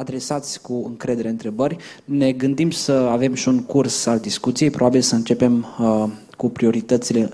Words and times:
adresați 0.00 0.60
cu 0.60 0.82
încredere 0.86 1.28
întrebări. 1.28 1.76
Ne 2.04 2.32
gândim 2.32 2.70
să 2.70 2.92
avem 2.92 3.34
și 3.34 3.48
un 3.48 3.62
curs 3.62 4.06
al 4.06 4.18
discuției, 4.18 4.70
probabil 4.70 5.00
să 5.00 5.14
începem 5.14 5.66
uh, 5.80 6.04
cu 6.36 6.48
prioritățile 6.48 7.30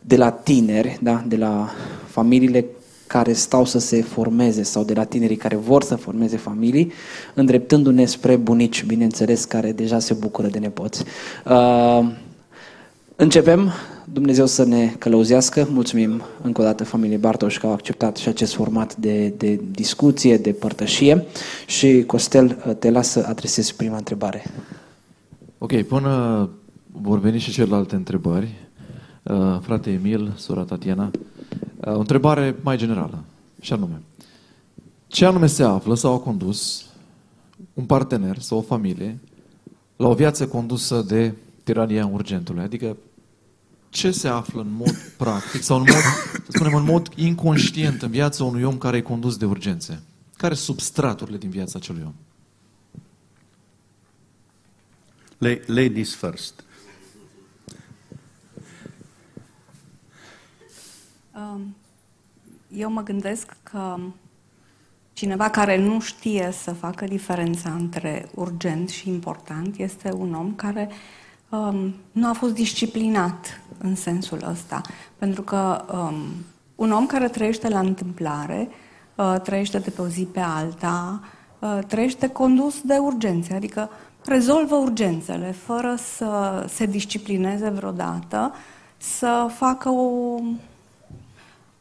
de 0.00 0.16
la 0.16 0.30
tineri, 0.30 0.98
da? 1.02 1.24
de 1.26 1.36
la 1.36 1.70
familiile 2.06 2.64
care 3.06 3.32
stau 3.32 3.64
să 3.64 3.78
se 3.78 4.02
formeze 4.02 4.62
sau 4.62 4.84
de 4.84 4.94
la 4.94 5.04
tinerii 5.04 5.36
care 5.36 5.56
vor 5.56 5.82
să 5.82 5.94
formeze 5.94 6.36
familii, 6.36 6.92
îndreptându-ne 7.34 8.04
spre 8.04 8.36
bunici, 8.36 8.84
bineînțeles, 8.84 9.44
care 9.44 9.72
deja 9.72 9.98
se 9.98 10.14
bucură 10.14 10.48
de 10.48 10.58
nepoți. 10.58 11.04
Uh, 11.46 12.08
începem. 13.16 13.72
Dumnezeu 14.12 14.46
să 14.46 14.64
ne 14.64 14.94
călăuzească. 14.98 15.68
Mulțumim 15.70 16.22
încă 16.42 16.60
o 16.60 16.64
dată 16.64 16.84
familiei 16.84 17.18
Bartoș 17.18 17.58
că 17.58 17.66
au 17.66 17.72
acceptat 17.72 18.16
și 18.16 18.28
acest 18.28 18.54
format 18.54 18.96
de, 18.96 19.28
de 19.28 19.60
discuție, 19.70 20.36
de 20.36 20.52
părtășie. 20.52 21.24
Și 21.66 22.04
Costel, 22.06 22.76
te 22.78 22.90
las 22.90 23.08
să 23.08 23.24
adresezi 23.28 23.76
prima 23.76 23.96
întrebare. 23.96 24.44
Ok, 25.58 25.82
până 25.82 26.48
vor 27.02 27.20
veni 27.20 27.38
și 27.38 27.50
celelalte 27.50 27.94
întrebări, 27.94 28.54
uh, 29.22 29.58
frate 29.60 29.90
Emil, 29.90 30.32
sora 30.36 30.62
Tatiana, 30.62 31.10
uh, 31.76 31.94
o 31.94 31.98
întrebare 31.98 32.56
mai 32.62 32.76
generală, 32.76 33.24
și 33.60 33.72
anume, 33.72 34.00
ce 35.06 35.24
anume 35.24 35.46
se 35.46 35.62
află 35.62 35.94
sau 35.94 36.14
a 36.14 36.18
condus 36.18 36.86
un 37.74 37.84
partener 37.84 38.38
sau 38.38 38.58
o 38.58 38.62
familie 38.62 39.18
la 39.96 40.08
o 40.08 40.14
viață 40.14 40.46
condusă 40.46 41.04
de 41.08 41.32
tirania 41.64 42.10
urgentului? 42.12 42.62
Adică 42.62 42.96
ce 43.90 44.10
se 44.10 44.28
află 44.28 44.60
în 44.60 44.70
mod 44.70 44.96
practic 45.16 45.62
sau 45.62 45.76
în 45.76 45.84
mod, 45.86 46.02
să 46.32 46.48
spunem, 46.48 46.74
în 46.74 46.84
mod 46.84 47.08
inconștient 47.14 48.02
în 48.02 48.10
viața 48.10 48.44
unui 48.44 48.62
om 48.62 48.78
care 48.78 48.96
e 48.96 49.00
condus 49.00 49.36
de 49.36 49.44
urgențe? 49.44 50.02
Care 50.36 50.54
sunt 50.54 50.66
substraturile 50.66 51.36
din 51.36 51.50
viața 51.50 51.78
acelui 51.78 52.02
om? 52.06 52.14
Ladies 55.66 56.14
first. 56.14 56.64
Um, 61.34 61.76
eu 62.68 62.90
mă 62.90 63.02
gândesc 63.02 63.56
că 63.62 63.96
cineva 65.12 65.50
care 65.50 65.76
nu 65.76 66.00
știe 66.00 66.50
să 66.52 66.72
facă 66.72 67.04
diferența 67.04 67.72
între 67.72 68.28
urgent 68.34 68.88
și 68.88 69.08
important 69.08 69.76
este 69.78 70.12
un 70.12 70.34
om 70.34 70.54
care 70.54 70.90
um, 71.48 71.94
nu 72.12 72.28
a 72.28 72.32
fost 72.32 72.54
disciplinat 72.54 73.60
în 73.78 73.94
sensul 73.94 74.44
ăsta. 74.50 74.80
Pentru 75.18 75.42
că 75.42 75.84
um, 75.92 76.14
un 76.74 76.92
om 76.92 77.06
care 77.06 77.28
trăiește 77.28 77.68
la 77.68 77.78
întâmplare, 77.78 78.68
uh, 79.14 79.34
trăiește 79.42 79.78
de 79.78 79.90
pe 79.90 80.00
o 80.00 80.08
zi 80.08 80.22
pe 80.32 80.40
alta, 80.40 81.20
uh, 81.58 81.78
trăiește 81.86 82.28
condus 82.28 82.80
de 82.80 82.94
urgențe, 82.94 83.54
adică 83.54 83.90
rezolvă 84.24 84.74
urgențele 84.74 85.50
fără 85.50 85.94
să 86.16 86.64
se 86.68 86.86
disciplineze 86.86 87.68
vreodată, 87.68 88.54
să 88.96 89.46
facă 89.56 89.88
o, 89.88 90.38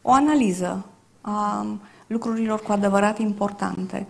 o 0.01 0.11
analiză 0.11 0.85
a 1.21 1.65
lucrurilor 2.07 2.61
cu 2.61 2.71
adevărat 2.71 3.19
importante 3.19 4.07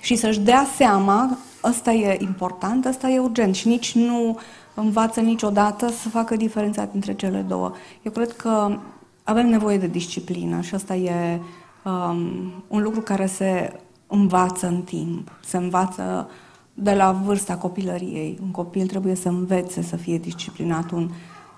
și 0.00 0.16
să-și 0.16 0.40
dea 0.40 0.66
seama, 0.76 1.38
ăsta 1.64 1.92
e 1.92 2.18
important, 2.20 2.84
ăsta 2.84 3.08
e 3.08 3.18
urgent 3.18 3.54
și 3.54 3.68
nici 3.68 3.94
nu 3.94 4.38
învață 4.74 5.20
niciodată 5.20 5.88
să 5.88 6.08
facă 6.08 6.36
diferența 6.36 6.84
dintre 6.84 7.14
cele 7.14 7.40
două. 7.48 7.72
Eu 8.02 8.12
cred 8.12 8.32
că 8.32 8.78
avem 9.22 9.48
nevoie 9.48 9.78
de 9.78 9.86
disciplină 9.86 10.60
și 10.60 10.74
asta 10.74 10.94
e 10.94 11.40
um, 11.84 12.52
un 12.68 12.82
lucru 12.82 13.00
care 13.00 13.26
se 13.26 13.80
învață 14.06 14.66
în 14.66 14.82
timp, 14.82 15.38
se 15.44 15.56
învață 15.56 16.30
de 16.74 16.94
la 16.94 17.12
vârsta 17.12 17.56
copilăriei. 17.56 18.38
Un 18.42 18.50
copil 18.50 18.86
trebuie 18.86 19.14
să 19.14 19.28
învețe 19.28 19.82
să 19.82 19.96
fie 19.96 20.18
disciplinat, 20.18 20.90
un 20.90 21.10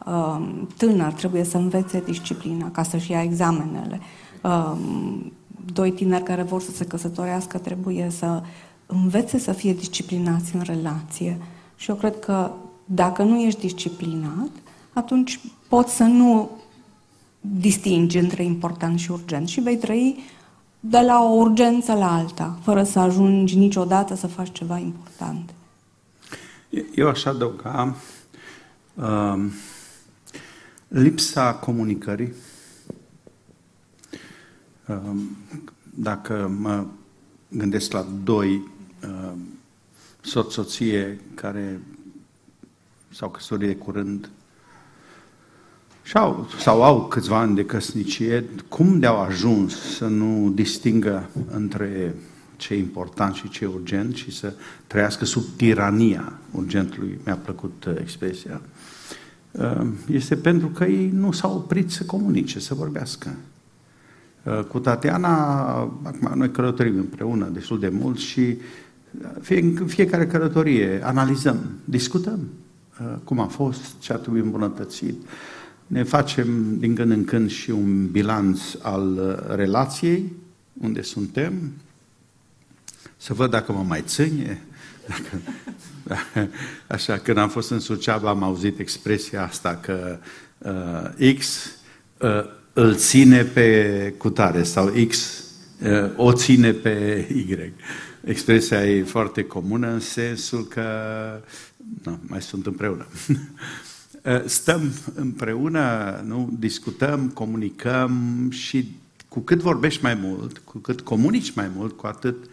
um, 0.06 0.68
tânăr 0.77 1.12
trebuie 1.12 1.45
să 1.45 1.57
învețe 1.57 2.01
disciplina 2.01 2.70
ca 2.70 2.83
să-și 2.83 3.11
ia 3.11 3.22
examenele. 3.22 4.01
Um, 4.42 5.33
doi 5.72 5.92
tineri 5.92 6.22
care 6.22 6.42
vor 6.42 6.62
să 6.62 6.70
se 6.70 6.84
căsătorească 6.84 7.58
trebuie 7.58 8.10
să 8.10 8.42
învețe 8.86 9.38
să 9.38 9.52
fie 9.52 9.72
disciplinați 9.72 10.54
în 10.54 10.60
relație. 10.60 11.38
Și 11.76 11.90
eu 11.90 11.96
cred 11.96 12.18
că 12.18 12.50
dacă 12.84 13.22
nu 13.22 13.40
ești 13.40 13.60
disciplinat, 13.60 14.50
atunci 14.92 15.40
poți 15.68 15.94
să 15.94 16.02
nu 16.02 16.50
distingi 17.40 18.18
între 18.18 18.44
important 18.44 18.98
și 18.98 19.10
urgent 19.10 19.48
și 19.48 19.60
vei 19.60 19.76
trăi 19.76 20.18
de 20.80 21.00
la 21.00 21.22
o 21.22 21.34
urgență 21.34 21.92
la 21.92 22.14
alta, 22.14 22.58
fără 22.62 22.82
să 22.82 22.98
ajungi 22.98 23.58
niciodată 23.58 24.14
să 24.14 24.27
faci 24.27 24.52
ceva 24.52 24.78
important. 24.78 25.50
Eu 26.94 27.08
aș 27.08 27.24
adăuga 27.24 27.96
uh, 28.94 29.44
lipsa 30.88 31.54
comunicării. 31.54 32.32
Uh, 34.90 35.20
dacă 35.95 36.52
mă 36.58 36.86
gândesc 37.48 37.92
la 37.92 38.06
doi 38.24 38.68
uh, 39.02 39.33
soț-soție 40.20 41.20
care 41.34 41.80
s-au 43.14 43.30
căsătorit 43.30 43.68
de 43.68 43.77
curând 43.77 44.30
și 46.02 46.17
au, 46.17 46.48
sau 46.58 46.83
au 46.83 47.06
câțiva 47.06 47.39
ani 47.39 47.55
de 47.55 47.64
căsnicie, 47.64 48.45
cum 48.68 48.98
de-au 48.98 49.20
ajuns 49.20 49.96
să 49.96 50.06
nu 50.06 50.51
distingă 50.51 51.30
între 51.51 52.14
ce 52.57 52.74
e 52.74 52.78
important 52.78 53.34
și 53.34 53.48
ce 53.48 53.64
e 53.64 53.67
urgent 53.67 54.14
și 54.14 54.30
să 54.30 54.55
trăiască 54.86 55.24
sub 55.24 55.42
tirania 55.57 56.33
urgentului, 56.51 57.18
mi-a 57.24 57.36
plăcut 57.36 57.84
uh, 57.84 57.95
expresia, 58.01 58.61
uh, 59.51 59.86
este 60.11 60.36
pentru 60.36 60.68
că 60.68 60.84
ei 60.84 61.11
nu 61.11 61.33
s-au 61.33 61.55
oprit 61.55 61.90
să 61.90 62.05
comunice, 62.05 62.58
să 62.58 62.74
vorbească. 62.74 63.36
Uh, 64.45 64.64
cu 64.64 64.78
Tatiana, 64.78 65.68
acum 66.02 66.33
noi 66.34 66.51
călătorim 66.51 66.96
împreună 66.96 67.48
destul 67.52 67.78
de 67.78 67.89
mult 67.89 68.18
și 68.18 68.56
fie, 69.40 69.74
fiecare 69.86 70.27
călătorie 70.27 71.01
analizăm, 71.05 71.70
discutăm 71.84 72.48
cum 73.24 73.40
a 73.40 73.46
fost, 73.46 73.98
ce 73.98 74.12
ar 74.12 74.18
trebui 74.18 74.40
îmbunătățit, 74.40 75.23
ne 75.86 76.02
facem 76.02 76.78
din 76.78 76.95
când 76.95 77.11
în 77.11 77.24
când 77.24 77.51
și 77.51 77.70
un 77.70 78.11
bilanț 78.11 78.61
al 78.83 79.18
uh, 79.18 79.56
relației, 79.56 80.33
unde 80.80 81.02
suntem, 81.02 81.72
să 83.17 83.34
văd 83.34 83.51
dacă 83.51 83.72
mă 83.72 83.83
mai 83.83 84.02
ține. 84.07 84.62
Dacă, 85.08 86.48
așa, 86.96 87.18
când 87.18 87.36
am 87.36 87.48
fost 87.48 87.70
în 87.70 87.80
Suceava 87.80 88.28
am 88.28 88.42
auzit 88.42 88.78
expresia 88.78 89.45
asta 89.45 89.80
că 89.83 90.18
uh, 90.58 91.34
X 91.39 91.70
uh, 92.18 92.58
îl 92.73 92.95
ține 92.95 93.42
pe 93.42 94.14
cutare 94.19 94.63
sau 94.63 94.92
X 95.08 95.45
uh, 95.83 96.11
o 96.17 96.33
ține 96.33 96.73
pe 96.73 97.27
Y. 97.35 97.73
Expresia 98.25 98.86
e 98.86 99.03
foarte 99.03 99.45
comună 99.45 99.92
în 99.92 100.01
sensul 100.01 100.64
că 100.64 100.85
nu, 102.03 102.19
mai 102.23 102.42
sunt 102.42 102.67
împreună. 102.67 103.07
Eh, 104.23 104.42
stăm 104.45 104.92
împreună, 105.14 106.20
nu? 106.27 106.51
discutăm, 106.58 107.29
comunicăm 107.29 108.47
și 108.51 108.97
cu 109.29 109.41
cât 109.41 109.58
vorbești 109.58 110.02
mai 110.02 110.14
mult, 110.14 110.58
cu 110.58 110.79
cât 110.79 111.01
comunici 111.01 111.55
mai 111.55 111.70
mult, 111.75 111.97
cu 111.97 112.07
atât 112.07 112.45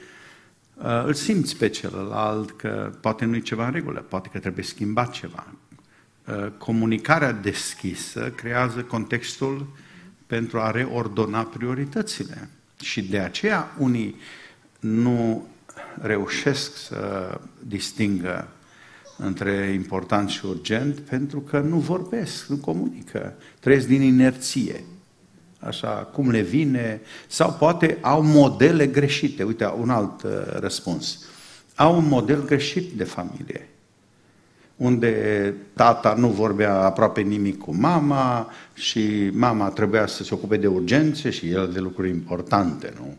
uh, 0.75 1.03
îl 1.05 1.13
simți 1.13 1.57
pe 1.57 1.69
celălalt 1.69 2.51
că 2.51 2.91
poate 3.01 3.25
nu 3.25 3.35
e 3.35 3.39
ceva 3.39 3.65
în 3.65 3.71
regulă, 3.71 3.99
poate 3.99 4.29
că 4.31 4.39
trebuie 4.39 4.65
schimbat 4.65 5.11
ceva. 5.11 5.47
Uh, 6.27 6.47
comunicarea 6.57 7.31
deschisă 7.31 8.33
creează 8.35 8.81
contextul 8.81 9.67
pentru 10.27 10.59
a 10.59 10.71
reordona 10.71 11.43
prioritățile. 11.43 12.49
Și 12.81 13.01
de 13.01 13.19
aceea 13.19 13.75
unii 13.77 14.15
nu 14.79 15.47
reușesc 16.01 16.77
să 16.77 17.39
distingă 17.59 18.47
între 19.17 19.71
important 19.73 20.29
și 20.29 20.45
urgent, 20.45 20.99
pentru 20.99 21.39
că 21.39 21.59
nu 21.59 21.77
vorbesc, 21.77 22.47
nu 22.47 22.55
comunică, 22.55 23.33
trăiesc 23.59 23.87
din 23.87 24.01
inerție, 24.01 24.83
așa 25.59 25.89
cum 25.89 26.29
le 26.29 26.41
vine, 26.41 27.01
sau 27.27 27.53
poate 27.53 27.97
au 28.01 28.21
modele 28.23 28.87
greșite. 28.87 29.43
Uite, 29.43 29.65
un 29.65 29.89
alt 29.89 30.23
uh, 30.23 30.31
răspuns. 30.59 31.25
Au 31.75 31.97
un 31.97 32.07
model 32.07 32.45
greșit 32.45 32.91
de 32.91 33.03
familie, 33.03 33.67
unde 34.77 35.53
tata 35.73 36.13
nu 36.13 36.27
vorbea 36.27 36.73
aproape 36.73 37.21
nimic 37.21 37.57
cu 37.57 37.75
mama 37.75 38.51
și 38.73 39.29
mama 39.33 39.69
trebuia 39.69 40.07
să 40.07 40.23
se 40.23 40.33
ocupe 40.33 40.57
de 40.57 40.67
urgențe 40.67 41.29
și 41.29 41.49
el 41.49 41.71
de 41.73 41.79
lucruri 41.79 42.09
importante, 42.09 42.93
nu? 42.95 43.17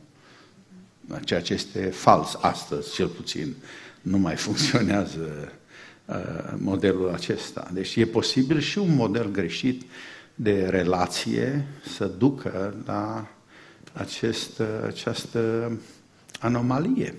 Ceea 1.25 1.41
ce 1.41 1.53
este 1.53 1.81
fals 1.81 2.39
astăzi, 2.41 2.95
cel 2.95 3.07
puțin, 3.07 3.55
nu 4.03 4.19
mai 4.19 4.37
funcționează 4.47 5.53
Uh, 6.09 6.15
modelul 6.57 7.11
acesta. 7.13 7.71
Deci 7.73 7.97
e 7.97 8.07
posibil 8.07 8.59
și 8.59 8.79
un 8.79 8.95
model 8.95 9.31
greșit 9.31 9.83
de 10.35 10.67
relație 10.69 11.67
să 11.97 12.05
ducă 12.05 12.75
la 12.87 13.27
acest, 13.93 14.63
această 14.87 15.73
anomalie. 16.41 17.15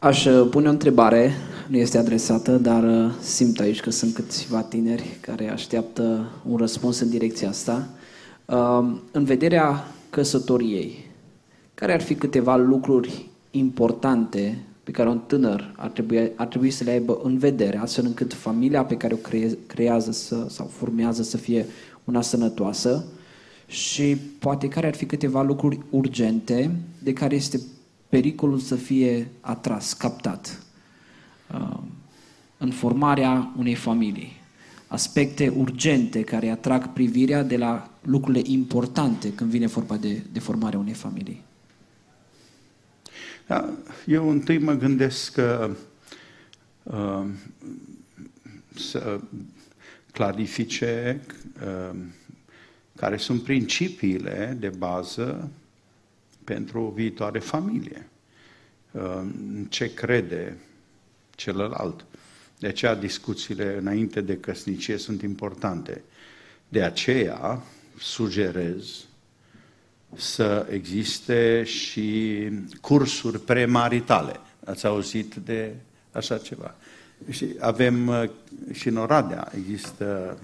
Aș 0.00 0.24
uh, 0.24 0.46
pune 0.50 0.68
o 0.68 0.70
întrebare, 0.70 1.32
nu 1.68 1.76
este 1.76 1.98
adresată, 1.98 2.56
dar 2.56 2.84
uh, 2.84 3.12
simt 3.20 3.60
aici 3.60 3.80
că 3.80 3.90
sunt 3.90 4.14
câțiva 4.14 4.62
tineri 4.62 5.18
care 5.20 5.50
așteaptă 5.50 6.30
un 6.48 6.56
răspuns 6.56 7.00
în 7.00 7.10
direcția 7.10 7.48
asta. 7.48 7.88
Uh, 8.44 8.96
în 9.10 9.24
vederea 9.24 9.84
căsătoriei, 10.10 11.10
care 11.74 11.92
ar 11.92 12.00
fi 12.00 12.14
câteva 12.14 12.56
lucruri 12.56 13.28
importante 13.50 14.58
pe 14.84 14.90
care 14.90 15.08
un 15.08 15.18
tânăr 15.26 15.74
ar 15.76 15.90
trebui, 15.90 16.30
ar 16.34 16.46
trebui 16.46 16.70
să 16.70 16.84
le 16.84 16.90
aibă 16.90 17.20
în 17.22 17.38
vedere, 17.38 17.78
astfel 17.78 18.04
încât 18.04 18.34
familia 18.34 18.84
pe 18.84 18.96
care 18.96 19.14
o 19.14 19.16
cre, 19.16 19.58
creează 19.66 20.12
să, 20.12 20.46
sau 20.48 20.66
formează 20.66 21.22
să 21.22 21.36
fie 21.36 21.66
una 22.04 22.20
sănătoasă 22.20 23.04
și 23.66 24.16
poate 24.16 24.68
care 24.68 24.86
ar 24.86 24.94
fi 24.94 25.06
câteva 25.06 25.42
lucruri 25.42 25.80
urgente 25.90 26.70
de 27.02 27.12
care 27.12 27.34
este 27.34 27.60
pericolul 28.08 28.58
să 28.58 28.74
fie 28.74 29.30
atras, 29.40 29.92
captat 29.92 30.62
uh, 31.54 31.78
în 32.58 32.70
formarea 32.70 33.52
unei 33.56 33.74
familii. 33.74 34.36
Aspecte 34.86 35.48
urgente 35.48 36.22
care 36.22 36.48
atrag 36.48 36.92
privirea 36.92 37.42
de 37.42 37.56
la 37.56 37.90
lucrurile 38.02 38.50
importante 38.50 39.32
când 39.32 39.50
vine 39.50 39.66
vorba 39.66 39.96
de, 39.96 40.22
de 40.32 40.38
formarea 40.38 40.78
unei 40.78 40.94
familii. 40.94 41.42
Da, 43.46 43.70
eu 44.06 44.30
întâi 44.30 44.58
mă 44.58 44.72
gândesc 44.72 45.32
că 45.32 45.70
uh, 46.82 47.24
să 48.74 49.20
clarifice 50.12 51.20
uh, 51.62 51.96
care 52.96 53.16
sunt 53.16 53.42
principiile 53.42 54.56
de 54.60 54.68
bază 54.68 55.50
pentru 56.48 56.82
o 56.82 56.90
viitoare 56.90 57.38
familie. 57.38 58.08
Uh, 58.90 59.20
ce 59.68 59.94
crede 59.94 60.56
celălalt. 61.34 62.04
De 62.58 62.66
aceea 62.66 62.94
discuțiile 62.94 63.76
înainte 63.78 64.20
de 64.20 64.36
căsnicie 64.36 64.96
sunt 64.96 65.22
importante. 65.22 66.02
De 66.68 66.82
aceea 66.82 67.62
sugerez 67.98 69.04
să 70.16 70.66
existe 70.70 71.62
și 71.64 72.48
cursuri 72.80 73.40
premaritale. 73.40 74.36
Ați 74.64 74.86
auzit 74.86 75.34
de 75.34 75.74
așa 76.12 76.38
ceva? 76.38 76.74
Și 77.30 77.46
avem 77.58 78.06
uh, 78.06 78.30
și 78.72 78.88
în 78.88 78.96
Oradea, 78.96 79.52
există 79.56 80.38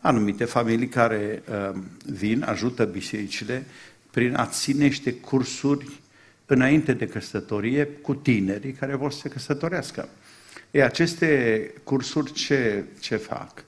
anumite 0.00 0.44
familii 0.44 0.88
care 0.88 1.42
uh, 1.48 1.80
vin, 2.04 2.42
ajută 2.42 2.84
bisericile 2.84 3.66
prin 4.10 4.34
a 4.34 4.46
ține 4.46 4.84
niște 4.84 5.12
cursuri 5.12 6.00
înainte 6.46 6.92
de 6.92 7.06
căsătorie 7.06 7.84
cu 7.84 8.14
tinerii 8.14 8.72
care 8.72 8.96
vor 8.96 9.12
să 9.12 9.18
se 9.18 9.28
căsătorească. 9.28 10.08
E, 10.70 10.84
aceste 10.84 11.72
cursuri 11.84 12.32
ce, 12.32 12.84
ce 13.00 13.16
fac? 13.16 13.64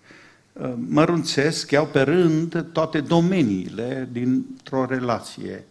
Uh, 0.53 0.73
mărunțesc, 0.89 1.71
iau 1.71 1.87
pe 1.87 2.01
rând 2.01 2.67
toate 2.73 3.01
domeniile 3.01 4.09
dintr-o 4.13 4.85
relație 4.85 5.65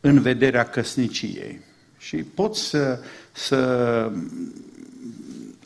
în 0.00 0.20
vederea 0.20 0.64
căsniciei. 0.64 1.60
Și 1.98 2.16
poți 2.16 2.68
să, 2.68 3.00
să 3.32 4.12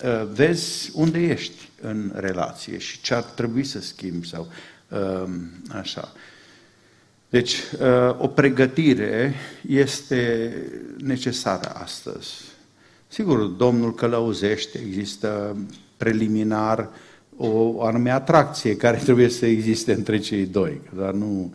uh, 0.05 0.29
vezi 0.33 0.91
unde 0.95 1.19
ești 1.19 1.69
în 1.81 2.13
relație 2.15 2.79
și 2.79 3.01
ce 3.01 3.15
ar 3.15 3.23
trebui 3.23 3.65
să 3.65 3.81
schimbi 3.81 4.29
sau 4.29 4.49
uh, 4.89 5.29
așa. 5.73 6.13
Deci, 7.31 7.57
o 8.19 8.27
pregătire 8.27 9.35
este 9.69 10.53
necesară 10.99 11.71
astăzi. 11.75 12.35
Sigur, 13.09 13.45
Domnul 13.45 13.95
călăuzește, 13.95 14.79
există 14.87 15.57
preliminar 15.97 16.89
o 17.37 17.83
anume 17.83 18.11
atracție 18.11 18.77
care 18.77 18.97
trebuie 18.97 19.29
să 19.29 19.47
existe 19.47 19.93
între 19.93 20.19
cei 20.19 20.47
doi, 20.47 20.81
dar 20.97 21.13
nu 21.13 21.55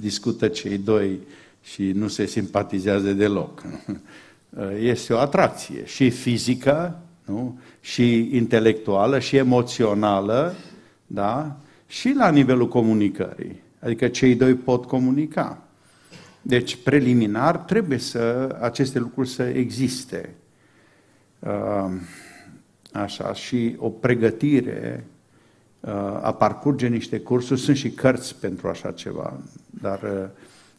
discută 0.00 0.48
cei 0.48 0.78
doi 0.78 1.18
și 1.62 1.82
nu 1.82 2.08
se 2.08 2.26
simpatizează 2.26 3.12
deloc. 3.12 3.62
Este 4.80 5.12
o 5.12 5.18
atracție 5.18 5.84
și 5.84 6.10
fizică, 6.10 7.00
nu? 7.24 7.58
și 7.80 8.36
intelectuală, 8.36 9.18
și 9.18 9.36
emoțională, 9.36 10.54
da? 11.06 11.56
și 11.86 12.12
la 12.16 12.30
nivelul 12.30 12.68
comunicării. 12.68 13.62
Adică 13.84 14.08
cei 14.08 14.34
doi 14.34 14.54
pot 14.54 14.84
comunica. 14.84 15.62
Deci, 16.42 16.76
preliminar, 16.76 17.56
trebuie 17.56 17.98
să 17.98 18.56
aceste 18.60 18.98
lucruri 18.98 19.28
să 19.28 19.42
existe. 19.42 20.34
Așa, 22.92 23.32
și 23.32 23.74
o 23.78 23.88
pregătire 23.90 25.04
a 26.20 26.32
parcurge 26.32 26.86
niște 26.86 27.20
cursuri, 27.20 27.60
sunt 27.60 27.76
și 27.76 27.90
cărți 27.90 28.36
pentru 28.36 28.68
așa 28.68 28.90
ceva, 28.90 29.40
dar 29.80 30.02
uh, 30.02 30.28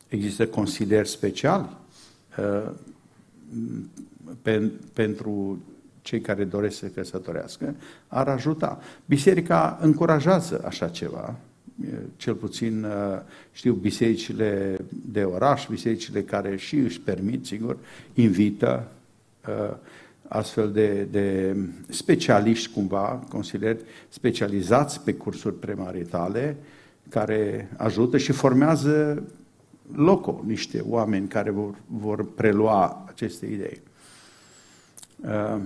există 0.07 0.48
consilieri 0.48 1.07
speciali 1.07 1.69
uh, 2.38 2.72
pentru 4.94 5.63
cei 6.02 6.22
care 6.22 6.44
doresc 6.44 6.78
să 6.78 6.86
căsătorească, 6.86 7.75
ar 8.07 8.28
ajuta. 8.28 8.80
Biserica 9.06 9.78
încurajează 9.81 10.62
așa 10.66 10.88
ceva, 10.88 11.36
cel 12.16 12.33
puțin 12.33 12.83
uh, 12.83 13.19
știu 13.51 13.74
bisericile 13.74 14.77
de 14.89 15.24
oraș, 15.24 15.68
bisericile 15.69 16.24
care 16.24 16.56
și 16.56 16.75
își 16.75 17.01
permit, 17.01 17.45
sigur, 17.45 17.77
invită 18.13 18.88
astfel 20.27 20.72
de, 20.72 21.07
de 21.12 21.57
specialiști, 21.89 22.74
cumva, 22.74 23.25
consilieri 23.30 23.83
specializați 24.10 25.01
pe 25.01 25.13
cursuri 25.13 25.60
premaritale, 25.60 26.57
care 27.10 27.69
ajută 27.78 28.18
și 28.18 28.31
formează 28.31 29.24
loco 29.95 30.44
niște 30.45 30.83
oameni 30.88 31.28
care 31.28 31.50
vor, 31.50 31.75
vor 31.88 32.33
prelua 32.33 33.06
aceste 33.07 33.45
idei. 33.45 33.81
Uh, 35.19 35.62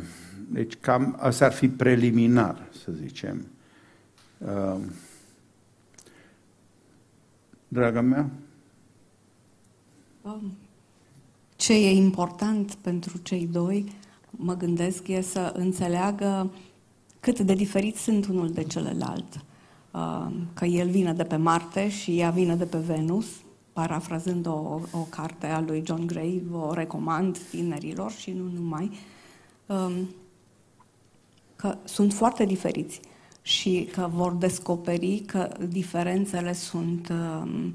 deci 0.51 0.77
cam 0.79 1.17
asta 1.19 1.45
ar 1.45 1.51
fi 1.51 1.69
preliminar, 1.69 2.67
să 2.83 2.91
zicem. 2.91 3.45
Uh, 7.69 7.77
draga 7.77 8.01
mea? 8.01 8.29
Um, 10.21 10.51
ce 11.55 11.73
e 11.73 11.91
important 11.91 12.73
pentru 12.73 13.17
cei 13.17 13.47
doi 13.47 13.91
mă 14.31 14.55
gândesc, 14.55 15.07
e 15.07 15.21
să 15.21 15.53
înțeleagă 15.55 16.51
cât 17.19 17.39
de 17.39 17.53
diferiți 17.53 18.01
sunt 18.01 18.27
unul 18.27 18.51
de 18.51 18.63
celălalt. 18.63 19.45
Uh, 19.91 20.27
că 20.53 20.65
el 20.65 20.89
vine 20.89 21.13
de 21.13 21.23
pe 21.23 21.35
Marte 21.35 21.89
și 21.89 22.19
ea 22.19 22.29
vine 22.29 22.55
de 22.55 22.65
pe 22.65 22.77
Venus, 22.77 23.25
parafrazând 23.73 24.45
o, 24.45 24.79
o 24.91 25.07
carte 25.09 25.47
a 25.47 25.59
lui 25.59 25.83
John 25.85 26.05
Gray, 26.05 26.43
o 26.51 26.73
recomand 26.73 27.37
tinerilor 27.37 28.11
și 28.11 28.31
nu 28.31 28.51
numai, 28.53 28.91
um, 29.65 30.09
că 31.55 31.77
sunt 31.83 32.13
foarte 32.13 32.45
diferiți 32.45 32.99
și 33.41 33.89
că 33.91 34.09
vor 34.13 34.33
descoperi 34.33 35.23
că 35.25 35.49
diferențele 35.67 36.53
sunt, 36.53 37.09
um, 37.09 37.73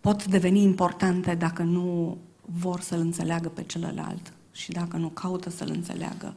pot 0.00 0.26
deveni 0.26 0.62
importante 0.62 1.34
dacă 1.34 1.62
nu 1.62 2.18
vor 2.40 2.80
să-l 2.80 3.00
înțeleagă 3.00 3.48
pe 3.48 3.62
celălalt 3.62 4.32
și 4.52 4.72
dacă 4.72 4.96
nu 4.96 5.08
caută 5.08 5.50
să-l 5.50 5.70
înțeleagă. 5.70 6.34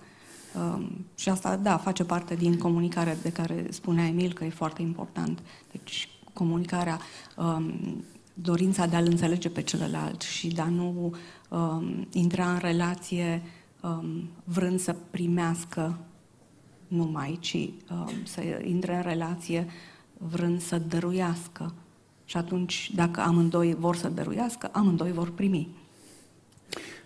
Um, 0.55 1.05
și 1.15 1.29
asta, 1.29 1.55
da, 1.55 1.77
face 1.77 2.03
parte 2.03 2.35
din 2.35 2.57
comunicarea 2.57 3.15
de 3.21 3.31
care 3.31 3.67
spunea 3.69 4.05
Emil 4.05 4.33
că 4.33 4.43
e 4.43 4.49
foarte 4.49 4.81
important. 4.81 5.39
Deci, 5.71 6.09
comunicarea, 6.33 6.99
um, 7.37 8.03
dorința 8.33 8.85
de 8.85 8.95
a-l 8.95 9.05
înțelege 9.05 9.49
pe 9.49 9.61
celălalt 9.61 10.21
și 10.21 10.47
de 10.47 10.61
a 10.61 10.69
nu 10.69 11.15
um, 11.49 12.07
intra 12.11 12.51
în 12.51 12.57
relație 12.57 13.41
um, 13.81 14.29
vrând 14.43 14.79
să 14.79 14.95
primească 15.11 15.97
numai, 16.87 17.37
ci 17.41 17.53
um, 17.53 18.09
să 18.23 18.41
intre 18.63 18.95
în 18.95 19.01
relație 19.01 19.67
vrând 20.17 20.61
să 20.61 20.77
dăruiască. 20.77 21.73
Și 22.25 22.37
atunci, 22.37 22.91
dacă 22.95 23.19
amândoi 23.19 23.75
vor 23.79 23.95
să 23.95 24.07
dăruiască, 24.07 24.69
amândoi 24.71 25.11
vor 25.11 25.29
primi. 25.29 25.69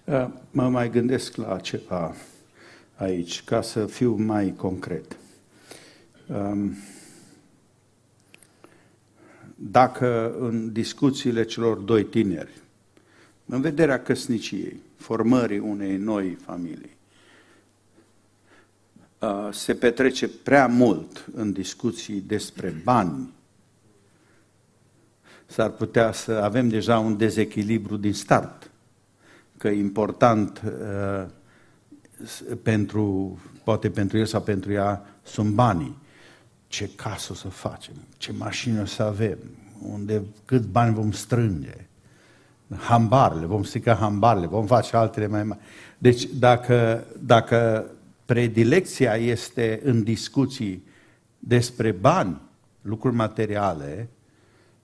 Uh, 0.04 0.28
mă 0.52 0.70
mai 0.70 0.90
gândesc 0.90 1.36
la 1.36 1.60
ceva 1.60 2.14
aici, 2.96 3.44
ca 3.44 3.62
să 3.62 3.86
fiu 3.86 4.16
mai 4.16 4.54
concret. 4.56 5.18
Um, 6.28 6.76
dacă 9.56 10.36
în 10.40 10.72
discuțiile 10.72 11.46
celor 11.46 11.78
doi 11.78 12.04
tineri, 12.04 12.62
în 13.46 13.62
vederea 13.62 14.02
căsniciei, 14.02 14.80
formării 14.96 15.60
unei 15.60 15.98
noi 15.98 16.38
familii, 16.46 16.90
uh, 16.94 16.99
se 19.52 19.74
petrece 19.74 20.28
prea 20.28 20.68
mult 20.68 21.26
în 21.36 21.52
discuții 21.52 22.22
despre 22.22 22.82
bani, 22.84 23.34
s-ar 25.46 25.70
putea 25.70 26.12
să 26.12 26.32
avem 26.32 26.68
deja 26.68 27.00
un 27.00 27.18
dezechilibru 27.18 27.98
din 27.98 28.14
start 28.14 28.72
că 29.58 29.68
e 29.68 29.80
important 29.80 30.62
uh, 30.66 31.26
pentru, 32.64 33.38
poate 33.64 33.90
pentru 33.90 34.18
el 34.18 34.26
sau 34.26 34.42
pentru 34.42 34.72
ea, 34.72 35.06
sunt 35.24 35.50
banii. 35.50 35.98
Ce 36.68 36.90
casă 36.96 37.32
o 37.32 37.36
să 37.36 37.48
facem, 37.48 37.94
ce 38.18 38.32
mașină 38.32 38.82
o 38.82 38.86
să 38.86 39.04
avem, 39.04 39.38
unde, 39.82 40.24
cât 40.46 40.66
bani 40.66 40.94
vom 40.94 41.12
strânge, 41.12 41.88
hambarele, 42.78 43.46
vom 43.46 43.64
strica 43.64 43.94
hambarele, 43.94 44.48
vom 44.48 44.66
face 44.66 44.96
altele 44.96 45.28
mai 45.28 45.44
mari. 45.44 45.62
Deci 45.98 46.26
dacă, 46.26 47.06
dacă 47.20 47.86
predilecția 48.30 49.16
este 49.16 49.80
în 49.84 50.04
discuții 50.04 50.84
despre 51.40 51.92
bani, 51.92 52.42
lucruri 52.82 53.16
materiale, 53.16 54.10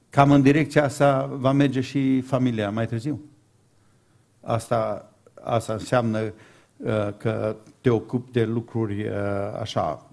cam 0.09 0.31
în 0.31 0.41
direcția 0.41 0.83
asta 0.83 1.25
va 1.25 1.51
merge 1.51 1.81
și 1.81 2.21
familia 2.21 2.69
mai 2.69 2.87
târziu. 2.87 3.21
Asta, 4.41 5.11
asta 5.43 5.73
înseamnă 5.73 6.19
uh, 6.19 6.33
că 7.17 7.55
te 7.81 7.89
ocupi 7.89 8.31
de 8.31 8.45
lucruri 8.45 9.07
uh, 9.07 9.15
așa 9.59 10.05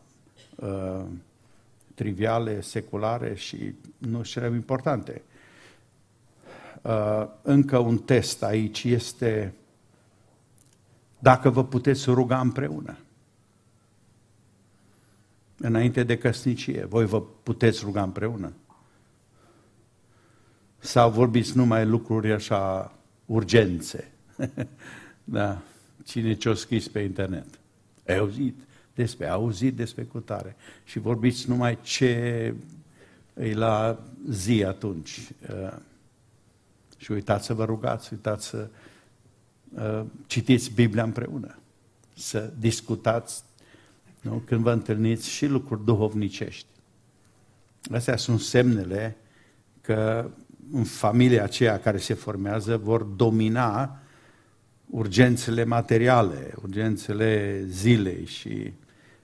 uh, 0.57 1.05
triviale, 1.95 2.61
seculare 2.61 3.35
și 3.35 3.75
nu 3.99 4.23
cele 4.23 4.47
importante. 4.47 5.23
Uh, 6.83 7.27
încă 7.43 7.79
un 7.79 7.99
test 7.99 8.43
aici 8.43 8.85
este 8.85 9.55
dacă 11.19 11.51
vă 11.51 11.65
puteți 11.65 12.11
ruga 12.11 12.41
împreună. 12.41 12.97
Înainte 15.65 16.03
de 16.03 16.19
căsnicie, 16.19 16.85
voi 16.85 17.07
vă 17.07 17.23
puteți 17.23 17.81
ruga 17.85 18.03
împreună? 18.03 18.53
Sau 20.79 21.11
vorbiți 21.11 21.57
numai 21.57 21.87
lucruri 21.87 22.33
așa, 22.33 22.93
urgențe? 23.27 24.13
da. 25.25 25.63
Cine 26.05 26.35
ce-o 26.35 26.55
scris 26.55 26.89
pe 26.89 27.01
internet? 27.01 27.47
Ai 28.07 28.17
auzit 28.17 28.57
despre, 28.95 29.25
ai 29.27 29.33
auzit 29.33 29.77
despre 29.77 30.03
cutare. 30.03 30.57
Și 30.85 30.99
vorbiți 30.99 31.49
numai 31.49 31.79
ce 31.83 32.55
e 33.35 33.55
la 33.55 33.99
zi 34.29 34.65
atunci. 34.65 35.31
Uh, 35.51 35.77
și 36.97 37.13
uitați 37.13 37.47
să 37.47 37.55
vă 37.55 37.65
rugați, 37.65 38.13
uitați 38.13 38.47
să 38.47 38.69
uh, 39.75 40.05
citiți 40.27 40.71
Biblia 40.71 41.03
împreună, 41.03 41.59
să 42.15 42.53
discutați 42.59 43.43
nu? 44.23 44.43
când 44.45 44.63
vă 44.63 44.73
întâlniți 44.73 45.29
și 45.29 45.47
lucruri 45.47 45.85
duhovnicești. 45.85 46.67
Astea 47.91 48.17
sunt 48.17 48.41
semnele 48.41 49.17
că 49.81 50.31
în 50.73 50.85
familia 50.85 51.43
aceea 51.43 51.81
care 51.81 51.99
se 51.99 52.15
formează 52.15 52.77
vor 52.77 53.03
domina 53.03 54.03
urgențele 54.91 55.65
materiale, 55.65 56.55
urgențele 56.63 57.63
zilei 57.67 58.25
și 58.25 58.73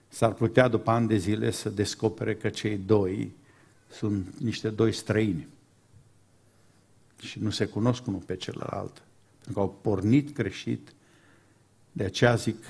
s-ar 0.08 0.32
putea 0.32 0.68
după 0.68 0.90
ani 0.90 1.08
de 1.08 1.16
zile 1.16 1.50
să 1.50 1.68
descopere 1.68 2.34
că 2.34 2.48
cei 2.48 2.76
doi 2.76 3.36
sunt 3.90 4.38
niște 4.38 4.68
doi 4.68 4.92
străini 4.92 5.48
și 7.20 7.38
nu 7.42 7.50
se 7.50 7.64
cunosc 7.64 8.06
unul 8.06 8.20
pe 8.20 8.36
celălalt, 8.36 9.02
pentru 9.34 9.52
că 9.52 9.60
au 9.60 9.78
pornit 9.80 10.34
greșit, 10.34 10.92
de 11.92 12.04
aceea 12.04 12.34
zic 12.34 12.64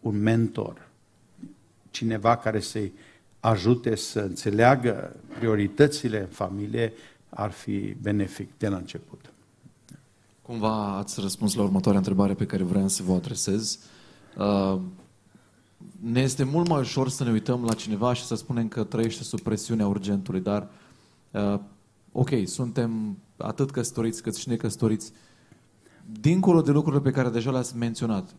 un 0.00 0.18
mentor, 0.18 0.88
cineva 1.92 2.36
care 2.36 2.60
să-i 2.60 2.92
ajute 3.40 3.94
să 3.94 4.20
înțeleagă 4.20 5.16
prioritățile 5.38 6.20
în 6.20 6.26
familie, 6.26 6.92
ar 7.28 7.50
fi 7.50 7.96
benefic 8.02 8.58
de 8.58 8.68
la 8.68 8.76
început. 8.76 9.32
Cumva 10.42 10.96
ați 10.96 11.20
răspuns 11.20 11.54
la 11.54 11.62
următoarea 11.62 11.98
întrebare 11.98 12.34
pe 12.34 12.46
care 12.46 12.62
vreau 12.62 12.88
să 12.88 13.02
vă 13.02 13.12
adresez. 13.12 13.78
Uh, 14.36 14.80
ne 16.00 16.20
este 16.20 16.44
mult 16.44 16.68
mai 16.68 16.80
ușor 16.80 17.08
să 17.08 17.24
ne 17.24 17.30
uităm 17.30 17.64
la 17.64 17.74
cineva 17.74 18.12
și 18.12 18.24
să 18.24 18.34
spunem 18.34 18.68
că 18.68 18.84
trăiește 18.84 19.22
sub 19.22 19.40
presiunea 19.40 19.86
urgentului, 19.86 20.40
dar 20.40 20.68
uh, 21.30 21.58
ok, 22.12 22.30
suntem 22.44 23.18
atât 23.36 23.70
căsătoriți 23.70 24.22
cât 24.22 24.36
și 24.36 24.48
necăsătoriți, 24.48 25.12
dincolo 26.20 26.60
de 26.60 26.70
lucrurile 26.70 27.02
pe 27.02 27.10
care 27.10 27.28
deja 27.28 27.50
le-ați 27.50 27.76
menționat, 27.76 28.34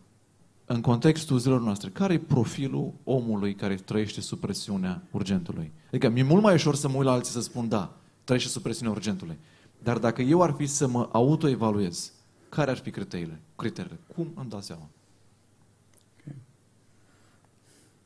în 0.66 0.80
contextul 0.80 1.38
zilor 1.38 1.60
noastre, 1.60 1.90
care 1.90 2.12
e 2.12 2.18
profilul 2.18 2.92
omului 3.04 3.54
care 3.54 3.74
trăiește 3.74 4.20
sub 4.20 4.38
presiunea 4.38 5.02
urgentului? 5.10 5.72
Adică 5.88 6.08
mi-e 6.08 6.22
mult 6.22 6.42
mai 6.42 6.54
ușor 6.54 6.74
să 6.74 6.88
mă 6.88 6.96
uit 6.96 7.04
la 7.04 7.12
alții 7.12 7.32
să 7.32 7.40
spun, 7.40 7.68
da, 7.68 7.96
trăiește 8.24 8.50
sub 8.50 8.62
presiunea 8.62 8.94
urgentului. 8.94 9.38
Dar 9.82 9.98
dacă 9.98 10.22
eu 10.22 10.42
ar 10.42 10.54
fi 10.56 10.66
să 10.66 10.86
mă 10.86 11.08
autoevaluez, 11.12 12.12
care 12.48 12.70
ar 12.70 12.76
fi 12.76 12.90
criteriile? 12.90 13.40
criteriile? 13.56 13.98
Cum 14.14 14.32
îmi 14.34 14.48
dau 14.48 14.60
seama? 14.60 14.88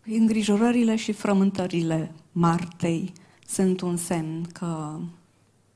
Îngrijorările 0.04 0.96
și 0.96 1.12
frământările 1.12 2.14
Martei 2.32 3.12
sunt 3.46 3.80
un 3.80 3.96
semn 3.96 4.42
că 4.52 4.98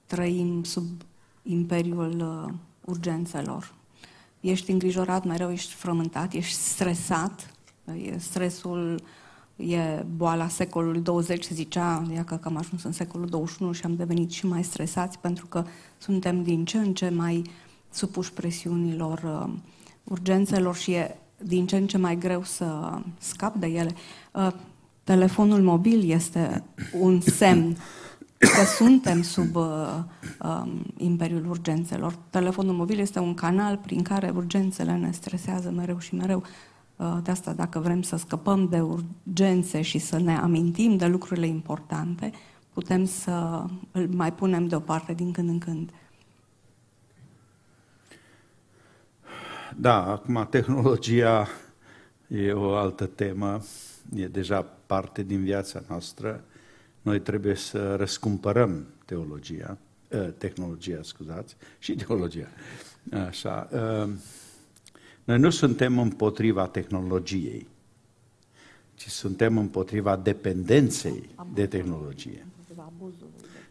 trăim 0.07 0.65
sub 0.65 0.87
imperiul 1.43 2.21
uh, 2.21 2.55
urgențelor. 2.85 3.75
Ești 4.43 4.71
îngrijorat, 4.71 5.25
mereu 5.25 5.53
ești 5.53 5.73
frământat, 5.73 6.33
ești 6.33 6.55
stresat, 6.55 7.55
e 7.85 8.19
stresul 8.19 9.03
e 9.57 10.05
boala 10.17 10.49
secolului 10.49 11.01
20, 11.01 11.45
se 11.45 11.55
zicea, 11.55 12.03
că 12.25 12.39
am 12.43 12.57
ajuns 12.57 12.83
în 12.83 12.93
secolul 12.93 13.27
21 13.27 13.73
și 13.73 13.85
am 13.85 13.97
devenit 13.97 14.31
și 14.31 14.47
mai 14.47 14.65
stresați 14.65 15.19
pentru 15.19 15.47
că 15.47 15.65
suntem 15.99 16.43
din 16.43 16.65
ce 16.65 16.79
în 16.79 16.95
ce 16.95 17.09
mai 17.09 17.51
supuși 17.91 18.33
presiunilor, 18.33 19.23
uh, 19.25 19.53
urgențelor 20.05 20.77
și 20.77 20.93
e 20.93 21.17
din 21.39 21.67
ce 21.67 21.77
în 21.77 21.87
ce 21.87 21.99
mai 21.99 22.19
greu 22.19 22.45
să 22.45 22.99
scap 23.19 23.55
de 23.55 23.67
ele. 23.67 23.95
Uh, 24.33 24.53
telefonul 25.05 25.63
mobil 25.63 26.11
este 26.11 26.65
un 27.01 27.21
semn 27.21 27.77
că 28.49 28.65
suntem 28.65 29.23
sub 29.23 29.57
uh, 29.57 29.99
um, 30.43 30.83
imperiul 30.97 31.47
urgențelor. 31.49 32.15
Telefonul 32.31 32.75
mobil 32.75 32.99
este 32.99 33.19
un 33.19 33.35
canal 33.35 33.77
prin 33.77 34.03
care 34.03 34.33
urgențele 34.35 34.97
ne 34.97 35.11
stresează 35.11 35.71
mereu 35.71 35.99
și 35.99 36.15
mereu. 36.15 36.43
Uh, 36.97 37.19
de 37.23 37.31
asta, 37.31 37.53
dacă 37.53 37.79
vrem 37.79 38.03
să 38.03 38.17
scăpăm 38.17 38.69
de 38.69 38.81
urgențe 38.81 39.83
și 39.83 39.99
să 39.99 40.19
ne 40.19 40.37
amintim 40.37 40.97
de 40.97 41.07
lucrurile 41.07 41.47
importante, 41.47 42.31
putem 42.73 43.05
să 43.05 43.65
îl 43.93 44.09
mai 44.09 44.33
punem 44.33 44.67
deoparte 44.67 45.13
din 45.13 45.33
când 45.33 45.49
în 45.49 45.59
când. 45.59 45.91
Da, 49.77 50.07
acum 50.07 50.47
tehnologia 50.51 51.49
e 52.27 52.53
o 52.53 52.75
altă 52.75 53.07
temă, 53.07 53.61
e 54.15 54.27
deja 54.27 54.67
parte 54.87 55.23
din 55.23 55.43
viața 55.43 55.83
noastră 55.89 56.45
noi 57.03 57.21
trebuie 57.21 57.55
să 57.55 57.97
răscumpărăm 57.97 58.87
teologia, 59.05 59.79
ă, 60.13 60.19
tehnologia, 60.19 61.03
scuzați, 61.03 61.57
și 61.79 61.95
teologia. 61.95 62.49
Așa. 63.27 63.69
Ă, 63.73 64.09
noi 65.25 65.39
nu 65.39 65.51
suntem 65.51 65.99
împotriva 65.99 66.67
tehnologiei, 66.67 67.69
ci 68.95 69.09
suntem 69.09 69.59
împotriva 69.59 70.17
dependenței 70.17 71.29
de 71.55 71.67
tehnologie. 71.67 72.47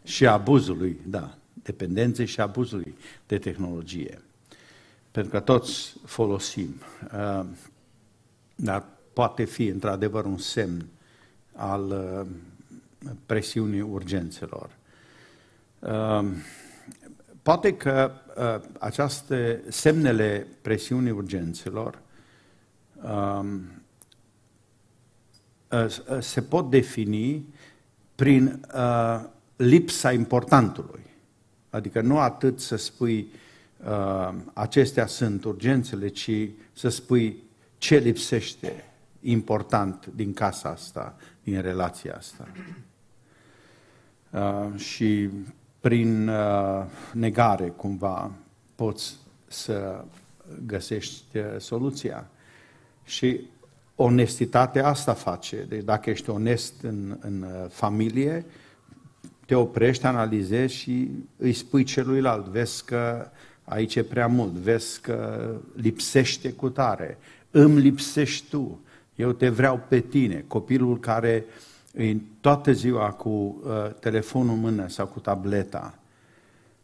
Și 0.04 0.26
abuzului, 0.26 1.00
da, 1.06 1.38
dependenței 1.62 2.26
și 2.26 2.40
abuzului 2.40 2.94
de 3.26 3.38
tehnologie. 3.38 4.22
Pentru 5.10 5.32
că 5.32 5.40
toți 5.40 5.94
folosim. 6.04 6.74
Ă, 7.12 7.46
dar 8.54 8.84
poate 9.12 9.44
fi 9.44 9.66
într-adevăr 9.66 10.24
un 10.24 10.38
semn 10.38 10.86
al 11.52 12.26
presiunii 13.26 13.80
urgențelor. 13.80 14.70
Um, 15.78 16.34
poate 17.42 17.76
că 17.76 18.12
uh, 18.36 18.68
aceste 18.78 19.62
semnele 19.68 20.46
presiunii 20.62 21.10
urgențelor 21.10 21.98
um, 23.02 23.70
uh, 25.70 25.84
uh, 25.84 26.20
se 26.20 26.42
pot 26.42 26.70
defini 26.70 27.54
prin 28.14 28.66
lipsa 29.56 30.12
importantului. 30.12 31.00
Adică 31.70 32.00
nu 32.00 32.18
atât 32.18 32.60
să 32.60 32.76
spui 32.76 33.26
acestea 34.52 35.06
sunt 35.06 35.44
urgențele, 35.44 36.08
ci 36.08 36.30
să 36.72 36.88
spui 36.88 37.42
ce 37.78 37.96
lipsește 37.96 38.84
important 39.20 40.06
din 40.14 40.32
casa 40.32 40.68
asta, 40.68 41.16
din 41.42 41.60
relația 41.60 42.14
asta. 42.16 42.48
Uh, 44.32 44.78
și 44.80 45.28
prin 45.80 46.28
uh, 46.28 46.84
negare 47.12 47.68
cumva 47.68 48.30
poți 48.74 49.16
să 49.46 50.04
găsești 50.66 51.38
uh, 51.38 51.44
soluția. 51.58 52.30
Și 53.04 53.40
onestitatea 53.96 54.86
asta 54.86 55.12
face. 55.12 55.64
Deci 55.68 55.84
dacă 55.84 56.10
ești 56.10 56.30
onest 56.30 56.74
în, 56.82 57.16
în 57.20 57.44
familie, 57.68 58.44
te 59.46 59.54
oprești, 59.54 60.06
analizezi 60.06 60.74
și 60.74 61.10
îi 61.36 61.52
spui 61.52 61.84
celuilalt. 61.84 62.46
Vezi 62.46 62.84
că 62.84 63.30
aici 63.64 63.94
e 63.94 64.02
prea 64.02 64.26
mult, 64.26 64.52
vezi 64.52 65.00
că 65.00 65.50
lipsește 65.76 66.52
cu 66.52 66.68
tare. 66.68 67.18
îmi 67.50 67.80
lipsești 67.80 68.48
tu, 68.48 68.80
eu 69.14 69.32
te 69.32 69.48
vreau 69.48 69.80
pe 69.88 70.00
tine. 70.00 70.44
Copilul 70.48 71.00
care 71.00 71.44
e 71.92 72.16
toată 72.40 72.72
ziua 72.72 73.10
cu 73.10 73.28
uh, 73.28 73.94
telefonul 74.00 74.54
în 74.54 74.60
mână 74.60 74.88
sau 74.88 75.06
cu 75.06 75.20
tableta, 75.20 75.98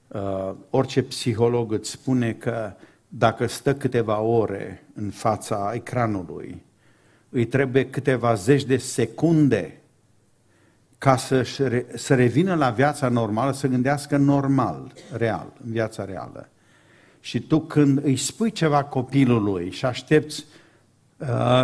uh, 0.08 0.54
orice 0.70 1.02
psiholog 1.02 1.72
îți 1.72 1.90
spune 1.90 2.32
că 2.32 2.72
dacă 3.08 3.46
stă 3.46 3.74
câteva 3.74 4.20
ore 4.20 4.84
în 4.94 5.10
fața 5.10 5.70
ecranului, 5.74 6.62
îi 7.28 7.46
trebuie 7.46 7.90
câteva 7.90 8.34
zeci 8.34 8.64
de 8.64 8.76
secunde 8.76 9.80
ca 10.98 11.16
să, 11.16 11.42
să 11.94 12.14
revină 12.14 12.54
la 12.54 12.70
viața 12.70 13.08
normală, 13.08 13.52
să 13.52 13.66
gândească 13.66 14.16
normal, 14.16 14.92
real, 15.12 15.52
în 15.64 15.70
viața 15.70 16.04
reală. 16.04 16.48
Și 17.20 17.40
tu 17.40 17.60
când 17.60 18.04
îi 18.04 18.16
spui 18.16 18.50
ceva 18.50 18.84
copilului 18.84 19.70
și 19.70 19.84
aștepți 19.84 20.44
uh, 20.48 20.67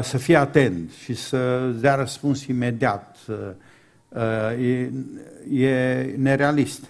să 0.02 0.18
fii 0.18 0.36
atent 0.36 0.90
și 0.90 1.14
să 1.14 1.70
dea 1.80 1.94
răspuns 1.94 2.46
imediat, 2.46 3.16
uh, 3.28 4.64
e, 4.64 4.90
e 5.66 6.14
nerealist. 6.16 6.84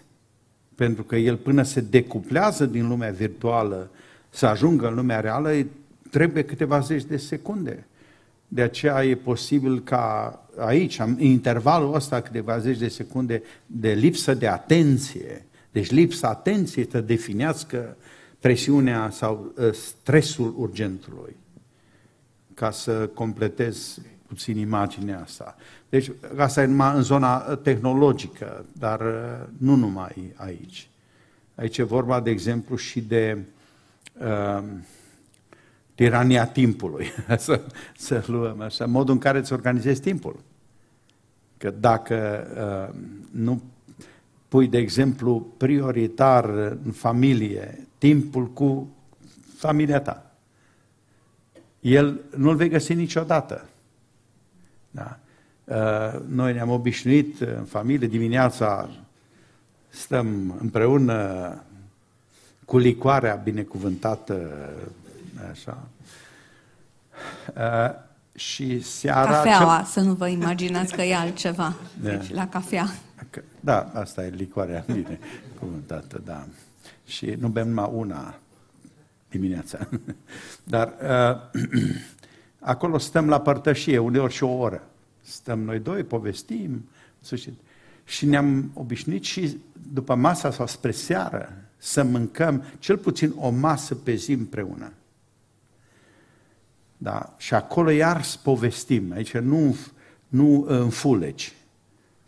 Pentru 0.75 1.03
că 1.03 1.17
el 1.17 1.37
până 1.37 1.63
se 1.63 1.81
decuplează 1.81 2.67
din 2.67 2.89
lumea 2.89 3.11
virtuală 3.11 3.91
să 4.31 4.47
ajungă 4.47 4.89
în 4.89 4.95
lumea 4.95 5.21
reală, 5.21 5.51
trebuie 6.11 6.45
câteva 6.45 6.81
zeci 6.81 7.05
de 7.05 7.17
secunde. 7.17 7.87
De 8.49 8.63
aceea 8.63 9.05
e 9.05 9.15
posibil 9.15 9.83
ca 9.83 10.39
aici, 10.59 10.99
în 10.99 11.21
intervalul 11.21 11.95
ăsta, 11.95 12.21
câteva 12.21 12.59
zeci 12.59 12.79
de 12.79 12.89
secunde 12.89 13.43
de 13.67 13.93
lipsă 13.93 14.35
de 14.35 14.49
atenție, 14.49 15.47
deci 15.73 15.91
lipsa 15.91 16.29
atenției 16.29 16.89
să 16.91 17.01
definească 17.01 17.97
presiunea 18.41 19.11
sau 19.11 19.53
ă, 19.59 19.73
stresul 19.73 20.55
urgentului, 20.57 21.37
ca 22.55 22.71
să 22.71 23.07
completez 23.15 23.99
puțin 24.27 24.57
imaginea 24.57 25.21
asta. 25.21 25.57
Deci 25.89 26.11
asta 26.37 26.63
e 26.63 26.67
numai 26.67 26.97
în 26.97 27.03
zona 27.03 27.39
tehnologică, 27.39 28.65
dar 28.73 29.01
ă, 29.01 29.49
nu 29.59 29.75
numai 29.75 30.33
aici. 30.37 30.89
Aici 31.55 31.79
e 31.79 31.83
vorba, 31.83 32.21
de 32.21 32.31
exemplu, 32.31 32.77
și 32.77 33.01
de 33.01 33.39
uh, 34.21 34.63
tirania 35.95 36.47
timpului, 36.47 37.07
să, 37.39 37.61
să 37.97 38.25
luăm 38.27 38.61
așa, 38.61 38.87
modul 38.87 39.15
în 39.15 39.21
care 39.21 39.39
îți 39.39 39.53
organizezi 39.53 40.01
timpul. 40.01 40.41
Că 41.57 41.71
dacă 41.71 42.47
uh, 42.91 43.01
nu 43.31 43.63
pui, 44.49 44.67
de 44.69 44.79
exemplu, 44.79 45.47
prioritar 45.57 46.45
în 46.85 46.93
familie 46.93 47.87
timpul 47.99 48.47
cu 48.47 48.89
familia 49.57 50.01
ta, 50.01 50.34
el 51.85 52.21
nu-l 52.37 52.57
vei 52.57 52.69
găsi 52.69 52.95
niciodată. 52.95 53.69
Da. 54.91 55.19
Uh, 55.65 56.21
noi 56.29 56.53
ne-am 56.53 56.71
obișnuit 56.71 57.41
în 57.41 57.65
familie 57.65 58.09
dimineața, 58.09 58.89
stăm 59.89 60.57
împreună 60.61 61.63
cu 62.65 62.79
licoarea 62.79 63.35
binecuvântată 63.35 64.51
Așa. 65.51 65.79
Uh, 67.57 67.95
și 68.35 68.83
seara... 68.83 69.31
Cafeaua, 69.31 69.77
cel... 69.77 69.85
să 69.85 70.01
nu 70.01 70.13
vă 70.13 70.29
imaginați 70.29 70.95
că 70.95 71.03
e 71.03 71.15
altceva. 71.15 71.75
Da. 72.03 72.11
Deci, 72.11 72.31
la 72.31 72.49
cafea. 72.49 72.87
Da, 73.61 73.91
asta 73.95 74.25
e 74.25 74.29
licoarea 74.29 74.85
bine 74.93 75.19
cuvântată, 75.59 76.21
da. 76.25 76.47
Și 77.07 77.27
nu 77.39 77.49
bem 77.49 77.69
numai 77.69 77.91
una 77.93 78.35
dimineața. 79.39 79.89
Dar 80.75 80.95
uh, 81.53 81.61
acolo 82.75 82.99
stăm 82.99 83.29
la 83.29 83.41
părtășie, 83.41 83.99
uneori 83.99 84.33
și 84.33 84.43
o 84.43 84.53
oră. 84.53 84.83
Stăm 85.21 85.61
noi 85.61 85.79
doi, 85.79 86.03
povestim, 86.03 86.89
sfârșit. 87.21 87.55
Și 88.05 88.27
ne-am 88.27 88.71
obișnuit 88.75 89.25
și 89.25 89.59
după 89.93 90.15
masa 90.15 90.51
sau 90.51 90.67
spre 90.67 90.91
seară 90.91 91.53
să 91.77 92.03
mâncăm 92.03 92.65
cel 92.79 92.97
puțin 92.97 93.33
o 93.37 93.51
masă 93.51 93.95
pe 93.95 94.15
zi 94.15 94.33
împreună. 94.33 94.93
Da? 96.97 97.35
Și 97.37 97.55
acolo 97.55 97.91
iar 97.91 98.25
povestim, 98.43 99.13
aici 99.13 99.37
nu, 99.37 99.77
nu 100.29 100.65
înfuleci, 100.69 101.53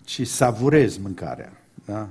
ci 0.04 0.26
savurezi 0.26 1.00
mâncarea. 1.00 1.52
Da? 1.85 2.09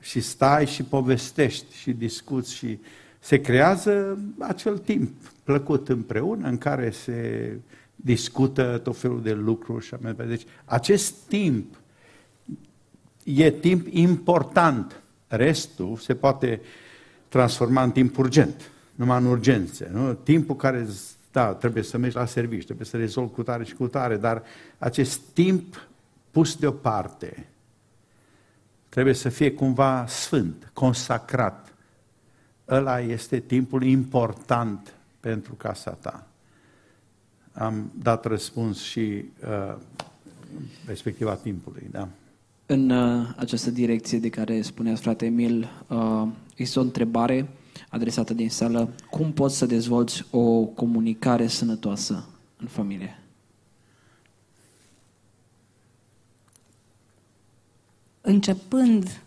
Și 0.00 0.20
stai 0.20 0.66
și 0.66 0.82
povestești 0.82 1.76
și 1.76 1.92
discuți 1.92 2.54
și 2.54 2.78
se 3.20 3.40
creează 3.40 4.18
acel 4.38 4.78
timp 4.78 5.10
plăcut 5.44 5.88
împreună 5.88 6.48
în 6.48 6.58
care 6.58 6.90
se 6.90 7.52
discută 7.96 8.80
tot 8.82 8.96
felul 8.96 9.22
de 9.22 9.32
lucruri 9.32 9.84
și 9.84 9.94
așa 9.94 10.12
Deci 10.12 10.46
acest 10.64 11.14
timp 11.28 11.74
e 13.24 13.50
timp 13.50 13.86
important. 13.90 15.02
Restul 15.28 15.96
se 15.96 16.14
poate 16.14 16.60
transforma 17.28 17.82
în 17.82 17.90
timp 17.90 18.18
urgent, 18.18 18.70
numai 18.94 19.18
în 19.18 19.26
urgențe. 19.26 19.90
Nu? 19.92 20.12
Timpul 20.12 20.56
care 20.56 20.86
da, 21.32 21.54
trebuie 21.54 21.82
să 21.82 21.98
mergi 21.98 22.16
la 22.16 22.26
serviciu, 22.26 22.64
trebuie 22.64 22.86
să 22.86 22.96
rezolvi 22.96 23.32
cu 23.32 23.42
tare 23.42 23.64
și 23.64 23.74
cu 23.74 23.86
tare, 23.86 24.16
dar 24.16 24.42
acest 24.78 25.20
timp 25.32 25.88
pus 26.30 26.56
deoparte 26.56 27.46
trebuie 28.88 29.14
să 29.14 29.28
fie 29.28 29.52
cumva 29.52 30.04
sfânt, 30.08 30.70
consacrat. 30.72 31.69
Ăla 32.70 33.00
este 33.00 33.40
timpul 33.40 33.84
important 33.84 34.94
pentru 35.20 35.54
casa 35.54 35.90
ta. 35.90 36.26
Am 37.52 37.92
dat 38.02 38.24
răspuns 38.24 38.82
și 38.82 39.00
uh, 39.00 39.76
respectiva 40.86 41.34
timpului, 41.34 41.86
da? 41.90 42.08
În 42.66 42.90
uh, 42.90 43.28
această 43.36 43.70
direcție 43.70 44.18
de 44.18 44.28
care 44.28 44.62
spunea 44.62 44.94
frate 44.94 45.24
Emil, 45.24 45.68
uh, 45.88 46.28
este 46.56 46.78
o 46.78 46.82
întrebare 46.82 47.48
adresată 47.88 48.34
din 48.34 48.50
sală, 48.50 48.90
cum 49.10 49.32
poți 49.32 49.56
să 49.56 49.66
dezvolți 49.66 50.26
o 50.30 50.64
comunicare 50.64 51.46
sănătoasă 51.46 52.28
în 52.56 52.66
familie? 52.66 53.18
Începând, 58.20 59.20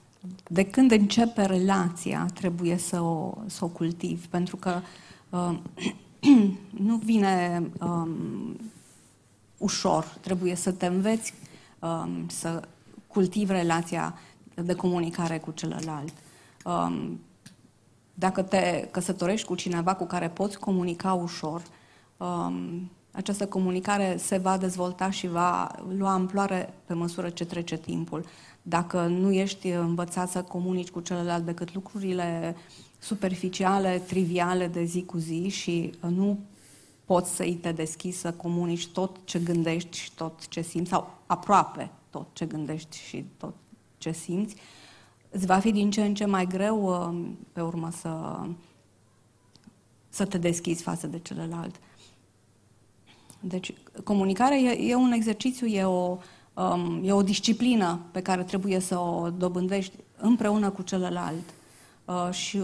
de 0.48 0.64
când 0.66 0.92
începe 0.92 1.46
relația, 1.46 2.26
trebuie 2.34 2.78
să 2.78 3.02
o, 3.02 3.34
să 3.46 3.66
o 3.66 3.68
cultivi, 3.68 4.28
pentru 4.28 4.56
că 4.56 4.82
uh, 5.30 5.58
nu 6.88 6.96
vine 6.96 7.64
um, 7.80 8.60
ușor, 9.58 10.04
trebuie 10.22 10.56
să 10.56 10.72
te 10.72 10.86
înveți 10.86 11.34
um, 11.80 12.28
să 12.28 12.62
cultivi 13.08 13.52
relația 13.52 14.18
de 14.56 14.76
comunicare 14.76 15.38
cu 15.38 15.52
celălalt. 15.52 16.14
Um, 16.66 17.20
dacă 18.14 18.42
te 18.42 18.88
căsătorești 18.92 19.48
cu 19.48 19.56
cineva 19.56 19.94
cu 19.94 20.06
care 20.06 20.30
poți 20.30 20.60
comunica 20.60 21.14
ușor, 21.14 21.62
um, 22.18 22.92
această 23.12 23.48
comunicare 23.48 24.18
se 24.18 24.38
va 24.38 24.58
dezvolta 24.58 25.10
și 25.10 25.28
va 25.28 25.72
lua 25.98 26.14
amploare 26.14 26.74
pe 26.86 26.94
măsură 26.94 27.30
ce 27.30 27.46
trece 27.46 27.78
timpul. 27.78 28.26
Dacă 28.64 29.06
nu 29.06 29.32
ești 29.32 29.68
învățat 29.68 30.30
să 30.30 30.42
comunici 30.44 30.90
cu 30.90 31.00
celălalt 31.00 31.46
decât 31.46 31.74
lucrurile 31.74 32.56
superficiale, 33.00 34.02
triviale 34.08 34.68
de 34.68 34.84
zi 34.84 35.04
cu 35.04 35.18
zi 35.18 35.48
și 35.50 35.94
nu 36.00 36.40
poți 37.06 37.36
să-i 37.36 37.54
te 37.54 37.72
deschizi 37.72 38.20
să 38.20 38.32
comunici 38.32 38.88
tot 38.88 39.18
ce 39.24 39.40
gândești 39.40 39.98
și 39.98 40.12
tot 40.16 40.48
ce 40.48 40.62
simți, 40.62 40.90
sau 40.90 41.18
aproape 41.26 41.92
tot 42.10 42.28
ce 42.34 42.46
gândești 42.46 42.98
și 42.98 43.26
tot 43.38 43.54
ce 43.98 44.12
simți, 44.12 44.56
uh, 44.56 44.62
îți 45.34 45.46
va 45.46 45.60
fi 45.60 45.72
din 45.72 45.92
ce 45.92 46.04
în 46.04 46.14
ce 46.14 46.26
mai 46.26 46.46
greu 46.46 46.84
uh, 46.84 47.30
pe 47.52 47.62
urmă 47.62 47.90
să, 47.92 48.42
să 50.10 50.26
te 50.26 50.38
deschizi 50.38 50.84
față 50.84 51.08
de 51.08 51.20
celălalt. 51.20 51.76
Deci, 53.40 53.74
comunicarea 54.04 54.58
e, 54.58 54.90
e 54.90 54.96
un 54.96 55.12
exercițiu, 55.12 55.68
e 55.68 55.84
o, 55.84 56.18
um, 56.54 57.02
e 57.04 57.12
o 57.12 57.22
disciplină 57.22 58.00
pe 58.12 58.22
care 58.22 58.44
trebuie 58.44 58.80
să 58.80 59.00
o 59.00 59.30
dobândești 59.30 59.96
împreună 60.18 60.70
cu 60.70 60.82
celălalt. 60.82 61.54
Uh, 62.06 62.30
și 62.32 62.64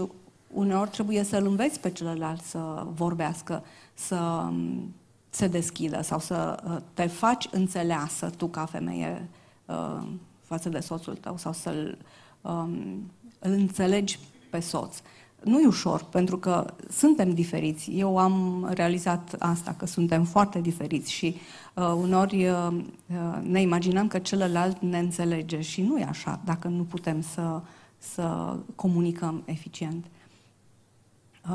uneori 0.52 0.90
trebuie 0.90 1.22
să-l 1.22 1.46
înveți 1.46 1.80
pe 1.80 1.90
celălalt 1.90 2.40
să 2.40 2.86
vorbească, 2.94 3.64
să 3.94 4.16
um, 4.16 4.94
se 5.30 5.46
deschidă 5.46 6.02
sau 6.02 6.18
să 6.18 6.62
uh, 6.64 6.76
te 6.94 7.06
faci 7.06 7.48
înțeleasă 7.50 8.30
tu 8.36 8.46
ca 8.46 8.64
femeie 8.64 9.28
uh, 9.64 10.02
față 10.40 10.68
de 10.68 10.80
soțul 10.80 11.14
tău 11.14 11.36
sau 11.36 11.52
să-l 11.52 11.98
um, 12.40 13.10
îl 13.38 13.52
înțelegi 13.52 14.18
pe 14.50 14.60
soț. 14.60 14.96
Nu 15.44 15.60
e 15.60 15.66
ușor, 15.66 16.04
pentru 16.04 16.38
că 16.38 16.74
suntem 16.88 17.34
diferiți. 17.34 17.90
Eu 17.90 18.18
am 18.18 18.66
realizat 18.72 19.36
asta, 19.38 19.74
că 19.78 19.86
suntem 19.86 20.24
foarte 20.24 20.60
diferiți 20.60 21.10
și 21.12 21.36
uh, 21.74 21.92
unori 21.96 22.48
uh, 22.48 22.68
uh, 22.72 23.42
ne 23.42 23.60
imaginăm 23.60 24.08
că 24.08 24.18
celălalt 24.18 24.80
ne 24.80 24.98
înțelege 24.98 25.60
și 25.60 25.82
nu 25.82 25.98
e 25.98 26.04
așa, 26.04 26.40
dacă 26.44 26.68
nu 26.68 26.82
putem 26.82 27.20
să, 27.20 27.60
să 27.98 28.56
comunicăm 28.74 29.42
eficient. 29.44 30.04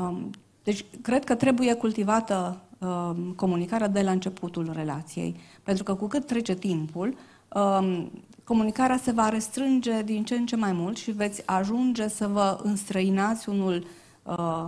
Um, 0.00 0.30
deci, 0.64 0.84
cred 1.02 1.24
că 1.24 1.34
trebuie 1.34 1.74
cultivată 1.74 2.60
uh, 2.78 3.10
comunicarea 3.36 3.88
de 3.88 4.02
la 4.02 4.10
începutul 4.10 4.70
relației. 4.72 5.36
Pentru 5.62 5.84
că 5.84 5.94
cu 5.94 6.06
cât 6.06 6.26
trece 6.26 6.54
timpul, 6.54 7.16
uh, 7.48 8.06
comunicarea 8.46 8.96
se 8.96 9.10
va 9.10 9.28
restrânge 9.28 10.02
din 10.02 10.24
ce 10.24 10.34
în 10.34 10.46
ce 10.46 10.56
mai 10.56 10.72
mult 10.72 10.96
și 10.96 11.10
veți 11.10 11.46
ajunge 11.46 12.08
să 12.08 12.26
vă 12.26 12.60
înstrăinați 12.62 13.48
unul 13.48 13.86
uh, 14.22 14.66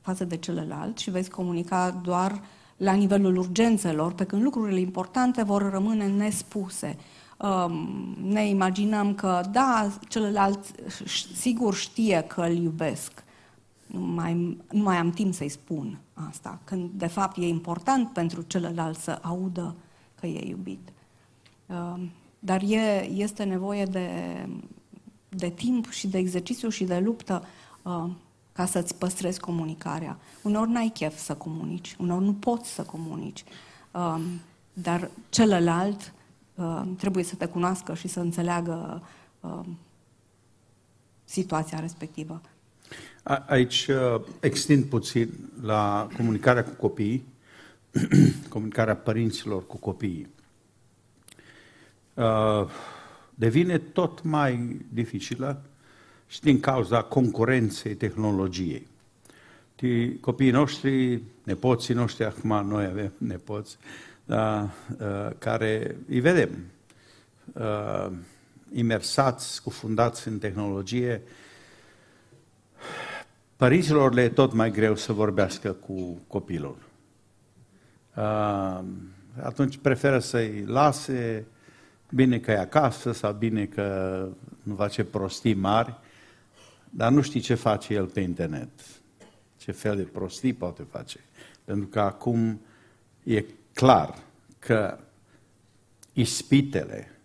față 0.00 0.24
de 0.24 0.36
celălalt 0.36 0.98
și 0.98 1.10
veți 1.10 1.30
comunica 1.30 2.00
doar 2.02 2.42
la 2.76 2.92
nivelul 2.92 3.36
urgențelor, 3.36 4.12
pe 4.12 4.24
când 4.24 4.42
lucrurile 4.42 4.80
importante 4.80 5.42
vor 5.42 5.70
rămâne 5.70 6.06
nespuse. 6.06 6.96
Um, 7.38 7.88
ne 8.22 8.48
imaginăm 8.48 9.14
că, 9.14 9.40
da, 9.52 9.90
celălalt 10.08 10.58
sigur 11.36 11.74
știe 11.74 12.24
că 12.28 12.40
îl 12.40 12.56
iubesc, 12.56 13.24
nu 13.86 14.00
mai, 14.00 14.58
nu 14.70 14.82
mai 14.82 14.96
am 14.96 15.10
timp 15.10 15.34
să-i 15.34 15.48
spun 15.48 15.98
asta, 16.28 16.58
când 16.64 16.90
de 16.92 17.06
fapt 17.06 17.36
e 17.36 17.46
important 17.46 18.08
pentru 18.08 18.42
celălalt 18.42 18.98
să 18.98 19.18
audă 19.22 19.74
că 20.20 20.26
e 20.26 20.48
iubit. 20.48 20.88
Um, 21.66 22.10
dar 22.40 22.62
e, 22.62 23.04
este 23.04 23.44
nevoie 23.44 23.84
de, 23.84 24.08
de 25.28 25.48
timp 25.48 25.90
și 25.90 26.08
de 26.08 26.18
exercițiu 26.18 26.68
și 26.68 26.84
de 26.84 26.98
luptă 26.98 27.44
uh, 27.82 28.10
ca 28.52 28.66
să-ți 28.66 28.94
păstrezi 28.94 29.40
comunicarea. 29.40 30.18
Uneori 30.42 30.70
n-ai 30.70 30.90
chef 30.94 31.18
să 31.18 31.34
comunici, 31.34 31.96
uneori 31.98 32.24
nu 32.24 32.34
poți 32.34 32.70
să 32.70 32.82
comunici, 32.82 33.44
uh, 33.90 34.20
dar 34.72 35.10
celălalt 35.28 36.12
uh, 36.54 36.82
trebuie 36.98 37.24
să 37.24 37.34
te 37.34 37.46
cunoască 37.46 37.94
și 37.94 38.08
să 38.08 38.20
înțeleagă 38.20 39.02
uh, 39.40 39.60
situația 41.24 41.80
respectivă. 41.80 42.40
A, 43.22 43.44
aici 43.48 43.86
uh, 43.86 44.20
extind 44.40 44.84
puțin 44.84 45.30
la 45.62 46.08
comunicarea 46.16 46.64
cu 46.64 46.74
copiii, 46.74 47.24
comunicarea 48.48 48.96
părinților 48.96 49.66
cu 49.66 49.76
copiii. 49.76 50.28
Uh, 52.20 52.68
devine 53.34 53.78
tot 53.78 54.22
mai 54.22 54.80
dificilă 54.92 55.62
și 56.26 56.40
din 56.40 56.60
cauza 56.60 57.02
concurenței 57.02 57.94
tehnologiei. 57.94 58.88
Copiii 60.20 60.50
noștri, 60.50 61.22
nepoții 61.42 61.94
noștri, 61.94 62.24
acum 62.24 62.66
noi 62.66 62.84
avem 62.84 63.12
nepoți, 63.18 63.78
da, 64.24 64.70
uh, 64.98 65.30
care 65.38 65.96
îi 66.08 66.20
vedem 66.20 66.50
uh, 67.52 68.10
imersați, 68.72 69.52
scufundați 69.52 70.28
în 70.28 70.38
tehnologie, 70.38 71.22
părinților 73.56 74.14
le 74.14 74.22
e 74.22 74.28
tot 74.28 74.52
mai 74.52 74.70
greu 74.70 74.96
să 74.96 75.12
vorbească 75.12 75.72
cu 75.72 76.20
copilul. 76.26 76.76
Atunci 79.42 79.76
preferă 79.76 80.18
să-i 80.18 80.64
lase, 80.66 81.46
Bine 82.10 82.38
că 82.38 82.50
e 82.50 82.58
acasă 82.58 83.12
sau 83.12 83.32
bine 83.32 83.66
că 83.66 84.28
nu 84.62 84.74
face 84.74 85.04
prostii 85.04 85.54
mari, 85.54 85.94
dar 86.90 87.12
nu 87.12 87.20
știi 87.20 87.40
ce 87.40 87.54
face 87.54 87.94
el 87.94 88.06
pe 88.06 88.20
internet. 88.20 88.70
Ce 89.56 89.72
fel 89.72 89.96
de 89.96 90.02
prostii 90.02 90.52
poate 90.52 90.86
face. 90.90 91.20
Pentru 91.64 91.86
că 91.86 92.00
acum 92.00 92.60
e 93.24 93.44
clar 93.72 94.18
că 94.58 94.98
ispitele 96.12 97.18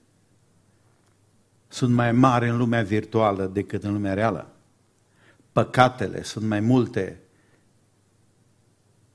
sunt 1.67 1.93
mai 1.93 2.11
mari 2.11 2.49
în 2.49 2.57
lumea 2.57 2.83
virtuală 2.83 3.45
decât 3.45 3.83
în 3.83 3.93
lumea 3.93 4.13
reală. 4.13 4.47
Păcatele 5.51 6.23
sunt 6.23 6.45
mai 6.45 6.59
multe 6.59 7.19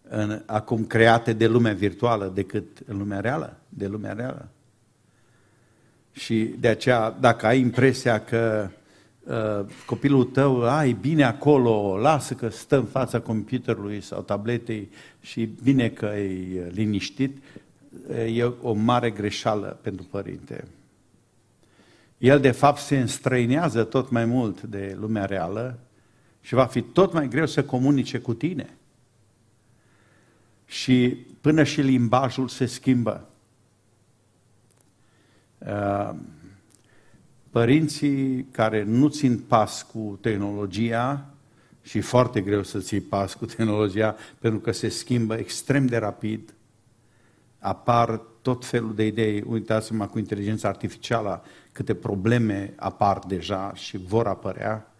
în, 0.02 0.42
acum 0.46 0.84
create 0.84 1.32
de 1.32 1.46
lumea 1.46 1.72
virtuală 1.72 2.28
decât 2.34 2.78
în 2.86 2.98
lumea 2.98 3.20
reală, 3.20 3.56
de 3.68 3.86
lumea 3.86 4.12
reală. 4.12 4.48
Și 6.20 6.54
de 6.58 6.68
aceea, 6.68 7.16
dacă 7.20 7.46
ai 7.46 7.60
impresia 7.60 8.20
că 8.24 8.70
uh, 9.24 9.72
copilul 9.86 10.24
tău, 10.24 10.68
ai 10.68 10.92
bine 10.92 11.24
acolo, 11.24 11.98
lasă 11.98 12.34
că 12.34 12.48
stă 12.48 12.76
în 12.76 12.84
fața 12.84 13.20
computerului 13.20 14.00
sau 14.00 14.22
tabletei 14.22 14.90
și 15.20 15.48
bine 15.62 15.88
că 15.88 16.06
e 16.06 16.70
liniștit, 16.72 17.42
e 18.34 18.44
o 18.62 18.72
mare 18.72 19.10
greșeală 19.10 19.78
pentru 19.82 20.06
părinte. 20.10 20.64
El, 22.18 22.40
de 22.40 22.50
fapt, 22.50 22.78
se 22.78 22.98
înstrăinează 22.98 23.84
tot 23.84 24.10
mai 24.10 24.24
mult 24.24 24.62
de 24.62 24.96
lumea 25.00 25.24
reală 25.24 25.78
și 26.40 26.54
va 26.54 26.66
fi 26.66 26.80
tot 26.82 27.12
mai 27.12 27.28
greu 27.28 27.46
să 27.46 27.64
comunice 27.64 28.18
cu 28.18 28.34
tine. 28.34 28.76
Și 30.66 31.16
până 31.40 31.62
și 31.62 31.80
limbajul 31.80 32.48
se 32.48 32.66
schimbă. 32.66 33.29
Uh, 35.66 36.14
părinții 37.50 38.46
care 38.50 38.82
nu 38.82 39.08
țin 39.08 39.38
pas 39.38 39.82
cu 39.82 40.18
tehnologia, 40.20 41.24
și 41.82 41.98
e 41.98 42.00
foarte 42.00 42.40
greu 42.40 42.62
să 42.62 42.78
ții 42.78 43.00
pas 43.00 43.34
cu 43.34 43.46
tehnologia, 43.46 44.16
pentru 44.38 44.60
că 44.60 44.72
se 44.72 44.88
schimbă 44.88 45.34
extrem 45.34 45.86
de 45.86 45.96
rapid, 45.96 46.54
apar 47.58 48.20
tot 48.42 48.64
felul 48.64 48.94
de 48.94 49.06
idei. 49.06 49.44
Uitați-mă 49.46 50.06
cu 50.06 50.18
inteligența 50.18 50.68
artificială 50.68 51.42
câte 51.72 51.94
probleme 51.94 52.72
apar 52.76 53.18
deja 53.26 53.72
și 53.74 53.96
vor 53.96 54.26
apărea. 54.26 54.94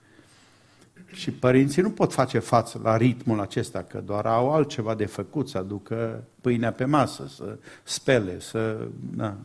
Și 1.13 1.31
părinții 1.31 1.83
nu 1.83 1.91
pot 1.91 2.13
face 2.13 2.39
față 2.39 2.81
la 2.83 2.97
ritmul 2.97 3.41
acesta, 3.41 3.83
că 3.83 4.01
doar 4.01 4.27
au 4.27 4.53
altceva 4.53 4.95
de 4.95 5.07
făcut, 5.07 5.49
să 5.49 5.59
aducă 5.59 6.25
pâinea 6.41 6.73
pe 6.73 6.85
masă, 6.85 7.27
să 7.29 7.59
spele, 7.83 8.41
să... 8.41 8.89
Da 9.17 9.37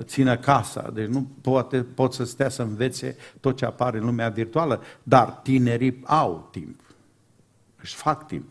țină 0.00 0.36
casa, 0.36 0.90
deci 0.94 1.06
nu 1.06 1.26
poate, 1.40 1.82
pot 1.82 2.12
să 2.12 2.24
stea 2.24 2.48
să 2.48 2.62
învețe 2.62 3.16
tot 3.40 3.56
ce 3.56 3.64
apare 3.64 3.98
în 3.98 4.04
lumea 4.04 4.28
virtuală, 4.28 4.82
dar 5.02 5.28
tinerii 5.28 6.00
au 6.04 6.48
timp, 6.50 6.80
își 7.80 7.94
fac 7.94 8.26
timp. 8.26 8.44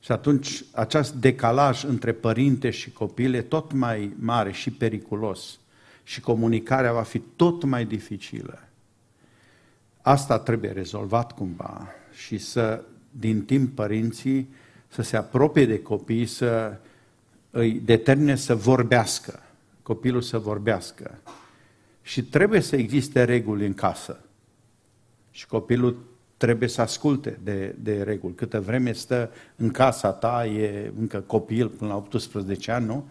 Și 0.00 0.12
atunci 0.12 0.64
acest 0.72 1.14
decalaj 1.14 1.84
între 1.84 2.12
părinte 2.12 2.70
și 2.70 2.92
copil 2.92 3.34
e 3.34 3.42
tot 3.42 3.72
mai 3.72 4.12
mare 4.18 4.52
și 4.52 4.70
periculos 4.70 5.58
și 6.02 6.20
comunicarea 6.20 6.92
va 6.92 7.02
fi 7.02 7.18
tot 7.18 7.64
mai 7.64 7.84
dificilă. 7.84 8.58
Asta 10.00 10.38
trebuie 10.38 10.70
rezolvat 10.70 11.32
cumva 11.32 11.88
și 12.12 12.38
să, 12.38 12.82
din 13.10 13.44
timp, 13.44 13.74
părinții 13.74 14.54
să 14.88 15.02
se 15.02 15.16
apropie 15.16 15.66
de 15.66 15.82
copii, 15.82 16.26
să 16.26 16.76
îi 17.50 17.72
determine 17.72 18.36
să 18.36 18.54
vorbească 18.54 19.42
copilul 19.92 20.22
să 20.22 20.38
vorbească. 20.38 21.18
Și 22.02 22.24
trebuie 22.24 22.60
să 22.60 22.76
existe 22.76 23.24
reguli 23.24 23.66
în 23.66 23.74
casă. 23.74 24.20
Și 25.30 25.46
copilul 25.46 26.04
trebuie 26.36 26.68
să 26.68 26.80
asculte 26.80 27.38
de, 27.42 27.74
de 27.78 28.02
reguli. 28.02 28.34
Câtă 28.34 28.60
vreme 28.60 28.92
stă 28.92 29.30
în 29.56 29.70
casa 29.70 30.12
ta, 30.12 30.46
e 30.46 30.92
încă 30.98 31.20
copil 31.20 31.68
până 31.68 31.90
la 31.90 31.96
18 31.96 32.70
ani, 32.70 32.86
nu? 32.86 33.08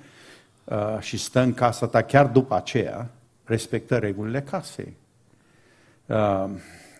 Uh, 0.64 1.00
și 1.00 1.18
stă 1.18 1.40
în 1.40 1.54
casa 1.54 1.88
ta 1.88 2.02
chiar 2.02 2.28
după 2.28 2.56
aceea, 2.56 3.12
respectă 3.44 3.98
regulile 3.98 4.42
casei. 4.42 4.94
Uh, 6.06 6.50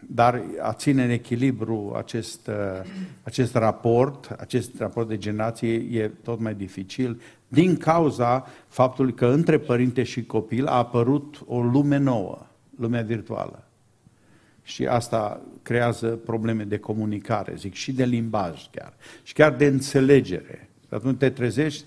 dar 0.08 0.42
a 0.62 0.74
ține 0.74 1.04
în 1.04 1.10
echilibru 1.10 1.94
acest, 1.98 2.48
uh, 2.48 2.56
acest 3.24 3.56
raport, 3.56 4.36
acest 4.40 4.80
raport 4.80 5.08
de 5.08 5.18
generație 5.18 5.74
e 5.74 6.12
tot 6.24 6.40
mai 6.40 6.54
dificil 6.54 7.22
din 7.52 7.78
cauza 7.78 8.48
faptului 8.68 9.14
că 9.14 9.26
între 9.26 9.60
părinte 9.60 10.04
și 10.04 10.26
copil 10.26 10.68
a 10.68 10.76
apărut 10.76 11.44
o 11.46 11.62
lume 11.62 11.98
nouă, 11.98 12.46
lumea 12.78 13.02
virtuală. 13.02 13.64
Și 14.64 14.88
asta 14.88 15.42
creează 15.62 16.08
probleme 16.08 16.64
de 16.64 16.78
comunicare, 16.78 17.54
zic, 17.58 17.74
și 17.74 17.92
de 17.92 18.04
limbaj 18.04 18.70
chiar, 18.72 18.94
și 19.24 19.34
chiar 19.34 19.54
de 19.54 19.66
înțelegere. 19.66 20.70
Atunci 20.90 21.18
te 21.18 21.30
trezești 21.30 21.86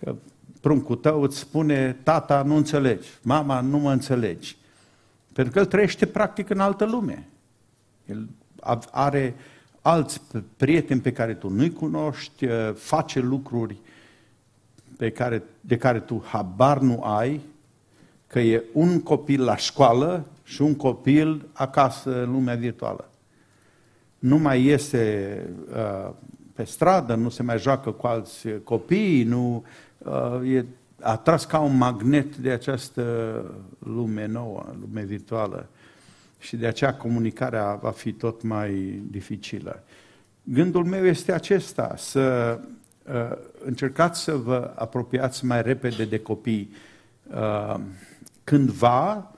că 0.00 0.14
pruncul 0.60 0.96
tău 0.96 1.22
îți 1.22 1.38
spune, 1.38 1.96
tata, 2.02 2.42
nu 2.42 2.56
înțelegi, 2.56 3.08
mama, 3.22 3.60
nu 3.60 3.78
mă 3.78 3.92
înțelegi. 3.92 4.56
Pentru 5.32 5.52
că 5.52 5.58
el 5.58 5.66
trăiește 5.66 6.06
practic 6.06 6.50
în 6.50 6.60
altă 6.60 6.84
lume. 6.84 7.28
El 8.06 8.28
are 8.90 9.34
alți 9.82 10.20
prieteni 10.56 11.00
pe 11.00 11.12
care 11.12 11.34
tu 11.34 11.48
nu-i 11.48 11.72
cunoști, 11.72 12.46
face 12.74 13.20
lucruri 13.20 13.76
pe 15.02 15.10
care, 15.10 15.42
de 15.60 15.76
care 15.76 16.00
tu 16.00 16.22
habar 16.26 16.78
nu 16.78 17.02
ai, 17.02 17.40
că 18.26 18.40
e 18.40 18.62
un 18.72 19.00
copil 19.00 19.44
la 19.44 19.56
școală 19.56 20.26
și 20.44 20.62
un 20.62 20.74
copil 20.74 21.48
acasă 21.52 22.22
în 22.22 22.30
lumea 22.30 22.54
virtuală. 22.54 23.08
Nu 24.18 24.38
mai 24.38 24.62
iese 24.62 25.36
uh, 25.70 26.10
pe 26.54 26.64
stradă, 26.64 27.14
nu 27.14 27.28
se 27.28 27.42
mai 27.42 27.58
joacă 27.58 27.90
cu 27.90 28.06
alți 28.06 28.48
copii, 28.64 29.22
nu 29.22 29.64
uh, 29.98 30.52
e 30.54 30.64
atras 31.00 31.44
ca 31.44 31.60
un 31.60 31.76
magnet 31.76 32.36
de 32.36 32.50
această 32.50 33.04
lume 33.78 34.26
nouă, 34.26 34.64
lume 34.80 35.02
virtuală. 35.02 35.68
Și 36.38 36.56
de 36.56 36.66
aceea 36.66 36.94
comunicarea 36.94 37.74
va 37.74 37.90
fi 37.90 38.12
tot 38.12 38.42
mai 38.42 39.02
dificilă. 39.10 39.82
Gândul 40.42 40.84
meu 40.84 41.04
este 41.06 41.32
acesta, 41.32 41.94
să 41.96 42.58
uh, 42.60 42.68
încercați 43.64 44.22
să 44.22 44.34
vă 44.36 44.72
apropiați 44.74 45.44
mai 45.44 45.62
repede 45.62 46.04
de 46.04 46.18
copii. 46.18 46.74
Uh, 47.34 47.74
cândva, 48.44 49.30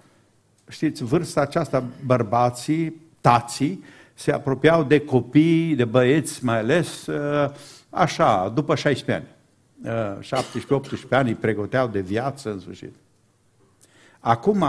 știți, 0.69 1.05
vârsta 1.05 1.41
aceasta, 1.41 1.85
bărbații, 2.05 3.01
tații, 3.21 3.85
se 4.15 4.33
apropiau 4.33 4.85
de 4.85 5.01
copii, 5.01 5.75
de 5.75 5.85
băieți 5.85 6.45
mai 6.45 6.59
ales, 6.59 7.07
uh, 7.07 7.51
așa, 7.91 8.49
după 8.49 8.75
16 8.75 9.13
ani. 9.13 9.33
17-18 10.21 11.09
ani 11.11 11.29
îi 11.29 11.35
pregăteau 11.35 11.89
de 11.89 12.01
viață 12.01 12.51
în 12.51 12.61
sfârșit. 12.61 12.95
Acum 14.21 14.65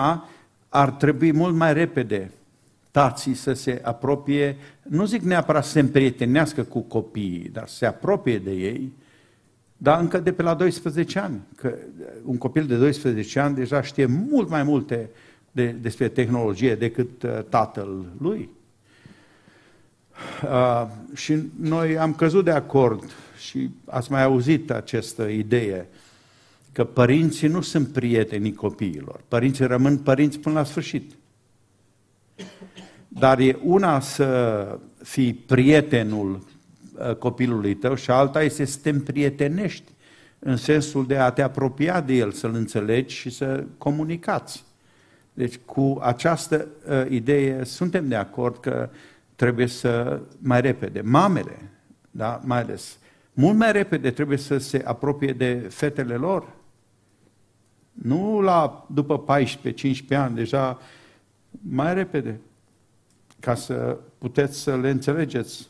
ar 0.69 0.91
trebui 0.91 1.31
mult 1.31 1.55
mai 1.55 1.73
repede 1.73 2.31
tații 2.95 3.33
să 3.33 3.53
se 3.53 3.79
apropie, 3.83 4.57
nu 4.83 5.05
zic 5.05 5.21
neapărat 5.21 5.63
să 5.63 5.71
se 5.71 5.79
împrietenească 5.79 6.63
cu 6.63 6.81
copiii, 6.81 7.49
dar 7.53 7.67
să 7.67 7.75
se 7.75 7.85
apropie 7.85 8.37
de 8.37 8.51
ei, 8.51 8.93
dar 9.77 9.99
încă 9.99 10.19
de 10.19 10.33
pe 10.33 10.41
la 10.41 10.53
12 10.53 11.19
ani. 11.19 11.41
Că 11.55 11.75
un 12.23 12.37
copil 12.37 12.65
de 12.65 12.75
12 12.75 13.39
ani 13.39 13.55
deja 13.55 13.81
știe 13.81 14.05
mult 14.05 14.49
mai 14.49 14.63
multe 14.63 15.09
de, 15.51 15.65
despre 15.67 16.07
tehnologie 16.07 16.75
decât 16.75 17.23
uh, 17.23 17.43
tatăl 17.49 18.05
lui. 18.17 18.49
Uh, 20.43 20.87
și 21.13 21.37
noi 21.59 21.97
am 21.97 22.13
căzut 22.13 22.43
de 22.43 22.51
acord 22.51 23.03
și 23.37 23.69
ați 23.85 24.11
mai 24.11 24.23
auzit 24.23 24.71
această 24.71 25.23
idee 25.23 25.87
că 26.71 26.83
părinții 26.83 27.47
nu 27.47 27.61
sunt 27.61 27.87
prietenii 27.87 28.53
copiilor. 28.53 29.21
Părinții 29.27 29.65
rămân 29.65 29.97
părinți 29.97 30.39
până 30.39 30.55
la 30.55 30.63
sfârșit. 30.63 31.11
Dar 33.19 33.39
e 33.39 33.59
una 33.63 33.99
să 33.99 34.79
fii 35.03 35.33
prietenul 35.33 36.43
uh, 36.97 37.15
copilului 37.15 37.75
tău 37.75 37.95
și 37.95 38.11
alta 38.11 38.43
este 38.43 38.65
să 38.65 38.79
te 38.81 38.89
împrietenești 38.89 39.91
în 40.39 40.57
sensul 40.57 41.05
de 41.05 41.17
a 41.17 41.29
te 41.29 41.41
apropia 41.41 42.01
de 42.01 42.13
el, 42.13 42.31
să-l 42.31 42.53
înțelegi 42.53 43.15
și 43.15 43.29
să 43.29 43.63
comunicați. 43.77 44.63
Deci 45.33 45.57
cu 45.65 45.99
această 46.01 46.67
uh, 46.89 47.05
idee 47.09 47.63
suntem 47.63 48.07
de 48.07 48.15
acord 48.15 48.59
că 48.59 48.89
trebuie 49.35 49.67
să 49.67 50.21
mai 50.39 50.61
repede, 50.61 51.01
mamele, 51.01 51.71
da, 52.11 52.41
mai 52.43 52.59
ales, 52.59 52.97
mult 53.33 53.57
mai 53.57 53.71
repede 53.71 54.11
trebuie 54.11 54.37
să 54.37 54.57
se 54.57 54.81
apropie 54.85 55.33
de 55.33 55.53
fetele 55.69 56.15
lor. 56.15 56.47
Nu 57.91 58.41
la 58.41 58.87
după 58.93 59.23
14-15 60.13 60.17
ani, 60.17 60.35
deja 60.35 60.79
mai 61.61 61.93
repede 61.93 62.39
ca 63.45 63.55
să 63.55 63.97
puteți 64.17 64.59
să 64.59 64.77
le 64.77 64.89
înțelegeți. 64.89 65.67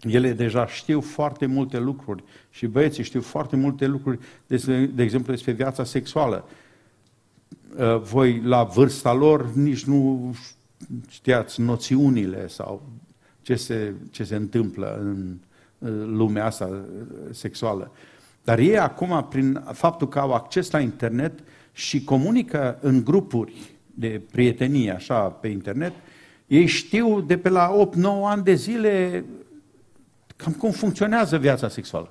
Ele 0.00 0.32
deja 0.32 0.66
știu 0.66 1.00
foarte 1.00 1.46
multe 1.46 1.78
lucruri 1.78 2.24
și 2.50 2.66
băieții 2.66 3.02
știu 3.02 3.20
foarte 3.20 3.56
multe 3.56 3.86
lucruri, 3.86 4.18
despre, 4.46 4.86
de 4.86 5.02
exemplu, 5.02 5.32
despre 5.32 5.52
viața 5.52 5.84
sexuală. 5.84 6.48
Uh, 7.76 8.00
voi, 8.00 8.40
la 8.40 8.62
vârsta 8.62 9.12
lor, 9.12 9.52
nici 9.52 9.84
nu 9.84 10.34
știați 11.08 11.60
noțiunile 11.60 12.48
sau 12.48 12.82
ce 13.42 13.54
se, 13.54 13.94
ce 14.10 14.24
se 14.24 14.36
întâmplă 14.36 14.98
în 15.00 15.36
lumea 16.16 16.44
asta 16.44 16.64
uh, 16.64 16.78
sexuală. 17.30 17.90
Dar 18.44 18.58
ei 18.58 18.78
acum, 18.78 19.26
prin 19.30 19.62
faptul 19.72 20.08
că 20.08 20.18
au 20.18 20.32
acces 20.32 20.70
la 20.70 20.80
internet 20.80 21.38
și 21.72 22.04
comunică 22.04 22.78
în 22.80 23.04
grupuri 23.04 23.54
de 23.94 24.22
prietenie, 24.30 24.90
așa, 24.90 25.20
pe 25.20 25.48
internet, 25.48 25.92
ei 26.46 26.66
știu 26.66 27.20
de 27.20 27.38
pe 27.38 27.48
la 27.48 27.76
8-9 27.90 28.00
ani 28.24 28.42
de 28.42 28.54
zile 28.54 29.24
cam 30.36 30.52
cum 30.52 30.70
funcționează 30.70 31.38
viața 31.38 31.68
sexuală. 31.68 32.10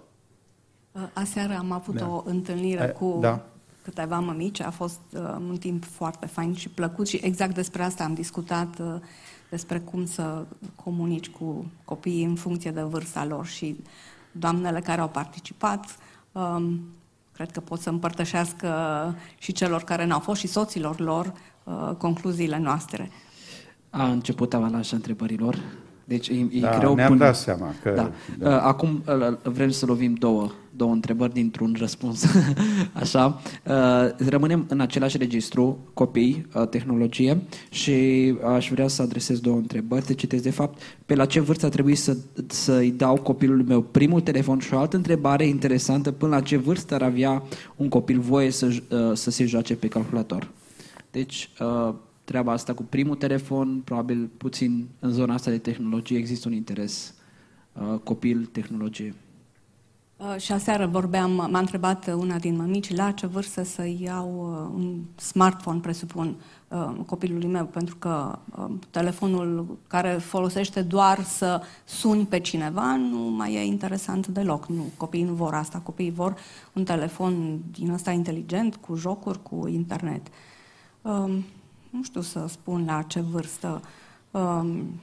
Aseară 1.13 1.56
am 1.58 1.72
avut 1.72 1.96
da. 1.96 2.08
o 2.08 2.24
întâlnire 2.26 2.88
cu 2.88 3.17
da. 3.22 3.46
câteva 3.84 4.19
mămici, 4.19 4.62
a 4.62 4.69
fost 4.69 5.00
uh, 5.12 5.36
un 5.50 5.58
timp 5.58 5.84
foarte 5.84 6.26
fain 6.26 6.54
și 6.54 6.69
plăcut 6.69 7.08
și 7.08 7.19
exact 7.24 7.54
despre 7.54 7.84
asta 7.84 8.04
am 8.04 8.13
discutat, 8.13 8.80
uh, 8.80 8.96
despre 9.50 9.80
cum 9.80 10.06
să 10.06 10.46
comunici 10.76 11.30
cu 11.30 11.65
copiii 11.86 12.24
în 12.24 12.36
funcție 12.36 12.72
de 12.72 12.82
vârsta 12.82 13.26
lor 13.26 13.46
și 13.46 13.76
doamnele 14.32 14.80
care 14.80 15.02
au 15.02 15.10
participat, 15.10 15.98
um, 16.32 16.80
cred 17.34 17.52
că 17.52 17.60
pot 17.60 17.80
să 17.80 17.89
împărtășească 17.89 18.69
și 19.38 19.52
celor 19.52 19.84
care 19.84 20.06
n-au 20.06 20.19
fost 20.19 20.39
și 20.39 20.48
soților 20.48 21.00
lor 21.00 21.34
uh, 21.63 21.91
concluziile 21.98 22.58
noastre. 22.58 23.12
A 23.96 24.12
început 24.12 24.54
avalanșa 24.54 24.96
întrebărilor. 24.96 25.60
Deci 26.04 26.28
e, 26.28 26.48
e 26.52 26.60
da, 26.60 26.78
greu 26.78 26.96
ne-am 26.96 27.12
până... 27.12 27.24
dat 27.24 27.36
seama 27.36 27.74
că... 27.82 27.90
Da. 27.96 28.12
Da. 28.40 28.50
Uh, 28.50 28.62
acum 28.62 29.04
uh, 29.08 29.38
vrem 29.44 29.70
să 29.70 29.86
lovim 29.86 30.14
două, 30.14 30.52
două 30.76 30.92
întrebări 30.92 31.34
dintr-un 31.34 31.76
răspuns. 31.80 32.26
Așa. 32.94 33.42
Uh, 33.66 34.28
rămânem 34.30 34.66
în 34.70 34.80
același 34.80 35.18
registru, 35.18 35.78
copii, 35.94 36.48
tehnologie 36.70 37.42
și 37.70 37.94
aș 38.54 38.70
vrea 38.70 38.88
să 38.88 39.02
adresez 39.02 39.40
două 39.40 39.58
întrebări. 39.58 40.06
Te 40.06 40.14
citesc 40.14 40.44
de 40.44 40.52
fapt. 40.52 40.82
Pe 41.06 41.16
la 41.16 41.26
ce 41.26 41.40
vârstă 41.40 41.70
trebuie 41.70 41.96
să, 41.96 42.18
să-i 42.48 42.92
dau 42.92 43.16
copilului 43.16 43.66
meu 43.68 43.82
primul 43.82 44.22
telefon 44.22 44.60
și 44.60 44.74
o 44.74 44.78
altă 44.78 44.96
întrebare 44.96 45.46
interesantă. 45.46 46.12
Până 46.12 46.36
la 46.36 46.42
ce 46.42 46.58
vârstă 46.58 46.94
ar 46.94 47.02
avea 47.02 47.44
un 47.76 47.90
copil 47.90 48.20
voie 48.20 48.52
să, 48.52 48.68
să 49.14 49.30
se 49.30 49.46
joace 49.46 49.76
pe 49.76 49.88
calculator? 49.88 50.50
Deci, 51.12 51.50
treaba 52.24 52.52
asta 52.52 52.74
cu 52.74 52.84
primul 52.84 53.16
telefon, 53.16 53.82
probabil 53.84 54.30
puțin 54.38 54.88
în 55.00 55.12
zona 55.12 55.34
asta 55.34 55.52
de 55.52 55.58
tehnologie 55.58 56.18
există 56.18 56.48
un 56.48 56.54
interes 56.54 57.14
uh, 57.74 58.00
copil, 58.00 58.46
tehnologie. 58.46 59.16
Uh, 60.18 60.36
și 60.38 60.52
aseară 60.52 60.86
vorbeam, 60.86 61.32
m-a 61.32 61.60
întrebat 61.60 62.14
una 62.14 62.38
din 62.40 62.56
mămici 62.56 62.96
la 62.96 63.12
ce 63.12 63.28
vârstă 63.28 63.64
să 63.64 63.86
iau 64.00 64.50
uh, 64.52 64.72
un 64.76 65.00
smartphone, 65.16 65.80
presupun, 65.80 66.36
uh, 66.68 66.94
copilului 67.06 67.48
meu, 67.48 67.66
pentru 67.66 67.96
că 67.96 68.40
uh, 68.58 68.66
telefonul 68.90 69.78
care 69.88 70.10
folosește 70.10 70.82
doar 70.82 71.24
să 71.24 71.62
suni 71.86 72.26
pe 72.26 72.40
cineva 72.40 72.96
nu 72.96 73.18
mai 73.18 73.54
e 73.54 73.64
interesant 73.64 74.28
deloc. 74.28 74.68
Nu, 74.68 74.84
copiii 74.98 75.24
nu 75.24 75.34
vor 75.34 75.54
asta, 75.54 75.78
copiii 75.78 76.12
vor 76.12 76.36
un 76.74 76.84
telefon 76.84 77.60
din 77.72 77.90
ăsta 77.90 78.12
inteligent, 78.12 78.76
cu 78.76 78.96
jocuri, 78.96 79.42
cu 79.42 79.68
internet. 79.68 80.28
Uh, 81.02 81.38
nu 81.94 82.04
știu 82.04 82.22
să 82.22 82.46
spun 82.48 82.86
la 82.86 83.02
ce 83.02 83.20
vârstă, 83.20 83.82
um, 84.32 85.00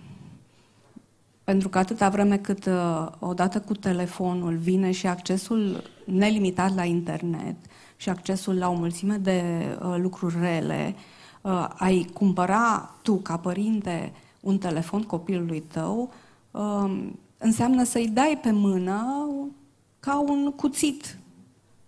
pentru 1.44 1.68
că 1.68 1.78
atâta 1.78 2.08
vreme 2.08 2.38
cât 2.38 2.66
uh, 2.66 3.06
odată 3.18 3.60
cu 3.60 3.74
telefonul 3.74 4.56
vine 4.56 4.90
și 4.90 5.06
accesul 5.06 5.82
nelimitat 6.04 6.74
la 6.74 6.84
internet 6.84 7.56
și 7.96 8.08
accesul 8.08 8.58
la 8.58 8.68
o 8.68 8.74
mulțime 8.74 9.16
de 9.16 9.42
uh, 9.82 9.96
lucruri 9.98 10.40
rele, 10.40 10.94
uh, 11.40 11.68
ai 11.76 12.10
cumpăra 12.12 12.94
tu 13.02 13.16
ca 13.16 13.36
părinte 13.36 14.12
un 14.40 14.58
telefon 14.58 15.02
copilului 15.02 15.60
tău, 15.60 16.12
uh, 16.50 17.02
înseamnă 17.38 17.84
să-i 17.84 18.08
dai 18.08 18.38
pe 18.42 18.50
mână 18.50 19.28
ca 20.00 20.20
un 20.20 20.52
cuțit. 20.56 21.18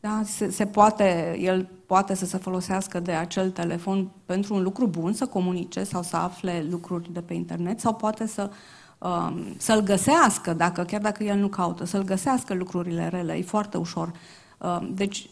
Da? 0.03 0.23
Se, 0.25 0.51
se 0.51 0.67
poate, 0.67 1.37
el 1.41 1.69
poate 1.87 2.15
să 2.15 2.27
se 2.27 2.37
folosească 2.37 3.01
de 3.01 3.13
acel 3.13 3.51
telefon 3.51 4.11
pentru 4.25 4.55
un 4.55 4.63
lucru 4.63 4.87
bun, 4.87 5.13
să 5.13 5.27
comunice 5.27 5.85
sau 5.85 6.03
să 6.03 6.17
afle 6.17 6.67
lucruri 6.71 7.13
de 7.13 7.21
pe 7.21 7.35
internet, 7.35 7.81
sau 7.81 7.95
poate 7.95 8.27
să 8.27 8.51
um, 8.99 9.45
să-l 9.57 9.81
găsească, 9.81 10.53
dacă, 10.53 10.83
chiar 10.83 11.01
dacă 11.01 11.25
el 11.25 11.39
nu 11.39 11.49
caută, 11.49 11.85
să-l 11.85 12.03
găsească 12.03 12.55
lucrurile 12.55 13.09
rele, 13.09 13.33
e 13.33 13.43
foarte 13.43 13.77
ușor. 13.77 14.13
Um, 14.59 14.95
deci, 14.95 15.31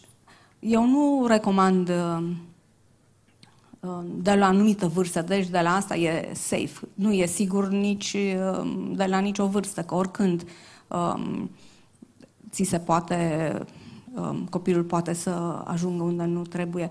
eu 0.59 0.85
nu 0.85 1.25
recomand 1.27 1.89
um, 1.89 2.37
um, 3.79 4.05
de 4.21 4.33
la 4.33 4.45
anumită 4.45 4.87
vârstă, 4.87 5.21
deci 5.21 5.47
de 5.47 5.59
la 5.59 5.75
asta 5.75 5.95
e 5.95 6.33
safe. 6.33 6.87
Nu 6.93 7.11
e 7.11 7.25
sigur 7.25 7.67
nici 7.67 8.15
um, 8.59 8.93
de 8.93 9.05
la 9.05 9.19
nicio 9.19 9.47
vârstă, 9.47 9.81
că 9.81 9.95
oricând 9.95 10.43
um, 10.87 11.49
ți 12.49 12.63
se 12.63 12.79
poate 12.79 13.53
Um, 13.57 13.80
copilul 14.49 14.83
poate 14.83 15.13
să 15.13 15.61
ajungă 15.65 16.03
unde 16.03 16.23
nu 16.23 16.41
trebuie. 16.41 16.89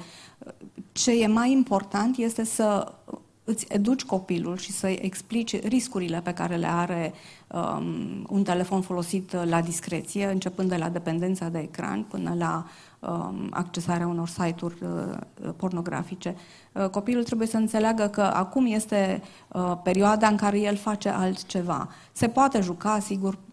Ce 0.92 1.22
e 1.22 1.26
mai 1.26 1.52
important 1.52 2.16
este 2.16 2.44
să 2.44 2.92
îți 3.50 3.66
educi 3.68 4.04
copilul 4.04 4.56
și 4.56 4.72
să-i 4.72 4.98
explici 5.02 5.62
riscurile 5.62 6.20
pe 6.20 6.32
care 6.32 6.56
le 6.56 6.66
are 6.66 7.12
um, 7.46 8.26
un 8.28 8.42
telefon 8.42 8.80
folosit 8.80 9.32
la 9.32 9.60
discreție, 9.60 10.26
începând 10.26 10.68
de 10.68 10.76
la 10.76 10.88
dependența 10.88 11.48
de 11.48 11.58
ecran 11.58 12.02
până 12.02 12.34
la 12.38 12.66
um, 12.98 13.46
accesarea 13.50 14.06
unor 14.06 14.28
site-uri 14.28 14.76
uh, 14.82 15.50
pornografice. 15.56 16.36
Uh, 16.72 16.88
copilul 16.88 17.24
trebuie 17.24 17.46
să 17.46 17.56
înțeleagă 17.56 18.06
că 18.06 18.22
acum 18.22 18.66
este 18.66 19.22
uh, 19.48 19.76
perioada 19.82 20.26
în 20.26 20.36
care 20.36 20.60
el 20.60 20.76
face 20.76 21.08
altceva. 21.08 21.88
Se 22.12 22.28
poate 22.28 22.60
juca, 22.60 22.98
sigur, 22.98 23.34
Uh, 23.34 23.49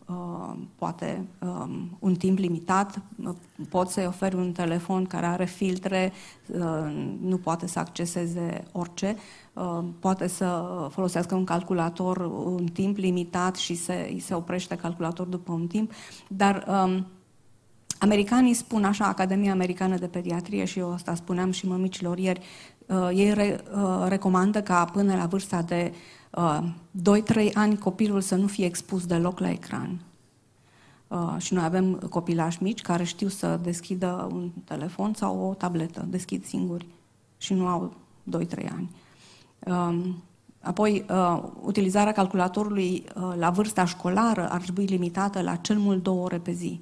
poate 0.76 1.28
um, 1.40 1.98
un 2.00 2.16
timp 2.16 2.38
limitat, 2.38 3.02
uh, 3.24 3.34
poți 3.70 3.94
să-i 3.94 4.06
oferi 4.06 4.36
un 4.36 4.52
telefon 4.52 5.06
care 5.06 5.26
are 5.26 5.46
filtre, 5.46 6.12
uh, 6.48 7.16
nu 7.22 7.38
poate 7.38 7.68
să 7.68 7.80
acceseze 7.80 8.64
orice, 8.72 9.16
uh, 9.54 9.84
poate 10.00 10.28
să 10.28 10.64
folosească 10.92 11.36
un 11.36 11.44
calculator 11.44 12.18
un 12.46 12.66
timp 12.66 12.98
limitat 12.98 13.56
și 13.56 13.76
se, 13.76 14.18
se 14.20 14.34
oprește 14.34 14.76
calculator 14.76 15.28
după 15.28 15.52
un 15.52 15.68
timp, 15.68 15.92
dar 16.28 16.66
um, 16.68 17.06
americanii 18.00 18.54
spun 18.54 18.84
așa, 18.84 19.06
Academia 19.06 19.52
Americană 19.52 19.98
de 19.98 20.08
Pediatrie, 20.08 20.66
și 20.66 20.80
eu 20.80 20.94
asta 20.94 21.16
spuneam 21.16 21.52
și 21.52 21.68
mămicilor 21.68 22.18
ieri, 22.18 22.42
uh, 22.86 23.10
ei 23.14 23.34
re, 23.34 23.64
uh, 23.76 24.06
recomandă 24.08 24.62
ca 24.62 24.86
până 24.86 25.16
la 25.16 25.26
vârsta 25.26 25.62
de 25.62 25.92
uh, 25.94 26.17
2-3 26.38 27.54
ani 27.54 27.78
copilul 27.78 28.22
să 28.22 28.36
nu 28.36 28.48
fie 28.48 28.66
expus 28.66 29.06
deloc 29.06 29.40
la 29.40 29.50
ecran. 29.50 30.00
Uh, 31.08 31.36
și 31.38 31.54
noi 31.54 31.64
avem 31.64 31.94
copilași 31.94 32.64
mici 32.64 32.82
care 32.82 33.04
știu 33.04 33.28
să 33.28 33.60
deschidă 33.64 34.28
un 34.32 34.50
telefon 34.64 35.14
sau 35.14 35.40
o 35.40 35.54
tabletă, 35.54 36.06
deschid 36.10 36.46
singuri 36.46 36.88
și 37.38 37.54
nu 37.54 37.68
au 37.68 37.94
2-3 38.38 38.68
ani. 38.72 38.90
Uh, 39.60 40.14
apoi, 40.62 41.06
uh, 41.10 41.44
utilizarea 41.62 42.12
calculatorului 42.12 43.04
uh, 43.16 43.34
la 43.36 43.50
vârsta 43.50 43.86
școlară 43.86 44.50
ar 44.50 44.62
trebui 44.62 44.86
limitată 44.86 45.42
la 45.42 45.56
cel 45.56 45.78
mult 45.78 46.04
două 46.04 46.24
ore 46.24 46.38
pe 46.38 46.52
zi. 46.52 46.80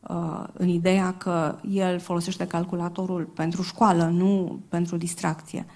Uh, 0.00 0.44
în 0.52 0.68
ideea 0.68 1.14
că 1.14 1.58
el 1.70 1.98
folosește 1.98 2.46
calculatorul 2.46 3.24
pentru 3.24 3.62
școală, 3.62 4.04
nu 4.04 4.60
pentru 4.68 4.96
distracție. 4.96 5.66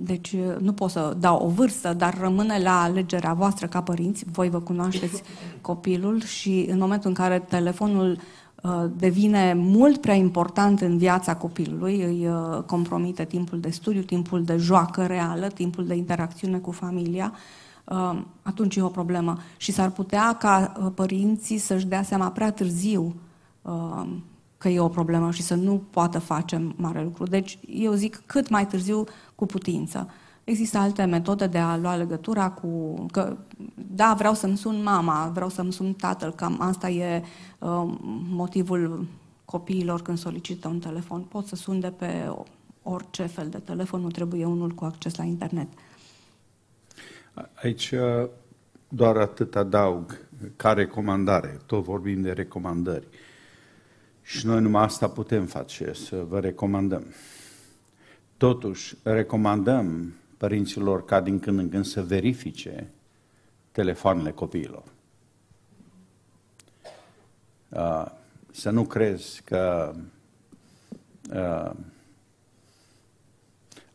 Um, 0.00 0.04
deci 0.04 0.32
uh, 0.32 0.56
nu 0.60 0.72
pot 0.72 0.90
să 0.90 1.16
dau 1.18 1.44
o 1.44 1.48
vârstă, 1.48 1.94
dar 1.94 2.18
rămâne 2.20 2.62
la 2.62 2.82
alegerea 2.82 3.32
voastră 3.32 3.66
ca 3.66 3.82
părinți. 3.82 4.24
Voi 4.32 4.48
vă 4.48 4.60
cunoașteți 4.60 5.22
copilul 5.60 6.22
și 6.22 6.66
în 6.70 6.78
momentul 6.78 7.08
în 7.08 7.14
care 7.14 7.38
telefonul 7.38 8.18
uh, 8.62 8.84
devine 8.96 9.54
mult 9.56 10.00
prea 10.00 10.14
important 10.14 10.80
în 10.80 10.98
viața 10.98 11.36
copilului, 11.36 12.02
îi 12.02 12.28
compromite 12.66 13.24
timpul 13.24 13.60
de 13.60 13.70
studiu, 13.70 14.02
timpul 14.02 14.44
de 14.44 14.56
joacă 14.56 15.06
reală, 15.06 15.46
timpul 15.46 15.86
de 15.86 15.94
interacțiune 15.94 16.58
cu 16.58 16.70
familia, 16.70 17.32
Um, 17.90 18.26
atunci 18.42 18.76
e 18.76 18.82
o 18.82 18.88
problemă. 18.88 19.38
Și 19.56 19.72
s-ar 19.72 19.90
putea 19.90 20.32
ca 20.32 20.72
uh, 20.78 20.92
părinții 20.94 21.58
să-și 21.58 21.86
dea 21.86 22.02
seama 22.02 22.30
prea 22.30 22.52
târziu 22.52 23.14
um, 23.62 24.24
că 24.60 24.68
e 24.68 24.80
o 24.80 24.88
problemă 24.88 25.30
și 25.30 25.42
să 25.42 25.54
nu 25.54 25.82
poată 25.90 26.18
face 26.18 26.74
mare 26.76 27.02
lucru. 27.02 27.24
Deci 27.24 27.58
eu 27.66 27.92
zic 27.92 28.22
cât 28.26 28.48
mai 28.48 28.66
târziu 28.66 29.04
cu 29.34 29.46
putință. 29.46 30.10
Există 30.44 30.78
alte 30.78 31.04
metode 31.04 31.46
de 31.46 31.58
a 31.58 31.76
lua 31.76 31.96
legătura 31.96 32.50
cu... 32.50 32.94
Că, 33.10 33.36
da, 33.74 34.14
vreau 34.18 34.34
să-mi 34.34 34.56
sun 34.56 34.82
mama, 34.82 35.30
vreau 35.34 35.48
să-mi 35.48 35.72
sun 35.72 35.92
tatăl, 35.92 36.32
cam 36.32 36.60
asta 36.60 36.88
e 36.88 37.22
uh, 37.58 37.94
motivul 38.28 39.06
copiilor 39.44 40.02
când 40.02 40.18
solicită 40.18 40.68
un 40.68 40.78
telefon. 40.78 41.20
Pot 41.20 41.46
să 41.46 41.56
sun 41.56 41.80
de 41.80 41.90
pe 41.90 42.32
orice 42.82 43.26
fel 43.26 43.48
de 43.48 43.58
telefon, 43.58 44.00
nu 44.00 44.08
trebuie 44.10 44.44
unul 44.44 44.70
cu 44.70 44.84
acces 44.84 45.16
la 45.16 45.24
internet. 45.24 45.68
Aici 47.62 47.90
uh, 47.90 48.28
doar 48.88 49.16
atât 49.16 49.56
adaug 49.56 50.18
ca 50.56 50.72
recomandare, 50.72 51.60
tot 51.66 51.84
vorbim 51.84 52.20
de 52.20 52.32
recomandări. 52.32 53.06
Și 54.30 54.46
noi 54.46 54.60
numai 54.60 54.82
asta 54.82 55.08
putem 55.08 55.46
face, 55.46 55.92
să 55.92 56.24
vă 56.28 56.40
recomandăm. 56.40 57.04
Totuși, 58.36 58.96
recomandăm 59.02 60.14
părinților 60.36 61.04
ca 61.04 61.20
din 61.20 61.38
când 61.38 61.58
în 61.58 61.68
când 61.68 61.84
să 61.84 62.02
verifice 62.02 62.90
telefoanele 63.72 64.30
copiilor. 64.30 64.84
Uh, 67.68 68.06
să 68.50 68.70
nu 68.70 68.84
crezi 68.84 69.42
că 69.42 69.94
uh, 71.34 71.70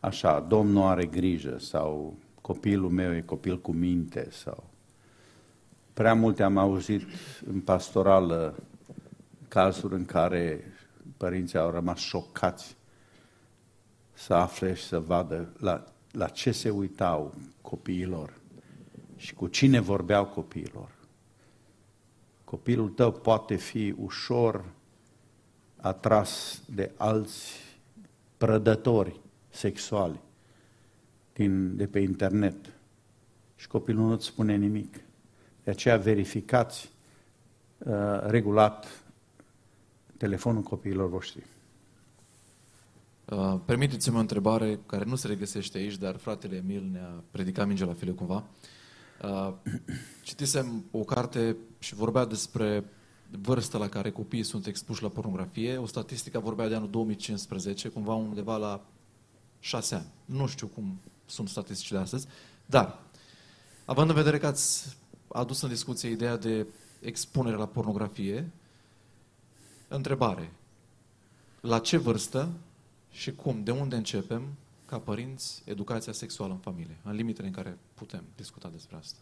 așa, 0.00 0.40
Domnul 0.40 0.86
are 0.86 1.06
grijă 1.06 1.58
sau 1.58 2.16
copilul 2.40 2.90
meu 2.90 3.14
e 3.14 3.20
copil 3.20 3.60
cu 3.60 3.72
minte 3.72 4.28
sau... 4.30 4.64
Prea 5.92 6.14
multe 6.14 6.42
am 6.42 6.56
auzit 6.56 7.02
în 7.46 7.60
pastorală 7.60 8.54
cazuri 9.48 9.94
în 9.94 10.04
care 10.04 10.72
părinții 11.16 11.58
au 11.58 11.70
rămas 11.70 11.98
șocați 11.98 12.76
să 14.12 14.34
afle 14.34 14.74
și 14.74 14.82
să 14.82 15.00
vadă 15.00 15.52
la, 15.58 15.84
la 16.10 16.28
ce 16.28 16.52
se 16.52 16.70
uitau 16.70 17.34
copiilor 17.62 18.32
și 19.16 19.34
cu 19.34 19.46
cine 19.46 19.80
vorbeau 19.80 20.26
copiilor. 20.26 20.90
Copilul 22.44 22.88
tău 22.88 23.12
poate 23.12 23.56
fi 23.56 23.94
ușor 23.98 24.64
atras 25.76 26.62
de 26.74 26.90
alți 26.96 27.52
prădători 28.36 29.20
sexuali 29.48 30.20
din, 31.32 31.76
de 31.76 31.86
pe 31.86 31.98
internet 31.98 32.56
și 33.56 33.68
copilul 33.68 34.06
nu 34.06 34.12
îți 34.12 34.26
spune 34.26 34.56
nimic. 34.56 34.94
De 35.64 35.70
aceea 35.70 35.96
verificați 35.96 36.92
uh, 37.78 38.20
regulat 38.26 39.05
telefonul 40.18 40.62
copiilor 40.62 41.08
voștri. 41.08 41.46
Uh, 43.24 43.60
permiteți-mi 43.64 44.16
o 44.16 44.20
întrebare 44.20 44.80
care 44.86 45.04
nu 45.04 45.14
se 45.14 45.26
regăsește 45.26 45.78
aici, 45.78 45.96
dar 45.96 46.16
fratele 46.16 46.56
Emil 46.56 46.88
ne-a 46.92 47.22
predicat 47.30 47.66
minge 47.66 47.84
la 47.84 47.92
file 47.92 48.10
cumva. 48.10 48.44
Uh, 49.22 49.52
citisem 50.22 50.84
o 50.90 50.98
carte 50.98 51.56
și 51.78 51.94
vorbea 51.94 52.24
despre 52.24 52.84
vârsta 53.30 53.78
la 53.78 53.88
care 53.88 54.10
copiii 54.10 54.42
sunt 54.42 54.66
expuși 54.66 55.02
la 55.02 55.08
pornografie. 55.08 55.76
O 55.76 55.86
statistică 55.86 56.38
vorbea 56.38 56.68
de 56.68 56.74
anul 56.74 56.90
2015, 56.90 57.88
cumva 57.88 58.14
undeva 58.14 58.56
la 58.56 58.86
șase 59.60 59.94
ani. 59.94 60.06
Nu 60.24 60.46
știu 60.46 60.66
cum 60.66 61.00
sunt 61.26 61.48
statisticile 61.48 61.98
astăzi, 61.98 62.26
dar, 62.66 62.98
având 63.84 64.08
în 64.08 64.14
vedere 64.14 64.38
că 64.38 64.46
ați 64.46 64.96
adus 65.28 65.62
în 65.62 65.68
discuție 65.68 66.10
ideea 66.10 66.36
de 66.36 66.66
expunere 67.00 67.56
la 67.56 67.66
pornografie, 67.66 68.50
întrebare, 69.88 70.52
la 71.60 71.78
ce 71.78 71.96
vârstă 71.96 72.48
și 73.10 73.34
cum, 73.34 73.64
de 73.64 73.70
unde 73.70 73.96
începem, 73.96 74.42
ca 74.86 74.98
părinți, 74.98 75.62
educația 75.64 76.12
sexuală 76.12 76.52
în 76.52 76.58
familie, 76.58 76.96
în 77.04 77.14
limitele 77.14 77.46
în 77.46 77.52
care 77.52 77.78
putem 77.94 78.22
discuta 78.36 78.68
despre 78.72 78.96
asta? 78.96 79.18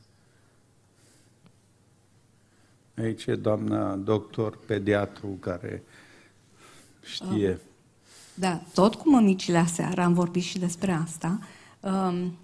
Aici 2.96 3.26
e 3.26 3.34
doamna 3.34 3.96
doctor 3.96 4.58
pediatru 4.66 5.26
care 5.40 5.82
știe. 7.02 7.50
Ah. 7.50 7.58
Da, 8.34 8.60
tot 8.74 8.94
cu 8.94 9.10
mămicile 9.10 9.58
aseară 9.58 10.00
am 10.00 10.14
vorbit 10.14 10.42
și 10.42 10.58
despre 10.58 10.92
asta. 10.92 11.38
Um, 11.80 12.36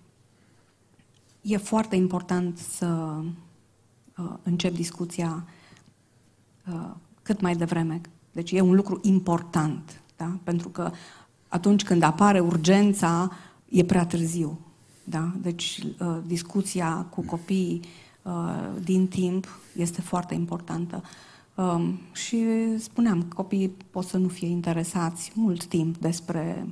e 1.40 1.56
foarte 1.56 1.96
important 1.96 2.58
să 2.58 2.86
uh, 4.16 4.34
încep 4.42 4.74
discuția 4.74 5.46
uh, 6.72 6.90
cât 7.30 7.40
mai 7.40 7.56
devreme. 7.56 8.00
Deci 8.32 8.50
e 8.50 8.60
un 8.60 8.74
lucru 8.74 9.00
important, 9.02 10.00
da? 10.16 10.38
pentru 10.42 10.68
că 10.68 10.90
atunci 11.48 11.84
când 11.84 12.02
apare 12.02 12.40
urgența, 12.40 13.30
e 13.68 13.84
prea 13.84 14.06
târziu. 14.06 14.58
Da? 15.04 15.32
Deci 15.42 15.80
uh, 15.98 16.18
discuția 16.26 17.06
cu 17.10 17.20
copiii 17.20 17.80
uh, 18.22 18.32
din 18.84 19.06
timp 19.06 19.46
este 19.76 20.00
foarte 20.00 20.34
importantă. 20.34 21.02
Um, 21.54 21.98
și 22.12 22.44
spuneam, 22.78 23.22
copiii 23.22 23.76
pot 23.90 24.04
să 24.04 24.16
nu 24.16 24.28
fie 24.28 24.48
interesați 24.48 25.32
mult 25.34 25.64
timp 25.64 25.96
despre 25.96 26.66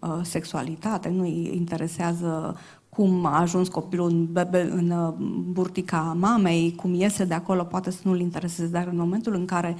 Uh, 0.00 0.18
sexualitate, 0.22 1.08
nu 1.08 1.22
îi 1.22 1.50
interesează 1.54 2.56
cum 2.96 3.24
a 3.24 3.40
ajuns 3.40 3.68
copilul 3.68 4.08
în, 4.08 4.32
bebe, 4.32 4.62
în 4.72 4.90
uh, 4.90 5.14
burtica 5.50 6.16
mamei, 6.18 6.74
cum 6.74 6.94
iese 6.94 7.24
de 7.24 7.34
acolo, 7.34 7.62
poate 7.62 7.90
să 7.90 8.00
nu-l 8.02 8.20
intereseze, 8.20 8.66
dar 8.66 8.86
în 8.86 8.96
momentul 8.96 9.34
în 9.34 9.44
care 9.44 9.76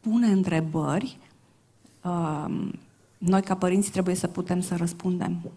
pune 0.00 0.26
întrebări, 0.26 1.18
uh, 2.04 2.46
noi 3.18 3.42
ca 3.42 3.54
părinți 3.54 3.90
trebuie 3.90 4.14
să 4.14 4.26
putem 4.26 4.60
să 4.60 4.76
răspundem. 4.76 5.52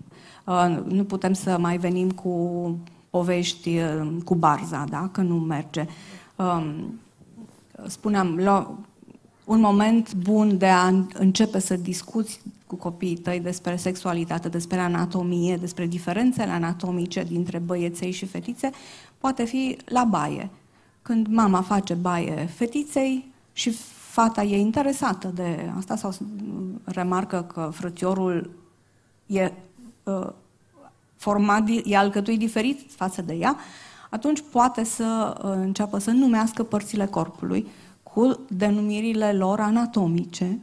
Nu 0.88 1.04
putem 1.04 1.34
să 1.34 1.57
mai 1.59 1.78
venim 1.78 2.12
cu 2.12 2.78
povești 3.09 3.80
cu 4.24 4.36
barza, 4.36 4.86
da? 4.89 5.09
că 5.12 5.22
nu 5.22 5.36
merge. 5.36 5.86
Spuneam, 7.88 8.39
un 9.45 9.59
moment 9.59 10.14
bun 10.14 10.57
de 10.57 10.68
a 10.68 10.88
începe 11.14 11.59
să 11.59 11.76
discuți 11.76 12.41
cu 12.76 12.82
copiii 12.89 13.17
tăi 13.17 13.39
despre 13.39 13.76
sexualitate, 13.76 14.49
despre 14.49 14.80
anatomie, 14.80 15.57
despre 15.57 15.86
diferențele 15.86 16.51
anatomice 16.51 17.23
dintre 17.23 17.57
băieței 17.57 18.11
și 18.11 18.26
fetițe, 18.26 18.69
poate 19.17 19.43
fi 19.43 19.78
la 19.86 20.03
baie. 20.03 20.49
Când 21.01 21.28
mama 21.28 21.61
face 21.61 21.93
baie 21.93 22.49
fetiței 22.55 23.32
și 23.53 23.71
fata 24.09 24.43
e 24.43 24.57
interesată 24.57 25.32
de 25.36 25.71
asta 25.78 25.95
sau 25.95 26.13
remarcă 26.84 27.41
că 27.53 27.69
frățiorul 27.73 28.49
e 29.26 29.51
uh, 30.03 30.28
format, 31.15 31.63
e 31.84 31.97
alcătuit 31.97 32.39
diferit 32.39 32.91
față 32.91 33.21
de 33.21 33.34
ea, 33.34 33.57
atunci 34.09 34.43
poate 34.51 34.84
să 34.84 35.38
uh, 35.38 35.51
înceapă 35.55 35.97
să 35.97 36.11
numească 36.11 36.63
părțile 36.63 37.05
corpului 37.05 37.67
cu 38.03 38.39
denumirile 38.49 39.34
lor 39.34 39.59
anatomice, 39.59 40.59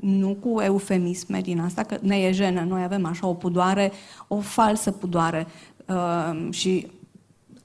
nu 0.00 0.36
cu 0.40 0.60
eufemisme 0.60 1.40
din 1.40 1.60
asta, 1.60 1.82
că 1.82 1.98
ne 2.00 2.16
e 2.16 2.32
jenă, 2.32 2.60
noi 2.60 2.82
avem 2.82 3.04
așa 3.04 3.26
o 3.26 3.34
pudoare, 3.34 3.92
o 4.28 4.40
falsă 4.40 4.90
pudoare 4.90 5.46
uh, 5.86 6.52
și 6.52 6.86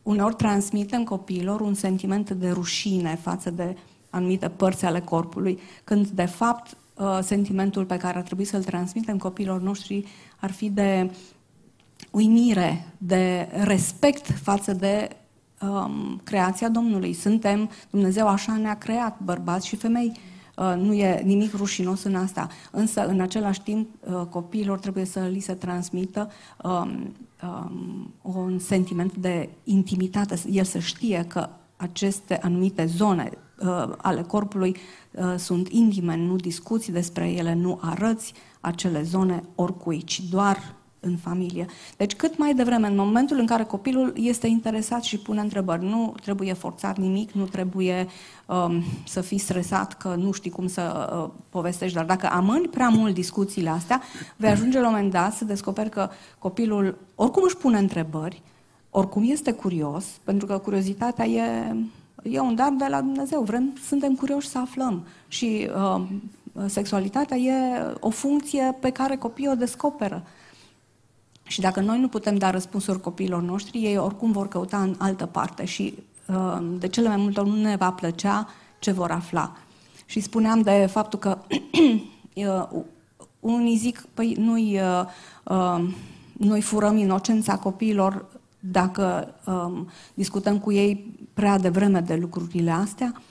uneori 0.03 0.36
transmitem 0.36 1.03
copiilor 1.03 1.61
un 1.61 1.73
sentiment 1.73 2.29
de 2.29 2.49
rușine 2.49 3.19
față 3.21 3.49
de 3.49 3.75
anumite 4.09 4.49
părți 4.49 4.86
ale 4.86 4.99
corpului, 4.99 5.59
când 5.83 6.07
de 6.07 6.25
fapt 6.25 6.77
uh, 6.95 7.19
sentimentul 7.21 7.86
pe 7.86 7.97
care 7.97 8.17
ar 8.17 8.23
trebui 8.23 8.45
să-l 8.45 8.63
transmitem 8.63 9.17
copiilor 9.17 9.61
noștri 9.61 10.05
ar 10.39 10.51
fi 10.51 10.69
de 10.69 11.11
uimire, 12.11 12.93
de 12.97 13.49
respect 13.63 14.29
față 14.41 14.73
de 14.73 15.09
um, 15.61 16.21
creația 16.23 16.69
Domnului. 16.69 17.13
Suntem, 17.13 17.69
Dumnezeu 17.89 18.27
așa 18.27 18.57
ne-a 18.57 18.77
creat, 18.77 19.19
bărbați 19.23 19.67
și 19.67 19.75
femei. 19.75 20.11
Uh, 20.13 20.34
nu 20.55 20.93
e 20.93 21.21
nimic 21.21 21.55
rușinos 21.55 22.03
în 22.03 22.15
asta. 22.15 22.47
Însă, 22.71 23.05
în 23.05 23.19
același 23.19 23.61
timp, 23.61 23.89
uh, 23.99 24.21
copiilor 24.29 24.79
trebuie 24.79 25.05
să 25.05 25.19
li 25.19 25.39
se 25.39 25.53
transmită 25.53 26.31
um, 26.63 27.13
um, 27.43 28.13
un 28.21 28.59
sentiment 28.59 29.15
de 29.15 29.49
intimitate. 29.63 30.35
El 30.51 30.63
să 30.63 30.79
știe 30.79 31.25
că 31.27 31.49
aceste 31.75 32.39
anumite 32.41 32.85
zone 32.85 33.29
uh, 33.59 33.93
ale 33.97 34.21
corpului 34.21 34.75
uh, 35.11 35.33
sunt 35.37 35.67
intime, 35.67 36.15
nu 36.15 36.35
discuți 36.35 36.91
despre 36.91 37.31
ele, 37.31 37.53
nu 37.53 37.79
arăți 37.81 38.33
acele 38.59 39.01
zone 39.01 39.43
oricui, 39.55 40.03
ci 40.03 40.21
doar 40.29 40.75
în 41.05 41.17
familie. 41.17 41.65
Deci 41.97 42.15
cât 42.15 42.37
mai 42.37 42.53
devreme, 42.53 42.87
în 42.87 42.95
momentul 42.95 43.39
în 43.39 43.45
care 43.45 43.63
copilul 43.63 44.13
este 44.15 44.47
interesat 44.47 45.03
și 45.03 45.17
pune 45.17 45.41
întrebări, 45.41 45.85
nu 45.85 46.15
trebuie 46.21 46.53
forțat 46.53 46.97
nimic, 46.97 47.31
nu 47.31 47.45
trebuie 47.45 48.07
um, 48.45 48.83
să 49.07 49.21
fii 49.21 49.37
stresat 49.37 49.93
că 49.93 50.15
nu 50.17 50.31
știi 50.31 50.51
cum 50.51 50.67
să 50.67 51.09
uh, 51.23 51.29
povestești, 51.49 51.95
dar 51.95 52.05
dacă 52.05 52.29
amâni 52.31 52.67
prea 52.67 52.89
mult 52.89 53.13
discuțiile 53.13 53.69
astea, 53.69 54.01
vei 54.35 54.49
ajunge 54.49 54.79
la 54.79 54.87
un 54.87 54.93
moment 54.93 55.11
dat 55.11 55.33
să 55.33 55.45
descoperi 55.45 55.89
că 55.89 56.09
copilul 56.39 56.97
oricum 57.15 57.43
își 57.45 57.57
pune 57.57 57.77
întrebări, 57.77 58.41
oricum 58.89 59.23
este 59.25 59.51
curios, 59.51 60.05
pentru 60.23 60.47
că 60.47 60.57
curiozitatea 60.57 61.25
e, 61.25 61.75
e 62.23 62.39
un 62.39 62.55
dar 62.55 62.73
de 62.77 62.85
la 62.89 63.01
Dumnezeu. 63.01 63.41
Vrem, 63.41 63.73
suntem 63.87 64.15
curioși 64.15 64.47
să 64.47 64.57
aflăm. 64.57 65.05
Și 65.27 65.69
uh, 65.75 66.01
sexualitatea 66.65 67.37
e 67.37 67.53
o 67.99 68.09
funcție 68.09 68.77
pe 68.79 68.89
care 68.89 69.15
copiii 69.15 69.49
o 69.49 69.55
descoperă. 69.55 70.23
Și 71.47 71.61
dacă 71.61 71.79
noi 71.79 71.99
nu 71.99 72.07
putem 72.07 72.37
da 72.37 72.49
răspunsuri 72.49 73.01
copiilor 73.01 73.41
noștri, 73.41 73.83
ei 73.83 73.97
oricum 73.97 74.31
vor 74.31 74.47
căuta 74.47 74.81
în 74.81 74.95
altă 74.97 75.25
parte 75.25 75.65
și 75.65 75.93
uh, 76.27 76.57
de 76.77 76.87
cele 76.87 77.07
mai 77.07 77.17
multe 77.17 77.39
ori 77.39 77.49
nu 77.49 77.55
ne 77.55 77.75
va 77.75 77.91
plăcea 77.91 78.47
ce 78.79 78.91
vor 78.91 79.11
afla. 79.11 79.57
Și 80.05 80.19
spuneam 80.19 80.61
de 80.61 80.87
faptul 80.91 81.19
că 81.19 81.37
uh, 82.33 82.83
unii 83.39 83.77
zic, 83.77 84.05
păi 84.13 84.35
nu-i, 84.37 84.79
uh, 85.43 85.87
noi 86.33 86.61
furăm 86.61 86.97
inocența 86.97 87.57
copiilor 87.57 88.25
dacă 88.59 89.35
um, 89.45 89.89
discutăm 90.13 90.59
cu 90.59 90.71
ei 90.71 91.17
prea 91.33 91.57
devreme 91.57 91.99
de 91.99 92.15
lucrurile 92.15 92.71
astea. 92.71 93.21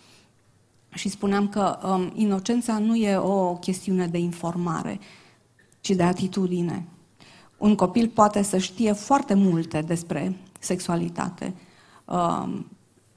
Și 0.90 1.08
spuneam 1.08 1.48
că 1.48 1.78
um, 1.84 2.12
inocența 2.14 2.78
nu 2.78 2.94
e 2.94 3.16
o 3.16 3.54
chestiune 3.54 4.06
de 4.06 4.18
informare, 4.18 5.00
ci 5.80 5.90
de 5.90 6.02
atitudine 6.02 6.86
un 7.58 7.74
copil 7.74 8.08
poate 8.08 8.42
să 8.42 8.58
știe 8.58 8.92
foarte 8.92 9.34
multe 9.34 9.80
despre 9.80 10.36
sexualitate. 10.58 11.54
Um, 12.04 12.66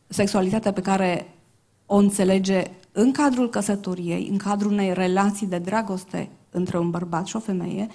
sexualitatea 0.07 0.73
pe 0.73 0.81
care 0.81 1.33
o 1.85 1.95
înțelege 1.95 2.63
în 2.91 3.11
cadrul 3.11 3.49
căsătoriei, 3.49 4.27
în 4.31 4.38
cadrul 4.38 4.71
unei 4.71 4.93
relații 4.93 5.47
de 5.47 5.57
dragoste 5.57 6.29
între 6.51 6.77
un 6.77 6.89
bărbat 6.89 7.25
și 7.25 7.35
o 7.35 7.39
femeie, 7.39 7.88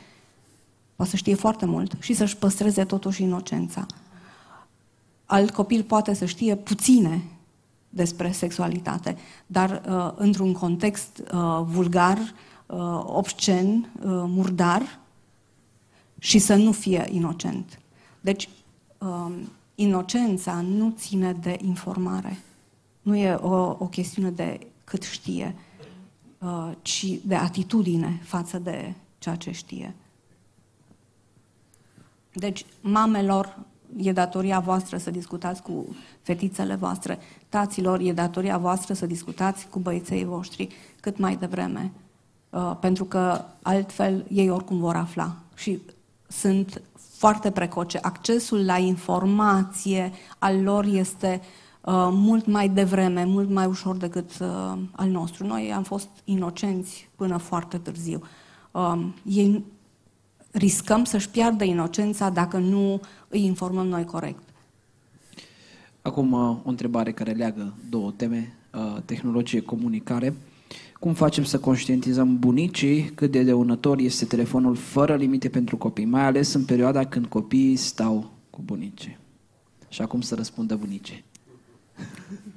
poate 0.97 1.11
să 1.11 1.17
știe 1.17 1.35
foarte 1.35 1.67
mult 1.67 1.95
și 2.01 2.15
să-și 2.15 2.37
păstreze 2.37 2.85
totuși 2.85 3.23
inocența. 3.23 3.87
Alt 5.25 5.51
copil 5.51 5.83
poate 5.83 6.15
să 6.15 6.25
știe 6.25 6.57
puține 6.57 7.23
despre 7.89 8.31
sexualitate, 8.31 9.17
dar 9.47 9.83
uh, 9.89 10.13
într-un 10.15 10.53
context 10.53 11.19
uh, 11.19 11.61
vulgar, 11.65 12.19
uh, 12.19 13.03
obscen, 13.05 13.69
uh, 13.69 14.03
murdar, 14.27 15.01
și 16.23 16.39
să 16.39 16.55
nu 16.55 16.73
fie 16.73 17.09
inocent. 17.11 17.81
Deci, 18.21 18.49
um, 18.99 19.33
inocența 19.75 20.61
nu 20.61 20.95
ține 20.97 21.33
de 21.33 21.59
informare. 21.63 22.39
Nu 23.03 23.17
e 23.17 23.33
o, 23.33 23.77
o 23.79 23.87
chestiune 23.87 24.31
de 24.31 24.67
cât 24.85 25.03
știe, 25.03 25.55
uh, 26.39 26.71
ci 26.83 27.07
de 27.25 27.35
atitudine 27.35 28.21
față 28.25 28.59
de 28.59 28.95
ceea 29.19 29.35
ce 29.35 29.51
știe. 29.51 29.95
Deci, 32.33 32.65
mamelor, 32.81 33.59
e 33.97 34.13
datoria 34.13 34.61
voastră 34.61 34.97
să 34.97 35.11
discutați 35.11 35.63
cu 35.63 35.97
fetițele 36.21 36.75
voastre, 36.75 37.19
taților, 37.49 38.01
e 38.01 38.13
datoria 38.13 38.59
voastră 38.59 38.95
să 38.95 39.07
discutați 39.07 39.69
cu 39.69 39.79
băieței 39.79 40.25
voștri 40.25 40.69
cât 41.01 41.19
mai 41.19 41.37
devreme, 41.37 41.93
uh, 42.51 42.77
pentru 42.81 43.05
că 43.05 43.45
altfel 43.63 44.25
ei 44.29 44.51
oricum 44.51 44.79
vor 44.79 44.97
afla. 44.97 45.37
Și 45.55 45.81
sunt 46.33 46.83
foarte 46.95 47.51
precoce. 47.51 47.99
Accesul 48.03 48.65
la 48.65 48.79
informație 48.79 50.13
al 50.39 50.63
lor 50.63 50.85
este 50.85 51.41
uh, 51.81 52.09
mult 52.11 52.47
mai 52.47 52.69
devreme, 52.69 53.25
mult 53.25 53.51
mai 53.51 53.67
ușor 53.67 53.97
decât 53.97 54.31
uh, 54.41 54.73
al 54.91 55.09
nostru. 55.09 55.47
Noi 55.47 55.73
am 55.73 55.83
fost 55.83 56.09
inocenți 56.25 57.09
până 57.17 57.37
foarte 57.37 57.79
târziu. 57.79 58.23
Uh, 58.71 59.07
ei 59.25 59.65
riscăm 60.51 61.05
să-și 61.05 61.29
piardă 61.29 61.65
inocența 61.65 62.31
dacă 62.31 62.59
nu 62.59 63.01
îi 63.29 63.45
informăm 63.45 63.87
noi 63.87 64.05
corect. 64.05 64.43
Acum 66.03 66.33
uh, 66.33 66.57
o 66.65 66.69
întrebare 66.69 67.13
care 67.13 67.33
leagă 67.33 67.75
două 67.91 68.11
teme, 68.11 68.55
uh, 68.75 69.03
tehnologie, 69.05 69.61
comunicare. 69.61 70.35
Cum 71.03 71.15
facem 71.15 71.45
să 71.45 71.59
conștientizăm 71.59 72.39
bunicii 72.39 73.05
cât 73.15 73.31
de 73.31 73.43
dăunător 73.43 73.99
este 73.99 74.25
telefonul 74.25 74.77
fără 74.77 75.17
limite 75.17 75.49
pentru 75.49 75.77
copii, 75.77 76.05
mai 76.05 76.23
ales 76.23 76.53
în 76.53 76.65
perioada 76.65 77.07
când 77.07 77.27
copiii 77.27 77.77
stau 77.77 78.33
cu 78.51 78.63
bunicii? 78.65 79.19
Și 79.89 80.03
acum 80.03 80.21
să 80.21 80.35
răspundă 80.35 80.77
bunicii. 80.77 81.25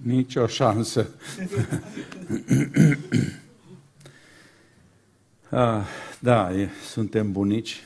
Nici 0.01 0.35
o 0.35 0.47
șansă. 0.47 1.07
ah, 5.49 5.85
da, 6.19 6.53
e, 6.53 6.69
suntem 6.89 7.31
bunici 7.31 7.83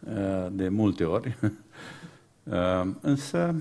uh, 0.00 0.46
de 0.52 0.68
multe 0.68 1.04
ori. 1.04 1.36
Uh, 2.42 2.88
însă, 3.00 3.54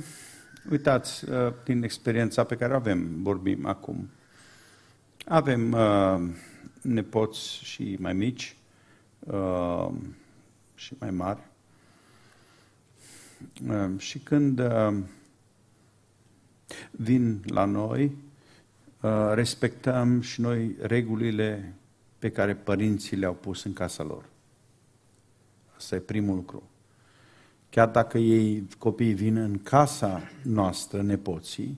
uitați, 0.72 1.30
uh, 1.30 1.54
din 1.64 1.84
experiența 1.84 2.44
pe 2.44 2.56
care 2.56 2.74
o 2.74 2.76
avem, 2.76 3.10
vorbim 3.22 3.66
acum, 3.66 4.10
avem 5.26 5.72
uh, 5.72 6.30
nepoți 6.82 7.64
și 7.64 7.98
mai 8.00 8.14
mici 8.14 8.58
uh, 9.20 9.88
și 10.76 10.94
mai 11.00 11.12
mari. 11.12 11.40
Uh, 13.68 13.90
și 13.98 14.20
când 14.20 14.60
uh, 14.60 14.98
vin 16.92 17.42
la 17.46 17.66
noi, 17.66 18.16
uh, 19.02 19.32
respectăm 19.34 20.22
și 20.22 20.42
noi 20.42 20.76
regulile 20.82 21.74
pe 22.20 22.32
care 22.32 22.56
părinții 22.56 23.18
le-au 23.18 23.34
pus 23.34 23.64
în 23.64 23.74
casa 23.74 24.04
lor. 24.04 24.26
Asta 25.76 25.96
e 25.96 26.00
primul 26.00 26.36
lucru. 26.36 26.64
Chiar 27.70 27.90
dacă 27.90 28.18
ei, 28.18 28.68
copiii 28.78 29.14
vin 29.14 29.36
în 29.36 29.58
casa 29.58 30.22
noastră, 30.44 31.02
nepoții, 31.02 31.78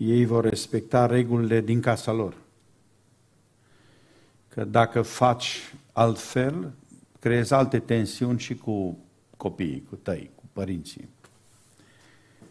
ei 0.00 0.24
vor 0.24 0.44
respecta 0.44 1.06
regulile 1.06 1.60
din 1.60 1.80
casa 1.80 2.12
lor. 2.12 2.34
Că 4.48 4.64
dacă 4.64 5.02
faci 5.02 5.74
altfel, 5.92 6.72
creezi 7.18 7.52
alte 7.52 7.78
tensiuni 7.78 8.38
și 8.38 8.54
cu 8.54 8.98
copiii, 9.36 9.86
cu 9.88 9.96
tăi, 9.96 10.30
cu 10.34 10.42
părinții. 10.52 11.08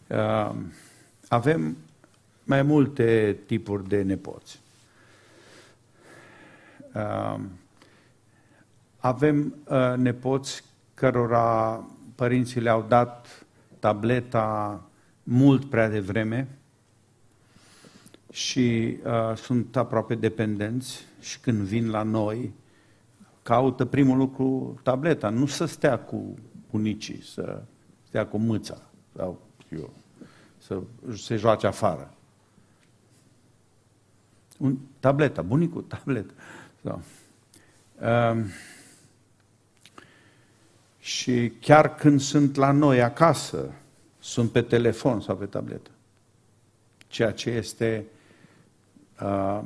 Uh, 0.07 0.55
avem 1.27 1.77
mai 2.43 2.61
multe 2.61 3.37
tipuri 3.45 3.87
de 3.87 4.01
nepoți. 4.01 4.59
Uh, 6.93 7.39
avem 8.97 9.55
uh, 9.67 9.93
nepoți 9.97 10.63
cărora 10.93 11.83
părinții 12.15 12.61
le-au 12.61 12.85
dat 12.87 13.45
tableta 13.79 14.81
mult 15.23 15.69
prea 15.69 15.89
devreme, 15.89 16.47
și 18.31 18.97
uh, 19.05 19.35
sunt 19.35 19.75
aproape 19.75 20.15
dependenți 20.15 21.05
și 21.19 21.39
când 21.39 21.61
vin 21.61 21.89
la 21.89 22.03
noi, 22.03 22.53
caută 23.41 23.85
primul 23.85 24.17
lucru 24.17 24.79
tableta, 24.83 25.29
nu 25.29 25.45
să 25.45 25.65
stea 25.65 25.99
cu 25.99 26.35
bunicii, 26.69 27.23
să 27.23 27.63
stea 28.07 28.27
cu 28.27 28.37
mâța 28.37 28.81
sau 29.15 29.41
eu, 29.69 29.93
să 30.57 30.81
se 31.15 31.35
joace 31.35 31.67
afară. 31.67 32.13
Un, 34.57 34.77
tableta, 34.99 35.41
bunicul, 35.41 35.81
tableta. 35.97 36.33
So. 36.83 36.99
Uh, 38.01 38.45
și 40.99 41.51
chiar 41.61 41.95
când 41.95 42.19
sunt 42.19 42.55
la 42.55 42.71
noi 42.71 43.01
acasă, 43.01 43.71
sunt 44.19 44.51
pe 44.51 44.61
telefon 44.61 45.21
sau 45.21 45.35
pe 45.35 45.45
tabletă. 45.45 45.89
Ceea 47.07 47.31
ce 47.31 47.49
este 47.49 48.05
uh, 49.21 49.61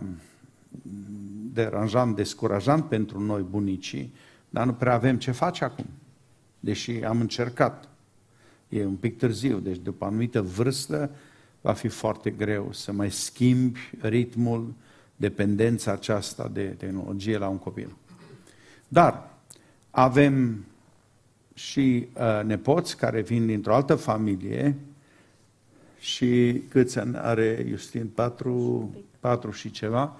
deranjant, 1.54 2.16
descurajant 2.16 2.86
pentru 2.86 3.20
noi 3.20 3.41
bunicii, 3.41 4.14
dar 4.49 4.66
nu 4.66 4.74
prea 4.74 4.93
avem 4.93 5.18
ce 5.18 5.32
face 5.32 5.64
acum. 5.64 5.86
Deși 6.60 6.91
am 6.91 7.20
încercat. 7.20 7.88
E 8.70 8.86
un 8.86 8.95
pic 8.95 9.18
târziu, 9.18 9.60
deci 9.60 9.78
după 9.78 10.06
anumită 10.06 10.41
vârstă 10.41 11.12
va 11.62 11.74
fi 11.74 11.88
foarte 11.88 12.30
greu 12.30 12.70
să 12.72 12.91
mai 12.91 13.12
schimbi 13.12 13.80
ritmul, 14.01 14.74
dependența 15.16 15.91
aceasta 15.91 16.49
de 16.54 16.64
tehnologie 16.64 17.38
la 17.38 17.47
un 17.47 17.58
copil. 17.58 17.95
Dar 18.88 19.30
avem 19.91 20.66
și 21.54 22.08
uh, 22.14 22.43
nepoți 22.43 22.97
care 22.97 23.22
vin 23.22 23.45
dintr-o 23.45 23.76
altă 23.76 23.95
familie 23.95 24.76
și 26.04 26.62
câți 26.70 26.99
ani 26.99 27.18
are 27.18 27.66
Justin? 27.70 28.08
Patru, 28.08 28.89
patru 29.20 29.51
și 29.51 29.72
ceva, 29.72 30.16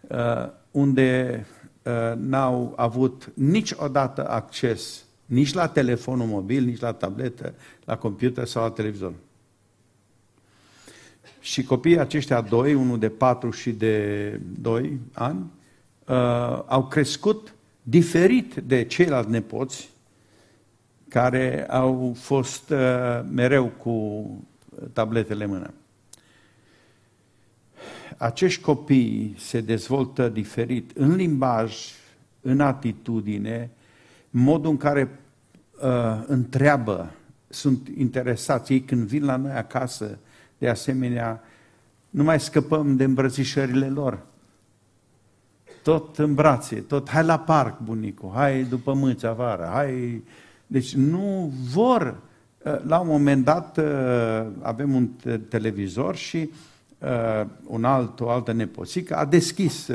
uh, 0.00 0.48
unde 0.70 1.46
uh, 1.82 2.16
n-au 2.16 2.72
avut 2.76 3.30
niciodată 3.34 4.28
acces 4.28 5.04
nici 5.24 5.52
la 5.52 5.68
telefonul 5.68 6.26
mobil, 6.26 6.64
nici 6.64 6.80
la 6.80 6.92
tabletă, 6.92 7.54
la 7.84 7.96
computer 7.96 8.46
sau 8.46 8.62
la 8.62 8.70
televizor. 8.70 9.12
Și 11.40 11.62
copiii 11.62 11.98
aceștia 11.98 12.40
doi, 12.40 12.74
unul 12.74 12.98
de 12.98 13.08
patru 13.08 13.50
și 13.50 13.70
de 13.72 14.40
doi 14.60 15.00
ani, 15.12 15.38
uh, 16.06 16.62
au 16.66 16.86
crescut 16.86 17.54
diferit 17.82 18.54
de 18.54 18.84
ceilalți 18.84 19.30
nepoți 19.30 19.90
care 21.08 21.66
au 21.68 22.16
fost 22.18 22.70
uh, 22.70 22.78
mereu 23.32 23.66
cu 23.66 24.24
tabletele 24.92 25.44
în 25.44 25.50
mână. 25.50 25.72
Acești 28.16 28.62
copii 28.62 29.34
se 29.38 29.60
dezvoltă 29.60 30.28
diferit 30.28 30.90
în 30.96 31.14
limbaj, 31.14 31.76
în 32.40 32.60
atitudine, 32.60 33.70
modul 34.30 34.70
în 34.70 34.76
care 34.76 35.20
uh, 35.82 36.22
întreabă, 36.26 37.12
sunt 37.48 37.88
interesați 37.96 38.72
ei 38.72 38.80
când 38.80 39.06
vin 39.06 39.24
la 39.24 39.36
noi 39.36 39.52
acasă, 39.52 40.18
de 40.58 40.68
asemenea, 40.68 41.42
nu 42.10 42.22
mai 42.22 42.40
scăpăm 42.40 42.96
de 42.96 43.04
îmbrățișările 43.04 43.88
lor. 43.88 44.26
Tot 45.82 46.18
în 46.18 46.34
brațe, 46.34 46.80
tot 46.80 47.08
hai 47.08 47.24
la 47.24 47.38
parc, 47.38 47.80
bunicu, 47.80 48.32
hai 48.34 48.62
după 48.62 48.94
mâți 48.94 49.26
afară, 49.26 49.68
hai... 49.72 50.22
Deci 50.66 50.94
nu 50.94 51.52
vor. 51.72 52.22
Uh, 52.64 52.76
la 52.86 52.98
un 52.98 53.06
moment 53.06 53.44
dat 53.44 53.76
uh, 53.76 54.46
avem 54.62 54.94
un 54.94 55.08
televizor 55.48 56.16
și 56.16 56.50
uh, 56.98 57.46
un 57.66 57.84
alt, 57.84 58.20
o 58.20 58.30
altă 58.30 58.52
nepoțică 58.52 59.16
a 59.16 59.24
deschis 59.24 59.90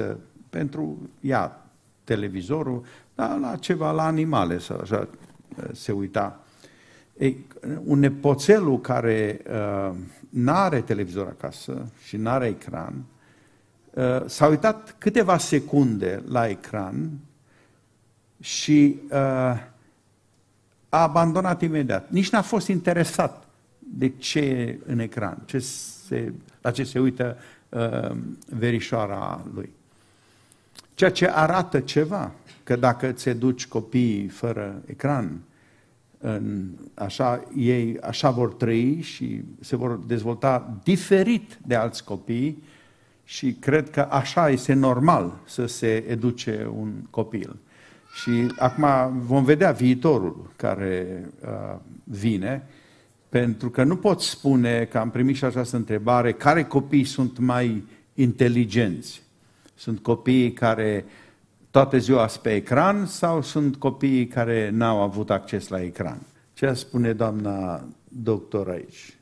pentru 0.49 1.09
ea 1.21 1.65
televizorul, 2.03 2.83
da, 3.15 3.35
la 3.35 3.55
ceva, 3.55 3.91
la 3.91 4.05
animale 4.05 4.57
sau 4.57 4.79
așa 4.79 5.07
se 5.73 5.91
uita. 5.91 6.39
Ei, 7.17 7.45
un 7.83 7.99
nepoțelul 7.99 8.81
care 8.81 9.41
uh, 9.49 9.95
n-are 10.29 10.81
televizor 10.81 11.27
acasă 11.27 11.91
și 12.05 12.17
n-are 12.17 12.47
ecran, 12.47 13.03
uh, 13.93 14.23
s-a 14.25 14.47
uitat 14.47 14.95
câteva 14.97 15.37
secunde 15.37 16.23
la 16.27 16.47
ecran 16.47 17.09
și 18.39 18.99
uh, 19.11 19.73
a 20.95 21.01
abandonat 21.01 21.61
imediat. 21.61 22.09
Nici 22.09 22.29
n-a 22.29 22.41
fost 22.41 22.67
interesat 22.67 23.47
de 23.79 24.09
ce 24.09 24.39
e 24.39 24.79
în 24.85 24.99
ecran, 24.99 25.41
ce 25.45 25.59
se, 25.59 26.33
la 26.61 26.71
ce 26.71 26.83
se 26.83 26.99
uită 26.99 27.37
uh, 27.69 28.15
verișoara 28.49 29.45
lui. 29.53 29.69
Ceea 30.93 31.11
ce 31.11 31.27
arată 31.27 31.79
ceva, 31.79 32.31
că 32.63 32.75
dacă 32.75 33.11
ți 33.11 33.29
duci 33.29 33.67
copiii 33.67 34.27
fără 34.27 34.81
ecran, 34.85 35.39
în, 36.17 36.69
așa, 36.93 37.43
ei 37.55 37.99
așa 37.99 38.29
vor 38.29 38.53
trăi 38.53 39.01
și 39.01 39.41
se 39.59 39.75
vor 39.75 39.99
dezvolta 40.07 40.79
diferit 40.83 41.59
de 41.65 41.75
alți 41.75 42.03
copii 42.03 42.63
și 43.23 43.53
cred 43.53 43.89
că 43.89 44.01
așa 44.01 44.49
este 44.49 44.73
normal 44.73 45.39
să 45.45 45.65
se 45.65 46.03
educe 46.07 46.71
un 46.77 46.91
copil. 47.09 47.55
Și 48.15 48.53
acum 48.57 48.85
vom 49.19 49.43
vedea 49.43 49.71
viitorul 49.71 50.51
care 50.55 51.25
uh, 51.41 51.79
vine, 52.03 52.67
pentru 53.29 53.69
că 53.69 53.83
nu 53.83 53.95
pot 53.95 54.21
spune 54.21 54.85
că 54.85 54.97
am 54.97 55.09
primit 55.09 55.35
și 55.35 55.43
această 55.43 55.75
întrebare, 55.75 56.33
care 56.33 56.63
copii 56.63 57.03
sunt 57.03 57.37
mai 57.37 57.83
inteligenți? 58.13 59.21
Sunt 59.73 59.99
copiii 59.99 60.53
care 60.53 61.05
toată 61.71 61.97
ziua 61.97 62.29
pe 62.41 62.53
ecran 62.53 63.05
sau 63.05 63.41
sunt 63.41 63.75
copiii 63.75 64.27
care 64.27 64.69
n-au 64.69 65.01
avut 65.01 65.29
acces 65.29 65.67
la 65.67 65.81
ecran? 65.81 66.21
Ce 66.53 66.73
spune 66.73 67.13
doamna 67.13 67.85
doctor 68.07 68.69
aici? 68.69 69.17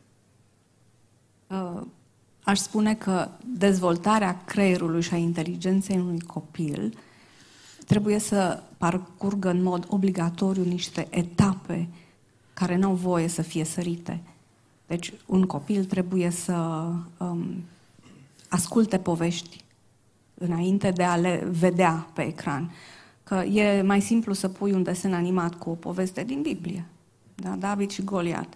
Uh, 1.47 1.81
aș 2.43 2.59
spune 2.59 2.95
că 2.95 3.27
dezvoltarea 3.57 4.41
creierului 4.45 5.01
și 5.01 5.13
a 5.13 5.17
inteligenței 5.17 5.97
unui 5.97 6.19
copil 6.19 6.93
trebuie 7.85 8.19
să 8.19 8.63
parcurgă 8.77 9.49
în 9.49 9.63
mod 9.63 9.85
obligatoriu 9.89 10.63
niște 10.63 11.07
etape 11.09 11.87
care 12.53 12.75
nu 12.75 12.87
au 12.87 12.93
voie 12.93 13.27
să 13.27 13.41
fie 13.41 13.63
sărite. 13.63 14.21
Deci 14.87 15.13
un 15.25 15.45
copil 15.45 15.85
trebuie 15.85 16.29
să 16.29 16.53
um, 17.17 17.63
asculte 18.49 18.97
povești 18.97 19.63
înainte 20.33 20.91
de 20.91 21.03
a 21.03 21.15
le 21.15 21.47
vedea 21.51 22.07
pe 22.13 22.21
ecran. 22.21 22.71
Că 23.23 23.35
e 23.35 23.81
mai 23.81 24.01
simplu 24.01 24.33
să 24.33 24.49
pui 24.49 24.71
un 24.71 24.83
desen 24.83 25.13
animat 25.13 25.55
cu 25.55 25.69
o 25.69 25.73
poveste 25.73 26.23
din 26.23 26.41
Biblie. 26.41 26.85
Da? 27.35 27.49
David 27.49 27.89
și 27.89 28.03
Goliat. 28.03 28.53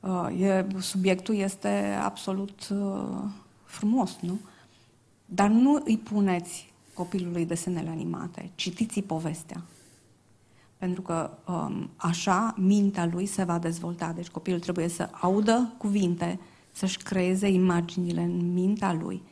Uh, 0.00 0.40
e, 0.40 0.66
subiectul 0.78 1.34
este 1.34 1.98
absolut 2.02 2.68
uh, 2.70 3.22
frumos, 3.64 4.16
nu? 4.20 4.38
Dar 5.24 5.48
nu 5.48 5.82
îi 5.84 5.98
puneți 5.98 6.72
copilului 6.96 7.46
desenele 7.46 7.88
animate, 7.88 8.50
citiți 8.54 9.00
povestea. 9.00 9.62
Pentru 10.76 11.02
că 11.02 11.30
um, 11.48 11.90
așa 11.96 12.54
mintea 12.56 13.08
lui 13.12 13.26
se 13.26 13.44
va 13.44 13.58
dezvolta. 13.58 14.12
Deci 14.12 14.28
copilul 14.28 14.60
trebuie 14.60 14.88
să 14.88 15.08
audă 15.20 15.72
cuvinte, 15.78 16.40
să-și 16.72 16.96
creeze 16.96 17.48
imaginile 17.48 18.20
în 18.20 18.52
mintea 18.52 18.92
lui. 18.92 19.22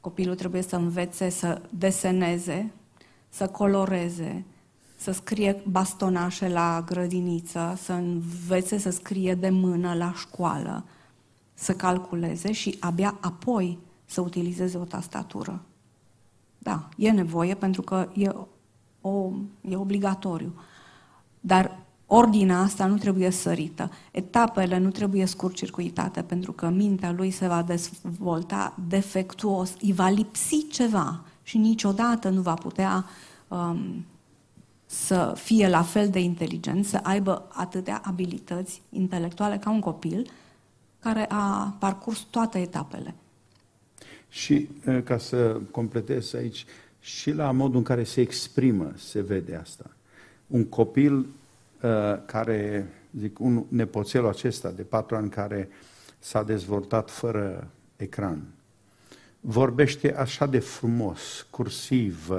Copilul 0.00 0.34
trebuie 0.34 0.62
să 0.62 0.76
învețe 0.76 1.28
să 1.28 1.62
deseneze, 1.70 2.72
să 3.28 3.46
coloreze, 3.48 4.44
să 4.96 5.12
scrie 5.12 5.62
bastonașe 5.66 6.48
la 6.48 6.84
grădiniță, 6.86 7.78
să 7.82 7.92
învețe 7.92 8.78
să 8.78 8.90
scrie 8.90 9.34
de 9.34 9.50
mână 9.50 9.94
la 9.94 10.12
școală, 10.16 10.84
să 11.54 11.74
calculeze 11.74 12.52
și 12.52 12.76
abia 12.80 13.18
apoi 13.20 13.78
să 14.04 14.20
utilizeze 14.20 14.78
o 14.78 14.84
tastatură. 14.84 15.62
Da, 16.62 16.88
e 16.96 17.10
nevoie 17.10 17.54
pentru 17.54 17.82
că 17.82 18.08
e, 18.14 18.28
o, 19.00 19.30
e 19.60 19.76
obligatoriu. 19.76 20.54
Dar 21.40 21.78
ordinea 22.06 22.58
asta 22.58 22.86
nu 22.86 22.96
trebuie 22.96 23.30
sărită. 23.30 23.90
Etapele 24.10 24.78
nu 24.78 24.90
trebuie 24.90 25.24
scurcircuitate 25.24 26.22
pentru 26.22 26.52
că 26.52 26.68
mintea 26.68 27.12
lui 27.12 27.30
se 27.30 27.46
va 27.46 27.62
dezvolta 27.62 28.74
defectuos, 28.88 29.74
îi 29.80 29.92
va 29.92 30.08
lipsi 30.08 30.66
ceva 30.68 31.24
și 31.42 31.58
niciodată 31.58 32.28
nu 32.28 32.40
va 32.40 32.54
putea 32.54 33.04
um, 33.48 34.04
să 34.86 35.32
fie 35.36 35.68
la 35.68 35.82
fel 35.82 36.08
de 36.08 36.20
inteligent, 36.20 36.84
să 36.84 37.00
aibă 37.02 37.48
atâtea 37.48 38.00
abilități 38.04 38.82
intelectuale 38.90 39.58
ca 39.58 39.70
un 39.70 39.80
copil 39.80 40.30
care 40.98 41.26
a 41.28 41.74
parcurs 41.78 42.26
toate 42.30 42.58
etapele. 42.58 43.14
Și 44.32 44.68
ca 45.04 45.18
să 45.18 45.60
completez 45.70 46.34
aici, 46.34 46.66
și 47.00 47.32
la 47.32 47.50
modul 47.50 47.76
în 47.76 47.82
care 47.82 48.04
se 48.04 48.20
exprimă 48.20 48.92
se 48.96 49.20
vede 49.20 49.54
asta. 49.54 49.90
Un 50.46 50.64
copil 50.64 51.14
uh, 51.16 51.26
care, 52.26 52.88
zic, 53.18 53.38
un 53.38 53.64
nepoțelul 53.68 54.28
acesta 54.28 54.70
de 54.70 54.82
patru 54.82 55.16
ani 55.16 55.30
care 55.30 55.68
s-a 56.18 56.42
dezvoltat 56.42 57.10
fără 57.10 57.70
ecran, 57.96 58.42
vorbește 59.40 60.14
așa 60.14 60.46
de 60.46 60.58
frumos, 60.58 61.46
cursiv, 61.50 62.30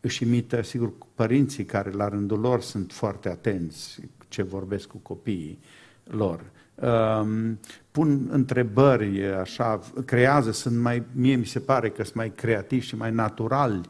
își 0.00 0.22
imită, 0.22 0.62
sigur, 0.62 0.92
părinții 1.14 1.64
care 1.64 1.90
la 1.90 2.08
rândul 2.08 2.40
lor 2.40 2.60
sunt 2.60 2.92
foarte 2.92 3.28
atenți 3.28 4.00
ce 4.28 4.42
vorbesc 4.42 4.86
cu 4.86 4.96
copiii 4.96 5.58
lor. 6.04 6.44
Um, 6.82 7.58
pun 7.90 8.28
întrebări, 8.30 9.26
așa, 9.26 9.80
creează, 10.04 10.52
sunt 10.52 10.78
mai, 10.78 11.02
mie 11.12 11.36
mi 11.36 11.44
se 11.44 11.58
pare 11.58 11.88
că 11.88 12.02
sunt 12.02 12.14
mai 12.14 12.30
creativi 12.30 12.86
și 12.86 12.96
mai 12.96 13.12
naturali 13.12 13.80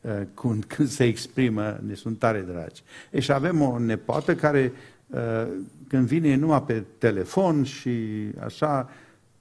uh, 0.00 0.20
când, 0.34 0.64
când 0.74 0.88
se 0.88 1.04
exprimă, 1.04 1.80
ne 1.86 1.94
sunt 1.94 2.18
tare 2.18 2.40
dragi. 2.40 2.82
E, 3.10 3.20
și 3.20 3.32
avem 3.32 3.60
o 3.60 3.78
nepoată 3.78 4.34
care, 4.34 4.72
uh, 5.06 5.46
când 5.88 6.06
vine 6.06 6.36
numai 6.36 6.62
pe 6.62 6.84
telefon 6.98 7.62
și 7.62 8.00
așa, 8.44 8.90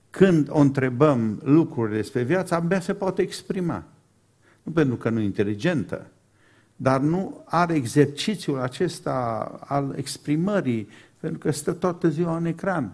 când 0.09 0.47
o 0.49 0.59
întrebăm 0.59 1.41
lucruri 1.43 1.93
despre 1.93 2.23
viață, 2.23 2.55
abia 2.55 2.79
se 2.79 2.93
poate 2.93 3.21
exprima. 3.21 3.83
Nu 4.63 4.71
pentru 4.71 4.95
că 4.95 5.09
nu 5.09 5.19
e 5.19 5.23
inteligentă, 5.23 6.07
dar 6.75 6.99
nu 6.99 7.43
are 7.45 7.73
exercițiul 7.73 8.59
acesta 8.59 9.11
al 9.65 9.93
exprimării, 9.97 10.87
pentru 11.19 11.39
că 11.39 11.51
stă 11.51 11.71
toată 11.71 12.09
ziua 12.09 12.37
în 12.37 12.45
ecran. 12.45 12.91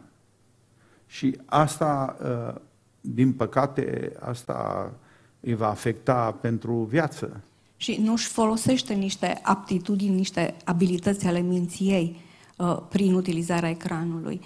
Și 1.08 1.38
asta, 1.46 2.18
uh, 2.24 2.62
din 3.02 3.34
păcate, 3.34 4.12
asta 4.20 4.92
îi 5.40 5.56
va 5.56 5.70
afecta 5.70 6.38
pentru 6.42 6.74
viață. 6.74 7.42
Și 7.78 8.00
nu 8.02 8.12
își 8.12 8.28
folosește 8.28 8.94
niște 8.94 9.40
aptitudini, 9.44 10.16
niște 10.16 10.56
abilități 10.64 11.28
ale 11.28 11.40
minții 11.40 11.90
ei 11.90 12.22
uh, 12.58 12.78
prin 12.90 13.14
utilizarea 13.14 13.70
ecranului. 13.70 14.42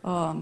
Uh, 0.00 0.36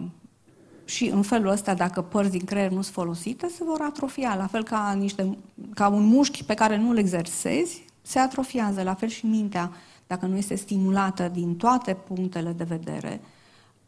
și 0.84 1.08
în 1.08 1.22
felul 1.22 1.48
ăsta, 1.48 1.74
dacă 1.74 2.02
părți 2.02 2.30
din 2.30 2.44
creier 2.44 2.70
nu 2.70 2.82
sunt 2.82 2.94
folosite, 2.94 3.48
se 3.48 3.64
vor 3.64 3.80
atrofia, 3.80 4.34
la 4.34 4.46
fel 4.46 4.64
ca, 4.64 4.92
niște, 4.98 5.38
ca 5.74 5.88
un 5.88 6.04
mușchi 6.04 6.44
pe 6.44 6.54
care 6.54 6.76
nu-l 6.76 6.96
exersezi, 6.96 7.84
se 8.02 8.18
atrofiază, 8.18 8.82
la 8.82 8.94
fel 8.94 9.08
și 9.08 9.26
mintea, 9.26 9.72
dacă 10.10 10.26
nu 10.26 10.36
este 10.36 10.54
stimulată 10.54 11.28
din 11.28 11.56
toate 11.56 11.94
punctele 11.94 12.52
de 12.52 12.64
vedere, 12.64 13.20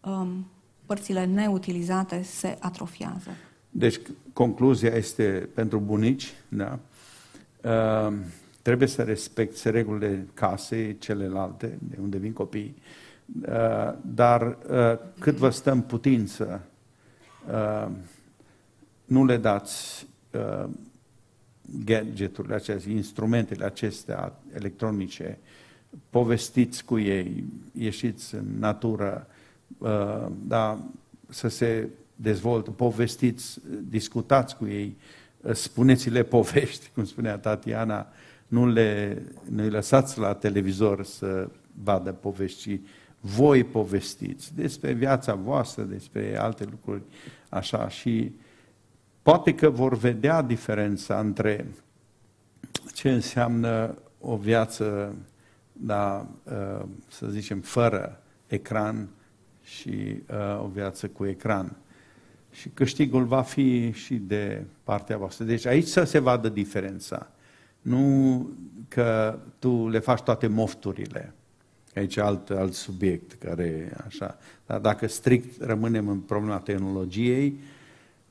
um, 0.00 0.46
părțile 0.86 1.24
neutilizate 1.24 2.22
se 2.22 2.56
atrofiază. 2.60 3.30
Deci, 3.70 4.00
concluzia 4.32 4.94
este 4.94 5.48
pentru 5.54 5.78
bunici, 5.78 6.32
da? 6.48 6.78
Uh, 7.62 8.14
trebuie 8.62 8.88
să 8.88 9.02
respecte 9.02 9.70
regulile 9.70 10.26
casei 10.34 10.98
celelalte, 10.98 11.78
de 11.78 11.98
unde 12.02 12.18
vin 12.18 12.32
copiii, 12.32 12.74
uh, 13.48 13.94
dar 14.00 14.42
uh, 14.42 14.98
cât 15.18 15.34
vă 15.34 15.50
stă 15.50 15.72
în 15.72 15.80
putință, 15.80 16.62
uh, 17.50 17.90
nu 19.04 19.24
le 19.24 19.36
dați 19.36 20.06
uh, 20.30 20.68
gadgeturile 21.84 22.54
acestea, 22.54 22.92
instrumentele 22.92 23.64
acestea 23.64 24.32
electronice, 24.54 25.38
povestiți 26.10 26.84
cu 26.84 26.98
ei, 26.98 27.44
ieșiți 27.78 28.34
în 28.34 28.46
natură, 28.58 29.26
uh, 29.78 30.26
da, 30.46 30.78
să 31.28 31.48
se 31.48 31.88
dezvoltă, 32.16 32.70
povestiți, 32.70 33.60
discutați 33.88 34.56
cu 34.56 34.66
ei, 34.66 34.96
uh, 35.40 35.54
spuneți-le 35.54 36.22
povești, 36.36 36.90
cum 36.94 37.04
spunea 37.04 37.38
Tatiana, 37.38 38.06
nu 38.46 38.66
le 38.66 39.22
nu 39.48 39.68
lăsați 39.68 40.18
la 40.18 40.34
televizor 40.34 41.04
să 41.04 41.48
vadă 41.82 42.12
povești, 42.12 42.76
ci 42.76 42.80
voi 43.20 43.64
povestiți 43.64 44.54
despre 44.54 44.92
viața 44.92 45.34
voastră, 45.34 45.82
despre 45.82 46.38
alte 46.38 46.64
lucruri, 46.70 47.02
așa, 47.48 47.88
și 47.88 48.32
poate 49.22 49.54
că 49.54 49.70
vor 49.70 49.96
vedea 49.96 50.42
diferența 50.42 51.18
între 51.18 51.66
ce 52.94 53.10
înseamnă 53.10 53.94
o 54.20 54.36
viață, 54.36 55.14
da, 55.84 56.26
ă, 56.46 56.88
să 57.08 57.26
zicem, 57.26 57.60
fără 57.60 58.22
ecran 58.46 59.08
și 59.62 60.22
ă, 60.30 60.60
o 60.64 60.66
viață 60.66 61.08
cu 61.08 61.26
ecran. 61.26 61.76
Și 62.50 62.68
câștigul 62.68 63.24
va 63.24 63.42
fi 63.42 63.92
și 63.92 64.14
de 64.14 64.64
partea 64.84 65.16
voastră. 65.16 65.44
Deci 65.44 65.66
aici 65.66 65.86
să 65.86 66.04
se 66.04 66.18
vadă 66.18 66.48
diferența. 66.48 67.30
Nu 67.80 68.50
că 68.88 69.38
tu 69.58 69.88
le 69.88 69.98
faci 69.98 70.20
toate 70.20 70.46
mofturile. 70.46 71.34
Aici 71.94 72.16
alt, 72.16 72.50
alt 72.50 72.72
subiect 72.72 73.32
care 73.32 73.96
așa. 74.06 74.38
Dar 74.66 74.80
dacă 74.80 75.06
strict 75.06 75.62
rămânem 75.62 76.08
în 76.08 76.18
problema 76.18 76.58
tehnologiei, 76.58 77.58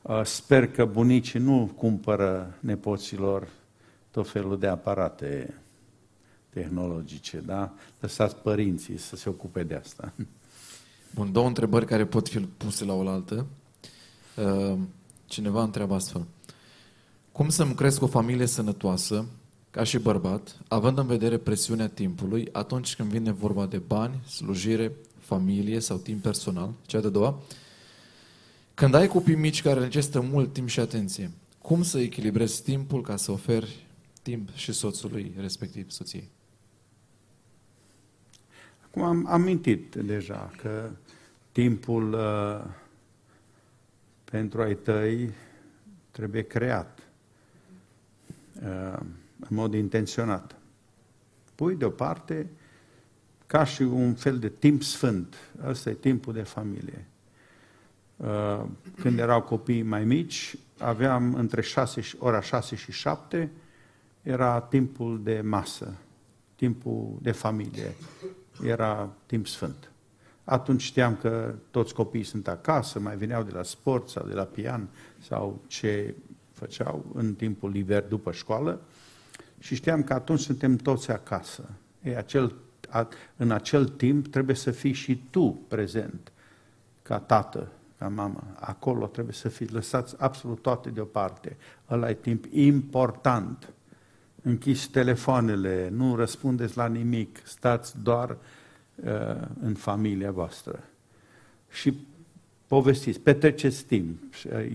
uh, 0.02 0.22
sper 0.24 0.68
că 0.68 0.86
bunicii 0.86 1.40
nu 1.40 1.72
cumpără 1.76 2.58
nepoților 2.60 3.48
tot 4.12 4.30
felul 4.30 4.60
de 4.60 4.68
aparate 4.68 5.54
tehnologice, 6.54 7.38
da? 7.46 7.74
Lăsați 8.00 8.36
părinții 8.36 8.98
să 8.98 9.16
se 9.16 9.30
ocupe 9.30 9.64
de 9.64 9.76
asta. 9.76 10.14
Bun, 11.16 11.32
două 11.32 11.48
întrebări 11.48 11.86
care 11.86 12.06
pot 12.06 12.30
fi 12.30 12.40
puse 12.40 12.86
la 12.86 12.94
oaltă. 12.94 13.46
Uh, 14.36 14.78
cineva 15.26 15.64
întreabă 15.64 15.94
astfel. 15.94 16.26
Cum 17.32 17.50
să-mi 17.50 17.76
cresc 17.76 18.02
o 18.02 18.08
familie 18.08 18.46
sănătoasă 18.46 19.26
ca 19.72 19.84
și 19.84 19.98
bărbat, 19.98 20.58
având 20.68 20.98
în 20.98 21.06
vedere 21.06 21.38
presiunea 21.38 21.88
timpului 21.88 22.50
atunci 22.52 22.96
când 22.96 23.10
vine 23.10 23.32
vorba 23.32 23.66
de 23.66 23.78
bani, 23.78 24.24
slujire, 24.28 24.92
familie 25.20 25.80
sau 25.80 25.98
timp 25.98 26.22
personal, 26.22 26.74
cea 26.86 27.00
de 27.00 27.10
doua, 27.10 27.42
când 28.74 28.94
ai 28.94 29.08
copii 29.08 29.36
mici 29.36 29.62
care 29.62 29.80
necesită 29.80 30.22
mult 30.22 30.54
timp 30.54 30.68
și 30.68 30.80
atenție, 30.80 31.32
cum 31.62 31.84
să 31.84 32.00
echilibrezi 32.00 32.64
timpul 32.64 33.02
ca 33.02 33.16
să 33.16 33.32
oferi 33.32 33.88
timp 34.22 34.50
și 34.54 34.72
soțului, 34.72 35.34
respectiv 35.38 35.90
soției? 35.90 36.30
Acum 38.92 39.04
am 39.04 39.26
amintit 39.30 39.96
deja 39.96 40.52
că 40.58 40.90
timpul 41.52 42.14
uh, 42.14 42.64
pentru 44.24 44.62
ai 44.62 44.76
tăi 44.76 45.32
trebuie 46.12 46.42
creat. 46.42 47.00
Uh, 48.64 49.00
în 49.40 49.56
mod 49.56 49.74
intenționat. 49.74 50.56
Pui 51.56 51.76
deoparte 51.76 52.50
ca 53.48 53.64
și 53.64 53.82
un 53.82 54.14
fel 54.14 54.40
de 54.40 54.50
timp 54.50 54.84
sfânt. 54.84 55.36
Ăsta 55.66 55.90
e 55.90 55.94
timpul 55.94 56.34
de 56.34 56.44
familie. 56.44 57.06
Uh, 58.16 58.64
când 58.96 59.20
erau 59.20 59.42
copii 59.42 59.82
mai 59.82 60.06
mici, 60.06 60.56
aveam 60.78 61.34
între 61.34 61.62
6 61.62 62.02
și, 62.02 62.16
ora 62.20 62.42
6 62.42 62.76
și 62.76 62.92
7, 62.92 63.52
era 64.22 64.62
timpul 64.62 65.24
de 65.24 65.42
masă, 65.42 65.94
timpul 66.56 67.18
de 67.22 67.32
familie, 67.32 67.96
era 68.64 69.10
timp 69.26 69.48
sfânt. 69.48 69.92
Atunci 70.44 70.82
știam 70.82 71.16
că 71.16 71.56
toți 71.72 71.94
copiii 71.94 72.24
sunt 72.24 72.48
acasă, 72.48 73.00
mai 73.00 73.18
veneau 73.18 73.44
de 73.44 73.52
la 73.52 73.64
sport 73.64 74.10
sau 74.10 74.28
de 74.28 74.34
la 74.34 74.44
pian 74.44 74.88
sau 75.20 75.62
ce 75.68 76.16
făceau 76.52 77.06
în 77.14 77.34
timpul 77.34 77.70
liber 77.70 78.04
după 78.04 78.32
școală 78.32 78.82
și 79.60 79.76
știam 79.76 80.04
că 80.04 80.14
atunci 80.14 80.40
suntem 80.40 80.76
toți 80.76 81.12
acasă. 81.12 81.70
E 82.02 82.18
acel, 82.18 82.56
a, 82.90 83.08
în 83.38 83.52
acel 83.52 83.88
timp 83.88 84.28
trebuie 84.28 84.56
să 84.56 84.72
fii 84.72 84.92
și 84.94 85.24
tu 85.30 85.62
prezent, 85.68 86.32
ca 87.02 87.20
tată, 87.20 87.72
ca 87.98 88.08
mamă. 88.08 88.44
Acolo 88.60 89.08
trebuie 89.08 89.34
să 89.34 89.50
fii, 89.50 89.68
lăsați 89.68 90.16
absolut 90.18 90.62
toate 90.62 90.90
deoparte. 90.90 91.58
Ăla 91.90 92.10
e 92.10 92.14
timp 92.14 92.46
important. 92.52 93.74
Închiși 94.42 94.90
telefoanele, 94.90 95.90
nu 95.92 96.16
răspundeți 96.16 96.78
la 96.78 96.88
nimic, 96.88 97.40
stați 97.44 98.02
doar 98.04 98.38
uh, 98.96 99.48
în 99.62 99.74
familia 99.74 100.32
voastră. 100.32 100.84
Și 101.70 101.98
povestiți, 102.68 103.20
petreceți 103.20 103.86
timp. 103.86 104.20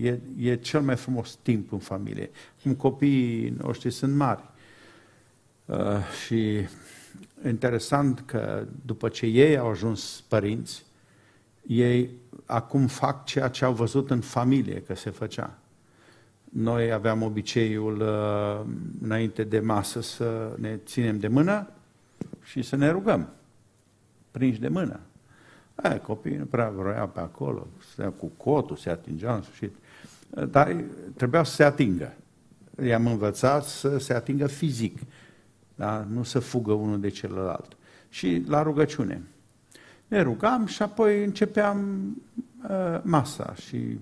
E, 0.01 0.19
e 0.39 0.55
cel 0.55 0.81
mai 0.81 0.95
frumos 0.95 1.37
timp 1.41 1.71
în 1.71 1.79
familie. 1.79 2.29
Cum 2.63 2.75
copiii 2.75 3.49
noștri 3.49 3.91
sunt 3.91 4.15
mari 4.15 4.43
Uh, 5.67 5.99
și 6.25 6.67
interesant 7.45 8.23
că 8.25 8.65
după 8.85 9.09
ce 9.09 9.25
ei 9.25 9.57
au 9.57 9.69
ajuns 9.69 10.23
părinți, 10.27 10.85
ei 11.65 12.09
acum 12.45 12.87
fac 12.87 13.25
ceea 13.25 13.47
ce 13.47 13.65
au 13.65 13.73
văzut 13.73 14.09
în 14.09 14.21
familie 14.21 14.81
că 14.81 14.95
se 14.95 15.09
făcea. 15.09 15.57
Noi 16.49 16.91
aveam 16.91 17.21
obiceiul 17.21 18.01
uh, 18.01 18.65
înainte 19.01 19.43
de 19.43 19.59
masă 19.59 20.01
să 20.01 20.55
ne 20.59 20.79
ținem 20.85 21.19
de 21.19 21.27
mână 21.27 21.69
și 22.43 22.61
să 22.61 22.75
ne 22.75 22.89
rugăm, 22.89 23.29
prinși 24.31 24.59
de 24.59 24.67
mână. 24.67 24.99
Aia, 25.75 25.99
copiii 25.99 26.37
nu 26.37 26.45
prea 26.45 26.69
vroiau 26.69 27.07
pe 27.07 27.19
acolo, 27.19 27.67
se 27.95 28.03
cu 28.03 28.31
cotul, 28.37 28.75
se 28.75 28.89
atingeau 28.89 29.35
în 29.35 29.41
sfârșit. 29.41 29.75
Dar 30.49 30.83
trebuia 31.15 31.43
să 31.43 31.53
se 31.53 31.63
atingă. 31.63 32.13
I-am 32.83 33.07
învățat 33.07 33.63
să 33.63 33.97
se 33.97 34.13
atingă 34.13 34.47
fizic 34.47 34.99
da? 35.77 36.07
nu 36.09 36.23
să 36.23 36.39
fugă 36.39 36.71
unul 36.71 36.99
de 36.99 37.09
celălalt. 37.09 37.77
Și 38.09 38.43
la 38.47 38.61
rugăciune. 38.61 39.21
Ne 40.07 40.21
rugam 40.21 40.65
și 40.65 40.81
apoi 40.81 41.23
începeam 41.23 42.07
uh, 42.69 42.99
masa 43.01 43.53
și 43.55 43.99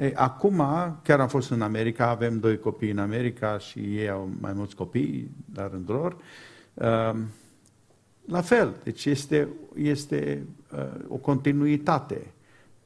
ei, 0.00 0.14
acum, 0.14 0.62
chiar 1.02 1.20
am 1.20 1.28
fost 1.28 1.50
în 1.50 1.62
America, 1.62 2.08
avem 2.08 2.38
doi 2.38 2.58
copii 2.58 2.90
în 2.90 2.98
America 2.98 3.58
și 3.58 3.78
ei 3.78 4.08
au 4.08 4.30
mai 4.40 4.52
mulți 4.52 4.74
copii 4.74 5.30
la 5.54 5.68
rândul 5.68 5.94
lor. 5.94 6.16
Uh, 6.74 7.20
la 8.26 8.40
fel, 8.40 8.74
deci 8.84 9.04
este, 9.04 9.48
este 9.74 10.46
uh, 10.72 11.04
o 11.08 11.16
continuitate. 11.16 12.26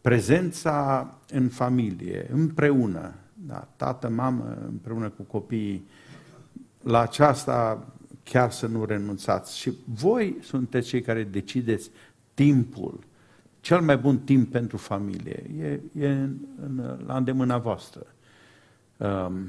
Prezența 0.01 1.09
în 1.31 1.49
familie, 1.49 2.27
împreună, 2.33 3.15
da, 3.35 3.69
tată, 3.77 4.09
mamă, 4.09 4.59
împreună 4.69 5.09
cu 5.09 5.23
copiii, 5.23 5.89
la 6.83 7.01
aceasta 7.01 7.87
chiar 8.23 8.51
să 8.51 8.67
nu 8.67 8.85
renunțați. 8.85 9.59
Și 9.59 9.73
voi 9.85 10.37
sunteți 10.43 10.89
cei 10.89 11.03
care 11.03 11.25
decideți 11.25 11.91
timpul, 12.35 12.99
cel 13.65 13.81
mai 13.81 13.97
bun 13.97 14.19
timp 14.19 14.51
pentru 14.51 14.77
familie. 14.77 15.45
E, 15.59 15.81
e 15.99 16.09
în, 16.09 16.37
în, 16.61 17.01
la 17.07 17.17
îndemâna 17.17 17.59
voastră. 17.59 18.07
Um, 18.97 19.47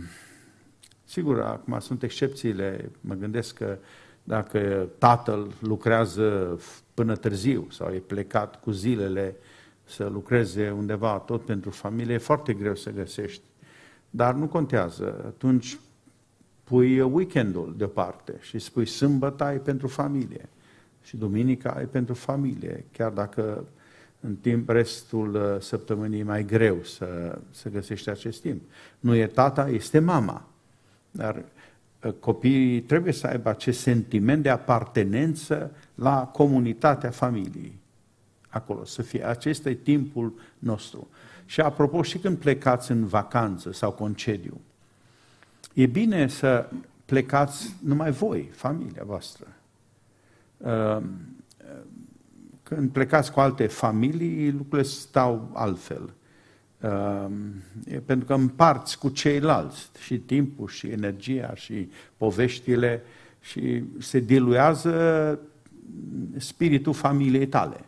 sigur, 1.03 1.41
acum 1.41 1.79
sunt 1.79 2.03
excepțiile. 2.03 2.91
Mă 3.01 3.13
gândesc 3.13 3.55
că 3.55 3.77
dacă 4.23 4.89
tatăl 4.97 5.51
lucrează 5.59 6.59
până 6.93 7.15
târziu 7.15 7.67
sau 7.71 7.93
e 7.93 7.97
plecat 7.97 8.59
cu 8.59 8.71
zilele 8.71 9.35
să 9.83 10.07
lucreze 10.07 10.69
undeva 10.69 11.17
tot 11.17 11.45
pentru 11.45 11.69
familie, 11.69 12.13
e 12.13 12.17
foarte 12.17 12.53
greu 12.53 12.75
să 12.75 12.91
găsești. 12.91 13.43
Dar 14.09 14.33
nu 14.33 14.47
contează. 14.47 15.23
Atunci 15.25 15.79
pui 16.63 17.01
weekendul 17.01 17.73
deoparte 17.77 18.33
și 18.41 18.59
spui 18.59 18.85
sâmbătă 18.85 19.43
ai 19.43 19.57
pentru 19.57 19.87
familie 19.87 20.49
și 21.03 21.17
duminica 21.17 21.69
ai 21.69 21.85
pentru 21.85 22.13
familie, 22.13 22.85
chiar 22.91 23.11
dacă 23.11 23.65
în 24.25 24.35
timp 24.35 24.69
restul 24.69 25.35
uh, 25.35 25.61
săptămânii 25.61 26.19
e 26.19 26.23
mai 26.23 26.45
greu 26.45 26.83
să, 26.83 27.39
să 27.49 27.69
găsești 27.69 28.09
acest 28.09 28.41
timp. 28.41 28.61
Nu 28.99 29.15
e 29.15 29.27
tata, 29.27 29.69
este 29.69 29.99
mama. 29.99 30.47
Dar 31.11 31.43
uh, 32.03 32.11
copiii 32.19 32.81
trebuie 32.81 33.13
să 33.13 33.27
aibă 33.27 33.49
acest 33.49 33.79
sentiment 33.79 34.43
de 34.43 34.49
apartenență 34.49 35.71
la 35.95 36.27
comunitatea 36.27 37.09
familiei. 37.09 37.77
Acolo, 38.49 38.85
să 38.85 39.01
fie. 39.01 39.27
Acesta 39.27 39.69
e 39.69 39.73
timpul 39.73 40.33
nostru. 40.59 41.07
Și 41.45 41.61
apropo, 41.61 42.01
și 42.01 42.17
când 42.17 42.37
plecați 42.37 42.91
în 42.91 43.05
vacanță 43.05 43.71
sau 43.71 43.91
concediu, 43.91 44.61
e 45.73 45.85
bine 45.85 46.27
să 46.27 46.69
plecați 47.05 47.75
numai 47.83 48.11
voi, 48.11 48.49
familia 48.53 49.03
voastră. 49.05 49.47
Uh, 52.65 52.75
când 52.77 52.89
plecați 52.89 53.31
cu 53.31 53.39
alte 53.39 53.67
familii, 53.67 54.51
lucrurile 54.51 54.87
stau 54.87 55.51
altfel. 55.53 56.13
Uh, 56.81 57.25
pentru 58.05 58.25
că 58.25 58.33
împarți 58.33 58.97
cu 58.97 59.09
ceilalți 59.09 59.89
și 59.99 60.17
timpul 60.17 60.67
și 60.67 60.87
energia 60.87 61.51
și 61.55 61.89
poveștile 62.17 63.01
și 63.41 63.83
se 63.99 64.19
diluează 64.19 65.39
spiritul 66.37 66.93
familiei 66.93 67.47
tale. 67.47 67.79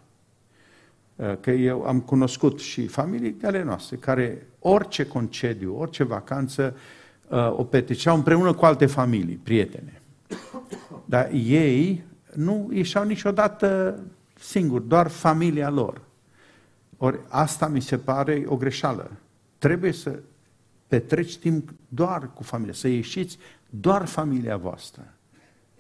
Uh, 1.16 1.34
că 1.40 1.52
eu 1.52 1.84
am 1.84 2.00
cunoscut 2.00 2.60
și 2.60 2.88
familii 2.88 3.36
ale 3.44 3.64
noastre 3.64 3.96
care 3.96 4.48
orice 4.60 5.06
concediu, 5.06 5.80
orice 5.80 6.04
vacanță 6.04 6.76
uh, 7.28 7.52
o 7.58 7.64
petreceau 7.64 8.16
împreună 8.16 8.54
cu 8.54 8.66
alte 8.66 8.86
familii, 8.86 9.40
prietene. 9.44 10.02
Dar 11.06 11.30
ei 11.34 12.04
nu 12.34 12.70
ieșeau 12.74 13.04
niciodată 13.04 14.00
singuri, 14.40 14.88
doar 14.88 15.08
familia 15.08 15.70
lor. 15.70 16.02
Ori 16.98 17.20
asta 17.28 17.68
mi 17.68 17.82
se 17.82 17.98
pare 17.98 18.44
o 18.46 18.56
greșeală. 18.56 19.12
Trebuie 19.58 19.92
să 19.92 20.20
petreci 20.88 21.38
timp 21.38 21.74
doar 21.88 22.34
cu 22.34 22.44
familia, 22.44 22.74
să 22.74 22.88
ieșiți 22.88 23.38
doar 23.70 24.06
familia 24.06 24.58
voastră. 24.58 25.14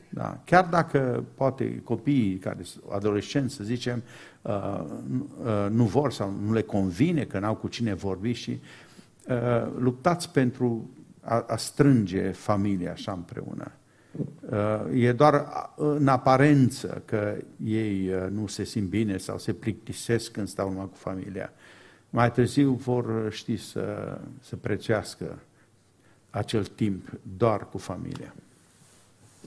Da? 0.09 0.41
Chiar 0.45 0.65
dacă 0.65 1.23
poate 1.33 1.81
copiii 1.83 2.37
care 2.37 2.63
sunt 2.63 2.83
adolescenți, 2.91 3.55
să 3.55 3.63
zicem, 3.63 4.03
uh, 4.41 4.83
uh, 5.43 5.67
nu 5.69 5.83
vor 5.83 6.11
sau 6.11 6.33
nu 6.45 6.53
le 6.53 6.61
convine 6.61 7.23
că 7.23 7.39
n-au 7.39 7.55
cu 7.55 7.67
cine 7.67 7.93
vorbi 7.93 8.31
și 8.31 8.59
uh, 9.27 9.71
luptați 9.77 10.31
pentru 10.31 10.89
a, 11.21 11.45
a 11.47 11.57
strânge 11.57 12.31
familia 12.31 12.91
așa 12.91 13.11
împreună. 13.11 13.71
Uh, 14.49 15.03
e 15.03 15.11
doar 15.11 15.45
în 15.75 16.07
aparență 16.07 17.01
că 17.05 17.37
ei 17.65 18.09
uh, 18.09 18.31
nu 18.31 18.47
se 18.47 18.63
simt 18.63 18.89
bine 18.89 19.17
sau 19.17 19.37
se 19.37 19.53
plictisesc 19.53 20.31
când 20.31 20.47
stau 20.47 20.69
numai 20.69 20.89
cu 20.89 20.97
familia. 20.97 21.53
Mai 22.09 22.31
târziu 22.31 22.71
vor 22.71 23.27
ști 23.31 23.57
să, 23.57 24.17
să 24.41 24.55
prețuiască 24.55 25.39
acel 26.29 26.65
timp 26.65 27.11
doar 27.37 27.69
cu 27.69 27.77
familia. 27.77 28.33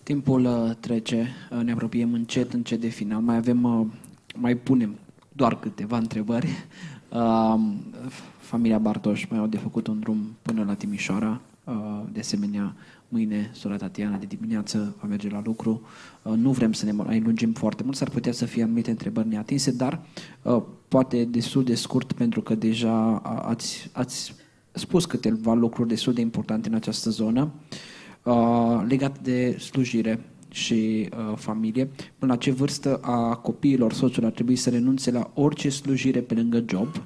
Timpul 0.02 0.44
uh, 0.44 0.76
trece, 0.80 1.28
ne 1.62 1.72
apropiem 1.72 2.12
încet, 2.12 2.52
încet 2.52 2.80
de 2.80 2.88
final. 2.88 3.20
Mai 3.20 3.36
avem, 3.36 3.92
mai 4.34 4.54
punem 4.54 4.94
doar 5.32 5.58
câteva 5.58 5.96
întrebări. 5.96 6.48
Familia 8.38 8.78
Bartoș 8.78 9.26
mai 9.30 9.38
au 9.38 9.46
de 9.46 9.56
făcut 9.56 9.86
un 9.86 10.00
drum 10.00 10.36
până 10.42 10.64
la 10.64 10.74
Timișoara. 10.74 11.40
De 12.12 12.20
asemenea, 12.20 12.74
Mâine, 13.12 13.50
sora 13.54 13.76
Tatiana, 13.76 14.16
de 14.16 14.26
dimineață 14.26 14.96
va 15.00 15.08
merge 15.08 15.28
la 15.28 15.42
lucru. 15.44 15.80
Uh, 16.22 16.32
nu 16.32 16.50
vrem 16.50 16.72
să 16.72 16.84
ne 16.84 16.92
mai 16.92 17.20
lungim 17.20 17.52
foarte 17.52 17.82
mult, 17.82 17.96
s-ar 17.96 18.08
putea 18.08 18.32
să 18.32 18.44
fie 18.44 18.62
anumite 18.62 18.90
întrebări 18.90 19.28
neatinse, 19.28 19.70
dar 19.70 20.00
uh, 20.42 20.62
poate 20.88 21.24
destul 21.24 21.64
de 21.64 21.74
scurt, 21.74 22.12
pentru 22.12 22.40
că 22.40 22.54
deja 22.54 23.16
ați, 23.22 23.90
ați 23.92 24.34
spus 24.72 25.04
câteva 25.04 25.54
lucruri 25.54 25.88
destul 25.88 26.12
de 26.12 26.20
importante 26.20 26.68
în 26.68 26.74
această 26.74 27.10
zonă, 27.10 27.50
uh, 28.22 28.84
legat 28.88 29.20
de 29.20 29.58
slujire 29.58 30.24
și 30.50 31.08
familie. 31.34 31.90
Până 32.18 32.32
la 32.32 32.38
ce 32.38 32.50
vârstă 32.50 32.96
a 32.96 33.34
copiilor 33.34 33.92
soțul 33.92 34.24
ar 34.24 34.30
trebui 34.32 34.56
să 34.56 34.70
renunțe 34.70 35.10
la 35.10 35.30
orice 35.34 35.68
slujire 35.68 36.20
pe 36.20 36.34
lângă 36.34 36.64
job? 36.68 37.02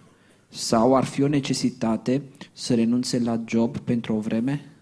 Sau 0.48 0.96
ar 0.96 1.04
fi 1.04 1.22
o 1.22 1.28
necesitate 1.28 2.22
să 2.52 2.74
renunțe 2.74 3.18
la 3.18 3.40
job 3.46 3.78
pentru 3.78 4.14
o 4.14 4.20
vreme? 4.20 4.73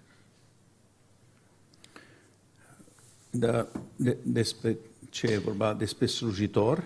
Da, 3.35 3.67
de, 3.97 4.17
despre 4.23 4.77
ce 5.11 5.27
e 5.27 5.39
vorba? 5.39 5.75
Despre 5.79 6.07
slujitor? 6.07 6.83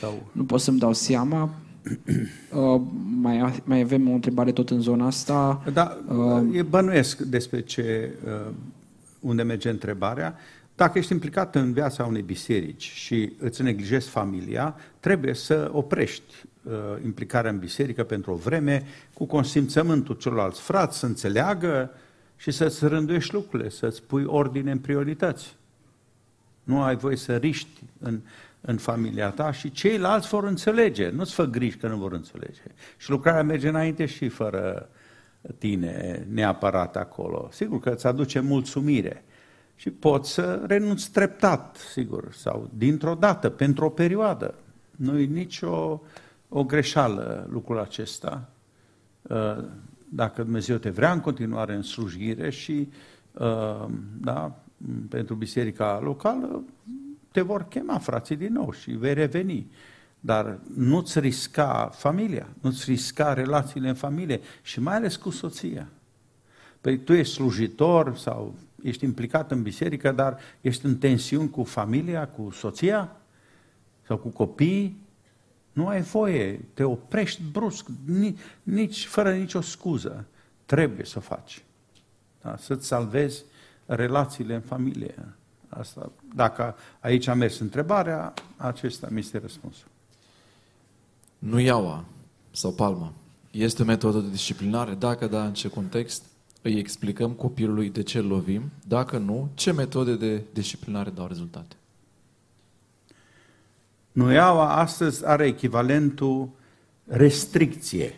Sau... 0.00 0.26
Nu 0.32 0.44
pot 0.44 0.60
să-mi 0.60 0.78
dau 0.78 0.92
seama. 0.92 1.50
Uh, 2.54 2.80
mai, 3.20 3.62
mai 3.64 3.80
avem 3.80 4.10
o 4.10 4.12
întrebare 4.12 4.52
tot 4.52 4.70
în 4.70 4.80
zona 4.80 5.06
asta. 5.06 5.62
Da, 5.72 5.98
uh, 6.08 6.56
e 6.56 6.62
bănuiesc 6.62 7.18
despre 7.18 7.60
ce, 7.60 8.14
uh, 8.24 8.52
unde 9.20 9.42
merge 9.42 9.70
întrebarea. 9.70 10.36
Dacă 10.74 10.98
ești 10.98 11.12
implicat 11.12 11.54
în 11.54 11.72
viața 11.72 12.04
unei 12.04 12.22
biserici 12.22 12.82
și 12.82 13.32
îți 13.38 13.62
neglijezi 13.62 14.08
familia, 14.08 14.76
trebuie 15.00 15.34
să 15.34 15.70
oprești 15.72 16.34
uh, 16.62 16.72
implicarea 17.04 17.50
în 17.50 17.58
biserică 17.58 18.04
pentru 18.04 18.32
o 18.32 18.36
vreme, 18.36 18.82
cu 19.12 19.24
consimțământul 19.24 20.14
celorlalți 20.14 20.60
frați, 20.60 20.98
să 20.98 21.06
înțeleagă 21.06 21.90
uh, 21.92 22.07
și 22.38 22.50
să-ți 22.50 22.86
rânduiești 22.86 23.34
lucrurile, 23.34 23.68
să-ți 23.68 24.02
pui 24.02 24.24
ordine 24.24 24.70
în 24.70 24.78
priorități. 24.78 25.56
Nu 26.62 26.82
ai 26.82 26.96
voie 26.96 27.16
să 27.16 27.36
riști 27.36 27.82
în, 27.98 28.20
în 28.60 28.76
familia 28.76 29.30
ta 29.30 29.52
și 29.52 29.70
ceilalți 29.70 30.28
vor 30.28 30.44
înțelege. 30.44 31.08
Nu-ți 31.08 31.34
fă 31.34 31.44
griji 31.44 31.76
că 31.76 31.88
nu 31.88 31.96
vor 31.96 32.12
înțelege. 32.12 32.62
Și 32.96 33.10
lucrarea 33.10 33.42
merge 33.42 33.68
înainte 33.68 34.06
și 34.06 34.28
fără 34.28 34.88
tine 35.58 36.26
neapărat 36.30 36.96
acolo. 36.96 37.48
Sigur 37.52 37.80
că 37.80 37.90
îți 37.90 38.06
aduce 38.06 38.40
mulțumire 38.40 39.24
și 39.76 39.90
poți 39.90 40.32
să 40.32 40.64
renunți 40.66 41.10
treptat, 41.10 41.76
sigur, 41.76 42.32
sau 42.32 42.70
dintr-o 42.74 43.14
dată, 43.14 43.50
pentru 43.50 43.84
o 43.84 43.88
perioadă. 43.88 44.54
Nu 44.90 45.18
e 45.18 45.24
nicio 45.24 46.02
o 46.48 46.64
greșeală 46.64 47.46
lucrul 47.50 47.78
acesta. 47.78 48.48
Uh, 50.08 50.14
dacă 50.14 50.42
Dumnezeu 50.42 50.76
te 50.76 50.90
vrea 50.90 51.12
în 51.12 51.20
continuare 51.20 51.74
în 51.74 51.82
slujire 51.82 52.50
și 52.50 52.88
uh, 53.32 53.86
da, 54.20 54.64
pentru 55.08 55.34
biserica 55.34 56.00
locală, 56.02 56.62
te 57.30 57.40
vor 57.40 57.68
chema 57.68 57.98
frații 57.98 58.36
din 58.36 58.52
nou 58.52 58.72
și 58.72 58.90
vei 58.90 59.14
reveni. 59.14 59.70
Dar 60.20 60.58
nu-ți 60.74 61.20
risca 61.20 61.90
familia, 61.94 62.48
nu-ți 62.60 62.90
risca 62.90 63.32
relațiile 63.32 63.88
în 63.88 63.94
familie 63.94 64.40
și 64.62 64.80
mai 64.80 64.94
ales 64.94 65.16
cu 65.16 65.30
soția. 65.30 65.88
Păi 66.80 66.98
tu 66.98 67.12
ești 67.12 67.34
slujitor 67.34 68.16
sau 68.16 68.54
ești 68.82 69.04
implicat 69.04 69.50
în 69.50 69.62
biserică, 69.62 70.12
dar 70.12 70.38
ești 70.60 70.86
în 70.86 70.96
tensiuni 70.96 71.50
cu 71.50 71.62
familia, 71.64 72.28
cu 72.28 72.50
soția 72.50 73.16
sau 74.06 74.16
cu 74.16 74.28
copiii, 74.28 74.96
nu 75.78 75.86
ai 75.86 76.00
voie, 76.00 76.64
te 76.74 76.82
oprești 76.82 77.42
brusc, 77.52 77.86
nici, 78.62 79.06
fără 79.06 79.34
nicio 79.34 79.60
scuză. 79.60 80.24
Trebuie 80.64 81.04
să 81.04 81.14
o 81.18 81.20
faci. 81.20 81.64
Da? 82.42 82.56
Să-ți 82.56 82.86
salvezi 82.86 83.44
relațiile 83.86 84.54
în 84.54 84.60
familie. 84.60 85.14
Asta, 85.68 86.12
dacă 86.34 86.76
aici 87.00 87.26
a 87.26 87.34
mers 87.34 87.58
întrebarea, 87.58 88.34
acesta 88.56 89.08
mi 89.10 89.18
este 89.18 89.38
răspunsul. 89.38 89.88
Nu 91.38 91.58
iaua 91.58 92.04
sau 92.50 92.72
palma 92.72 93.12
este 93.50 93.82
o 93.82 93.84
metodă 93.84 94.18
de 94.18 94.30
disciplinare? 94.30 94.94
Dacă 94.94 95.26
da, 95.26 95.44
în 95.44 95.54
ce 95.54 95.68
context? 95.68 96.24
Îi 96.62 96.78
explicăm 96.78 97.32
copilului 97.32 97.90
de 97.90 98.02
ce 98.02 98.18
îl 98.18 98.26
lovim? 98.26 98.62
Dacă 98.86 99.18
nu, 99.18 99.48
ce 99.54 99.72
metode 99.72 100.16
de 100.16 100.42
disciplinare 100.52 101.10
dau 101.10 101.26
rezultate? 101.26 101.76
Nuiaua 104.18 104.76
astăzi 104.76 105.26
are 105.26 105.46
echivalentul 105.46 106.48
restricție. 107.04 108.14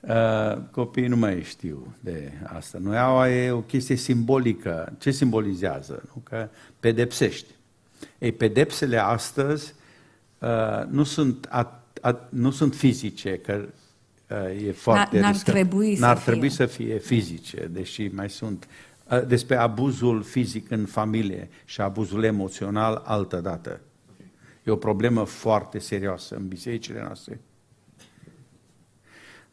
Uh, 0.00 0.58
copiii 0.70 1.06
nu 1.06 1.16
mai 1.16 1.42
știu 1.42 1.94
de 2.00 2.32
asta. 2.44 2.78
Nuiaua 2.78 3.30
e 3.30 3.50
o 3.50 3.60
chestie 3.60 3.96
simbolică. 3.96 4.94
Ce 4.98 5.10
simbolizează? 5.10 6.02
Nu? 6.14 6.20
Că 6.24 6.48
pedepsești. 6.80 7.46
Ei, 8.18 8.32
pedepsele 8.32 8.98
astăzi 9.02 9.74
uh, 10.38 10.84
nu, 10.88 11.02
sunt 11.04 11.46
a, 11.50 11.82
a, 12.00 12.28
nu 12.28 12.50
sunt 12.50 12.74
fizice, 12.74 13.38
că 13.38 13.68
uh, 14.30 14.66
e 14.66 14.72
foarte 14.72 15.20
N-ar 15.20 15.32
riscant. 15.32 15.56
trebui 15.58 15.94
să 15.94 16.00
N-ar 16.00 16.16
fie. 16.16 16.24
trebui 16.32 16.50
să 16.50 16.66
fie 16.66 16.98
fizice, 16.98 17.68
deși 17.72 18.10
mai 18.14 18.30
sunt. 18.30 18.66
Uh, 19.10 19.26
despre 19.26 19.56
abuzul 19.56 20.22
fizic 20.22 20.70
în 20.70 20.84
familie 20.84 21.48
și 21.64 21.80
abuzul 21.80 22.22
emoțional, 22.22 23.02
altă 23.04 23.40
dată. 23.40 23.80
E 24.64 24.70
o 24.70 24.76
problemă 24.76 25.24
foarte 25.24 25.78
serioasă 25.78 26.34
în 26.34 26.48
bisericile 26.48 27.02
noastre. 27.02 27.40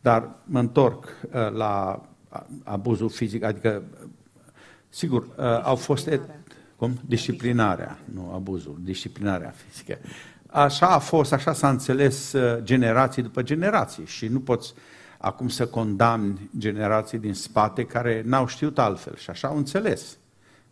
Dar 0.01 0.35
mă 0.43 0.59
întorc 0.59 1.05
uh, 1.05 1.51
la 1.51 2.01
a- 2.29 2.47
abuzul 2.63 3.09
fizic, 3.09 3.43
adică, 3.43 3.83
sigur, 4.89 5.21
uh, 5.23 5.61
au 5.63 5.75
fost... 5.75 6.09
Et- 6.09 6.41
cum? 6.75 6.99
Disciplinarea, 7.05 7.99
nu 8.13 8.31
abuzul, 8.33 8.77
disciplinarea 8.81 9.53
fizică. 9.67 9.97
Așa 10.47 10.87
a 10.87 10.99
fost, 10.99 11.33
așa 11.33 11.53
s-a 11.53 11.69
înțeles 11.69 12.33
uh, 12.33 12.63
generații 12.63 13.21
după 13.21 13.41
generații 13.41 14.05
și 14.05 14.27
nu 14.27 14.39
poți 14.39 14.73
acum 15.23 15.49
să 15.49 15.67
condamni 15.67 16.49
generații 16.57 17.17
din 17.17 17.33
spate 17.33 17.85
care 17.85 18.21
n-au 18.25 18.47
știut 18.47 18.79
altfel 18.79 19.15
și 19.15 19.29
așa 19.29 19.47
au 19.47 19.57
înțeles. 19.57 20.17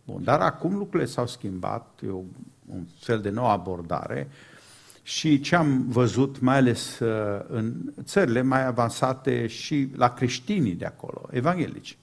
Bun, 0.04 0.24
dar 0.24 0.40
acum 0.40 0.76
lucrurile 0.76 1.08
s-au 1.08 1.26
schimbat, 1.26 2.00
e 2.06 2.08
o, 2.08 2.20
un 2.66 2.84
fel 2.98 3.20
de 3.20 3.30
nouă 3.30 3.48
abordare 3.48 4.28
și 5.02 5.40
ce 5.40 5.56
am 5.56 5.84
văzut, 5.88 6.40
mai 6.40 6.56
ales 6.56 6.98
uh, 6.98 7.44
în 7.48 7.74
țările 8.02 8.42
mai 8.42 8.66
avansate 8.66 9.46
și 9.46 9.88
la 9.96 10.14
creștinii 10.14 10.74
de 10.74 10.84
acolo, 10.84 11.28
evanghelici, 11.30 11.98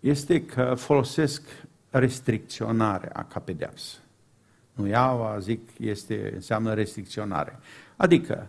este 0.00 0.44
că 0.44 0.74
folosesc 0.76 1.42
restricționarea 1.90 3.26
ca 3.28 3.40
pedeapsă. 3.40 3.96
Nu 4.72 4.86
iau, 4.86 5.36
zic, 5.40 5.60
este, 5.78 6.30
înseamnă 6.34 6.74
restricționare. 6.74 7.58
Adică, 7.96 8.48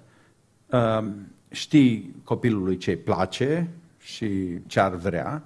um, 0.65 1.35
știi 1.49 2.15
copilului 2.23 2.77
ce 2.77 2.89
îi 2.89 2.97
place 2.97 3.67
și 3.99 4.59
ce 4.67 4.79
ar 4.79 4.95
vrea 4.95 5.43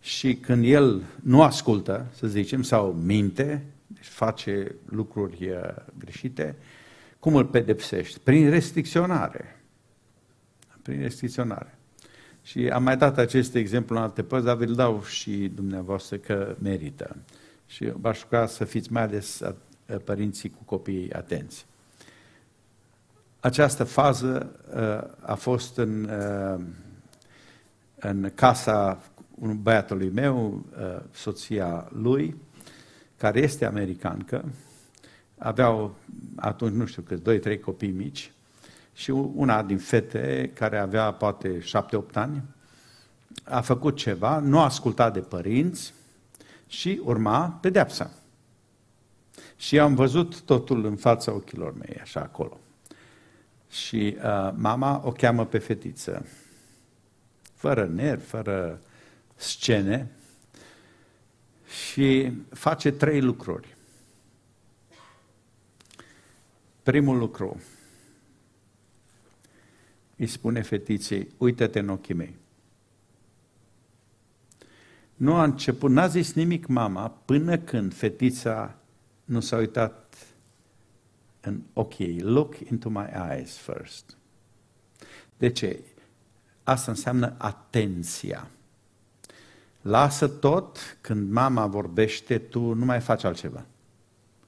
și 0.00 0.34
când 0.34 0.64
el 0.64 1.02
nu 1.22 1.42
ascultă, 1.42 2.06
să 2.12 2.26
zicem, 2.26 2.62
sau 2.62 2.92
minte, 2.92 3.64
deci 3.86 4.06
face 4.06 4.74
lucruri 4.84 5.48
uh, 5.48 5.74
greșite, 5.98 6.56
cum 7.18 7.34
îl 7.34 7.44
pedepsești? 7.44 8.18
Prin 8.18 8.50
restricționare. 8.50 9.60
Prin 10.82 11.00
restricționare. 11.00 11.78
Și 12.42 12.68
am 12.68 12.82
mai 12.82 12.96
dat 12.96 13.18
acest 13.18 13.54
exemplu 13.54 13.96
în 13.96 14.02
alte 14.02 14.22
părți, 14.22 14.46
dar 14.46 14.56
vi-l 14.56 14.74
dau 14.74 15.02
și 15.02 15.50
dumneavoastră 15.54 16.16
că 16.16 16.56
merită. 16.58 17.16
Și 17.66 17.92
v-aș 18.00 18.22
ruga 18.22 18.46
să 18.46 18.64
fiți 18.64 18.92
mai 18.92 19.02
ales 19.02 19.40
a- 19.40 19.56
părinții 20.04 20.50
cu 20.50 20.62
copiii 20.64 21.12
atenți. 21.12 21.66
Această 23.46 23.84
fază 23.84 24.52
uh, 24.74 25.10
a 25.20 25.34
fost 25.34 25.76
în, 25.76 26.04
uh, 26.04 26.64
în 27.98 28.30
casa 28.34 29.02
unui 29.34 29.54
băiatului 29.54 30.10
meu, 30.10 30.64
uh, 30.78 31.02
soția 31.12 31.88
lui, 31.92 32.36
care 33.16 33.40
este 33.40 33.64
americancă, 33.64 34.44
aveau 35.38 35.94
atunci, 36.36 36.74
nu 36.74 36.86
știu 36.86 37.02
câți, 37.02 37.22
doi, 37.22 37.38
trei 37.38 37.60
copii 37.60 37.90
mici 37.90 38.32
și 38.92 39.10
una 39.10 39.62
din 39.62 39.78
fete, 39.78 40.50
care 40.54 40.78
avea 40.78 41.10
poate 41.12 41.60
șapte-opt 41.60 42.16
ani, 42.16 42.42
a 43.44 43.60
făcut 43.60 43.96
ceva, 43.96 44.38
nu 44.38 44.58
a 44.58 44.64
ascultat 44.64 45.12
de 45.12 45.20
părinți 45.20 45.94
și 46.66 47.00
urma 47.04 47.58
pedeapsa. 47.60 48.10
Și 49.56 49.78
am 49.78 49.94
văzut 49.94 50.40
totul 50.40 50.84
în 50.84 50.96
fața 50.96 51.32
ochilor 51.32 51.74
mei, 51.78 51.98
așa 52.00 52.20
acolo. 52.20 52.60
Și 53.70 54.16
uh, 54.16 54.52
mama 54.54 55.02
o 55.04 55.12
cheamă 55.12 55.46
pe 55.46 55.58
fetiță, 55.58 56.26
fără 57.54 57.86
nervi, 57.86 58.24
fără 58.24 58.80
scene, 59.34 60.10
și 61.66 62.32
face 62.50 62.90
trei 62.90 63.20
lucruri. 63.20 63.76
Primul 66.82 67.18
lucru, 67.18 67.60
îi 70.16 70.26
spune 70.26 70.62
fetiței, 70.62 71.28
uită-te 71.38 71.78
în 71.78 71.88
ochii 71.88 72.14
mei. 72.14 72.36
Nu 75.14 75.34
a 75.34 75.42
început, 75.42 75.90
n-a 75.90 76.06
zis 76.06 76.32
nimic 76.32 76.66
mama 76.66 77.10
până 77.10 77.58
când 77.58 77.94
fetița 77.94 78.78
nu 79.24 79.40
s-a 79.40 79.56
uitat 79.56 80.05
în 81.46 81.60
ochii 81.72 82.06
ei. 82.06 82.20
Look 82.20 82.58
into 82.58 82.88
my 82.88 83.06
eyes 83.30 83.56
first. 83.56 84.16
De 85.36 85.48
ce? 85.48 85.80
Asta 86.62 86.90
înseamnă 86.90 87.34
atenția. 87.38 88.50
Lasă 89.80 90.28
tot, 90.28 90.98
când 91.00 91.30
mama 91.30 91.66
vorbește, 91.66 92.38
tu 92.38 92.72
nu 92.72 92.84
mai 92.84 93.00
faci 93.00 93.24
altceva. 93.24 93.64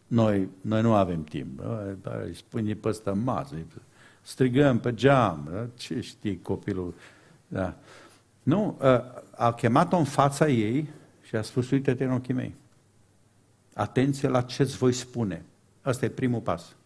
Noi, 0.07 0.49
noi 0.61 0.83
nu 0.83 0.95
avem 0.95 1.25
timp. 1.25 1.57
Bă, 1.57 1.95
bă, 2.03 2.23
Îi 2.27 2.35
spune 2.35 2.75
pe 2.75 2.89
ăsta 2.89 3.13
masă, 3.13 3.55
îi 3.55 3.67
strigăm 4.23 4.79
pe 4.79 4.95
geam. 4.95 5.49
Bă, 5.51 5.67
Ce 5.77 6.01
știi 6.01 6.43
copilul? 6.43 6.95
Da. 7.49 7.77
Nu, 8.43 8.79
ă, 8.81 9.23
a 9.37 9.53
chemat-o 9.53 9.97
în 9.97 10.05
fața 10.05 10.49
ei 10.49 10.91
și 11.23 11.37
a 11.37 11.43
spus, 11.43 11.71
uite-te 11.71 12.05
în 12.05 12.13
ochii 12.13 12.35
mei. 12.35 12.55
Atenție 13.75 14.29
la 14.29 14.43
ce-ți 14.43 14.77
voi 14.77 14.93
spune. 14.93 15.45
Ăsta 15.85 16.05
e 16.05 16.09
primul 16.09 16.41
pas. 16.41 16.77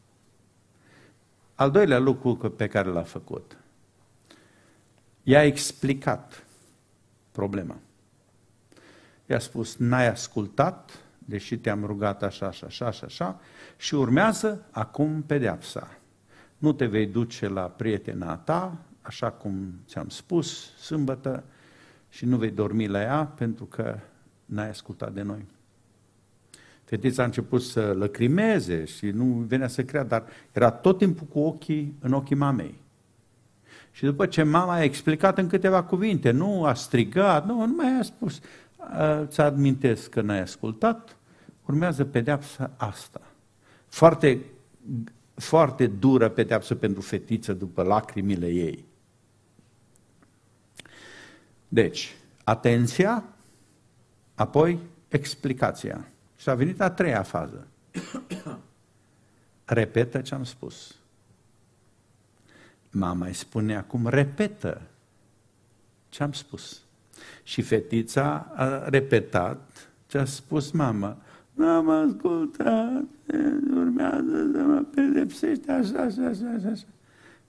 Al 1.54 1.70
doilea 1.70 1.98
lucru 1.98 2.36
pe 2.36 2.68
care 2.68 2.88
l-a 2.88 3.02
făcut. 3.02 3.56
I-a 5.22 5.42
explicat 5.42 6.46
problema. 7.32 7.76
I-a 9.26 9.38
spus, 9.38 9.76
n-ai 9.76 10.08
ascultat, 10.08 10.98
deși 11.18 11.58
te-am 11.58 11.84
rugat 11.84 12.22
așa, 12.22 12.46
așa, 12.46 12.66
așa, 12.66 12.86
așa, 12.86 13.06
așa, 13.06 13.40
și 13.76 13.94
urmează 13.94 14.66
acum 14.70 15.22
pedeapsa. 15.22 15.98
Nu 16.58 16.72
te 16.72 16.86
vei 16.86 17.06
duce 17.06 17.48
la 17.48 17.62
prietena 17.62 18.36
ta, 18.36 18.76
așa 19.02 19.30
cum 19.30 19.80
ți-am 19.86 20.08
spus, 20.08 20.76
sâmbătă, 20.76 21.44
și 22.08 22.24
nu 22.24 22.36
vei 22.36 22.50
dormi 22.50 22.86
la 22.86 23.00
ea 23.00 23.24
pentru 23.24 23.64
că 23.64 23.98
n-ai 24.44 24.68
ascultat 24.68 25.12
de 25.12 25.22
noi. 25.22 25.46
Fetița 26.92 27.22
a 27.22 27.24
început 27.24 27.62
să 27.62 27.92
lăcrimeze 27.92 28.84
și 28.84 29.06
nu 29.06 29.24
venea 29.24 29.68
să 29.68 29.84
crea, 29.84 30.04
dar 30.04 30.24
era 30.52 30.70
tot 30.70 30.98
timpul 30.98 31.26
cu 31.26 31.38
ochii 31.38 31.94
în 32.00 32.12
ochii 32.12 32.36
mamei. 32.36 32.74
Și 33.90 34.04
după 34.04 34.26
ce 34.26 34.42
mama 34.42 34.72
a 34.72 34.82
explicat 34.82 35.38
în 35.38 35.48
câteva 35.48 35.82
cuvinte, 35.82 36.30
nu 36.30 36.64
a 36.64 36.74
strigat, 36.74 37.46
nu, 37.46 37.66
nu 37.66 37.74
mai 37.74 37.98
a 37.98 38.02
spus, 38.02 38.40
ți 39.24 39.40
admintesc 39.40 40.08
că 40.08 40.20
n-ai 40.20 40.40
ascultat, 40.40 41.16
urmează 41.66 42.04
pedeapsa 42.04 42.70
asta. 42.76 43.20
Foarte, 43.88 44.40
foarte 45.34 45.86
dură 45.86 46.28
pedeapsă 46.28 46.74
pentru 46.74 47.00
fetiță 47.00 47.52
după 47.52 47.82
lacrimile 47.82 48.48
ei. 48.48 48.84
Deci, 51.68 52.16
atenția, 52.44 53.24
apoi 54.34 54.78
explicația. 55.08 56.06
Și 56.42 56.48
a 56.48 56.54
venit 56.54 56.80
a 56.80 56.90
treia 56.90 57.22
fază. 57.22 57.66
Repetă 59.64 60.20
ce 60.20 60.34
am 60.34 60.44
spus. 60.44 60.96
Mama 62.90 63.26
îi 63.26 63.32
spune 63.32 63.76
acum, 63.76 64.06
repetă 64.06 64.80
ce 66.08 66.22
am 66.22 66.32
spus. 66.32 66.82
Și 67.42 67.62
fetița 67.62 68.52
a 68.54 68.88
repetat 68.88 69.90
ce 70.06 70.18
a 70.18 70.24
spus 70.24 70.70
mama. 70.70 71.16
N-am 71.52 71.88
ascultat, 71.88 73.04
urmează 73.74 74.50
să 74.52 74.58
mă 74.58 74.84
pedepsește 74.94 75.72
așa, 75.72 75.98
așa, 75.98 76.22
așa, 76.22 76.54
așa, 76.56 76.68
așa. 76.68 76.86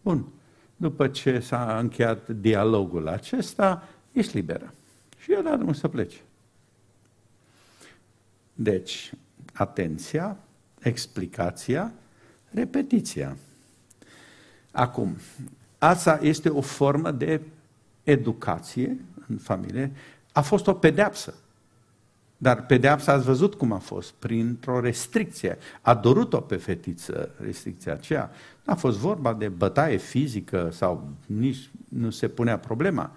Bun. 0.01 0.25
După 0.75 1.07
ce 1.07 1.39
s-a 1.39 1.77
încheiat 1.79 2.29
dialogul 2.29 3.07
acesta, 3.07 3.87
ești 4.11 4.35
liberă. 4.35 4.73
Și 5.17 5.31
eu 5.31 5.41
dat 5.41 5.55
drumul 5.55 5.73
să 5.73 5.87
plece. 5.87 6.17
Deci, 8.53 9.13
atenția, 9.53 10.37
explicația, 10.79 11.91
repetiția. 12.49 13.37
Acum, 14.71 15.17
asta 15.77 16.19
este 16.21 16.49
o 16.49 16.61
formă 16.61 17.11
de 17.11 17.41
educație 18.03 18.97
în 19.27 19.37
familie. 19.37 19.91
A 20.31 20.41
fost 20.41 20.67
o 20.67 20.73
pedeapsă. 20.73 21.33
Dar 22.37 22.65
pedeapsa 22.65 23.11
ați 23.11 23.25
văzut 23.25 23.53
cum 23.53 23.71
a 23.71 23.77
fost, 23.77 24.11
printr-o 24.11 24.79
restricție. 24.79 25.57
A 25.81 25.93
dorut-o 25.93 26.39
pe 26.39 26.55
fetiță 26.55 27.29
restricția 27.39 27.93
aceea. 27.93 28.31
Nu 28.63 28.73
a 28.73 28.75
fost 28.75 28.97
vorba 28.97 29.33
de 29.33 29.47
bătaie 29.47 29.97
fizică 29.97 30.69
sau 30.71 31.09
nici 31.25 31.69
nu 31.89 32.09
se 32.09 32.27
punea 32.27 32.59
problema. 32.59 33.11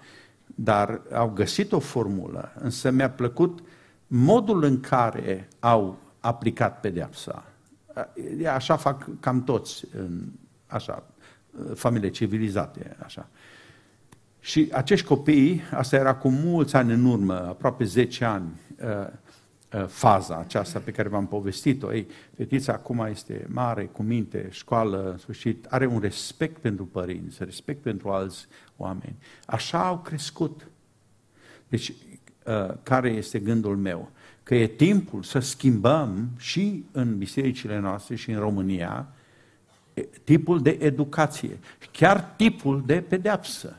Dar 0.45 1.01
au 1.13 1.29
găsit 1.29 1.71
o 1.71 1.79
formulă. 1.79 2.51
Însă 2.59 2.91
mi-a 2.91 3.09
plăcut 3.09 3.59
modul 4.07 4.63
în 4.63 4.79
care 4.79 5.47
au 5.59 5.97
aplicat 6.19 6.79
pedeapsa. 6.79 7.45
Așa 8.53 8.75
fac 8.75 9.07
cam 9.19 9.43
toți 9.43 9.85
în 9.97 10.21
așa, 10.67 11.03
familie 11.73 12.09
civilizate, 12.09 12.95
așa. 13.03 13.29
Și 14.39 14.69
acești 14.71 15.05
copii, 15.05 15.61
asta 15.71 15.95
era 15.95 16.15
cu 16.15 16.29
mulți 16.29 16.75
ani 16.75 16.93
în 16.93 17.05
urmă, 17.05 17.33
aproape 17.33 17.83
10 17.83 18.25
ani, 18.25 18.49
uh, 18.81 19.07
uh, 19.73 19.87
faza 19.87 20.37
aceasta 20.37 20.79
pe 20.79 20.91
care 20.91 21.09
v-am 21.09 21.27
povestit-o. 21.27 21.93
Ei, 21.93 22.07
fetița 22.35 22.73
acum 22.73 22.99
este 22.99 23.45
mare, 23.49 23.85
cu 23.85 24.03
minte, 24.03 24.47
școală, 24.51 25.11
în 25.11 25.17
sfârșit, 25.17 25.65
are 25.65 25.85
un 25.85 25.99
respect 25.99 26.57
pentru 26.57 26.85
părinți, 26.85 27.43
respect 27.43 27.81
pentru 27.81 28.09
alți 28.09 28.47
oameni. 28.77 29.15
Așa 29.45 29.87
au 29.87 29.99
crescut. 29.99 30.67
Deci, 31.67 31.93
uh, 32.47 32.73
care 32.83 33.09
este 33.09 33.39
gândul 33.39 33.77
meu? 33.77 34.11
Că 34.43 34.55
e 34.55 34.67
timpul 34.67 35.23
să 35.23 35.39
schimbăm 35.39 36.29
și 36.37 36.85
în 36.91 37.17
bisericile 37.17 37.79
noastre 37.79 38.15
și 38.15 38.31
în 38.31 38.39
România 38.39 39.07
tipul 40.23 40.61
de 40.61 40.77
educație, 40.81 41.59
chiar 41.91 42.33
tipul 42.37 42.83
de 42.85 43.01
pedeapsă 43.01 43.75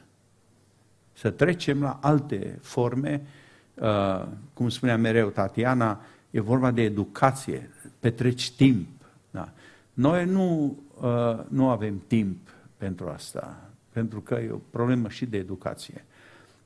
să 1.13 1.31
trecem 1.31 1.81
la 1.81 1.99
alte 2.03 2.59
forme, 2.63 3.27
uh, 3.75 4.27
cum 4.55 4.69
spunea 4.69 4.97
mereu 4.97 5.29
Tatiana, 5.29 6.01
e 6.31 6.41
vorba 6.41 6.71
de 6.71 6.83
educație, 6.83 7.71
petreci 8.01 8.51
timp. 8.51 8.89
Da. 9.31 9.53
Noi 9.93 10.25
nu, 10.25 10.79
uh, 11.01 11.39
nu 11.49 11.69
avem 11.69 12.03
timp 12.07 12.49
pentru 12.77 13.09
asta, 13.09 13.71
pentru 13.93 14.21
că 14.21 14.35
e 14.35 14.51
o 14.51 14.61
problemă 14.71 15.09
și 15.09 15.27
de 15.27 15.37
educație. 15.37 16.05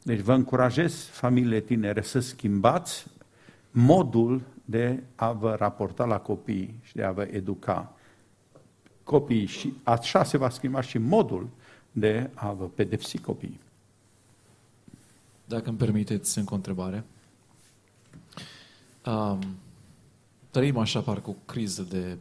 Deci 0.03 0.21
vă 0.21 0.33
încurajez, 0.33 1.05
familiile 1.05 1.61
tinere, 1.61 2.03
să 2.03 2.21
schimbați 2.21 3.07
modul 3.71 4.43
de 4.65 5.03
a 5.15 5.33
vă 5.33 5.55
raporta 5.55 6.05
la 6.05 6.19
copii 6.19 6.81
și 6.83 6.95
de 6.95 7.03
a 7.03 7.13
vă 7.13 7.23
educa 7.23 7.97
copiii 9.05 9.47
și 9.47 9.73
așa 9.83 10.25
se 10.25 10.37
va 10.37 10.49
schimba 10.49 10.81
și 10.81 10.99
modul 10.99 11.49
de 11.93 12.31
a 12.35 12.53
vă 12.53 12.65
pedepsi 12.65 13.19
copiii. 13.19 13.61
Dacă 15.45 15.69
îmi 15.69 15.79
permiteți 15.79 16.39
încă 16.39 16.53
o 16.53 16.57
întrebare. 16.57 17.05
Um, 19.07 19.39
trăim 20.51 20.77
așa 20.77 21.01
parcă 21.01 21.31
o 21.31 21.35
criză 21.45 21.83
de 21.83 22.19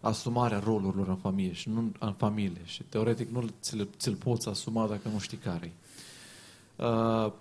asumarea 0.00 0.58
rolurilor 0.58 1.08
în 1.08 1.16
familie 1.16 1.52
și 1.52 1.68
nu 1.68 1.92
în 1.98 2.12
familie 2.12 2.60
și 2.64 2.82
teoretic 2.82 3.28
nu 3.28 3.48
ți-l, 3.60 3.88
ți 3.96 4.10
poți 4.10 4.48
asuma 4.48 4.86
dacă 4.86 5.08
nu 5.08 5.18
știi 5.18 5.36
care 5.36 5.72
uh, 6.78 7.32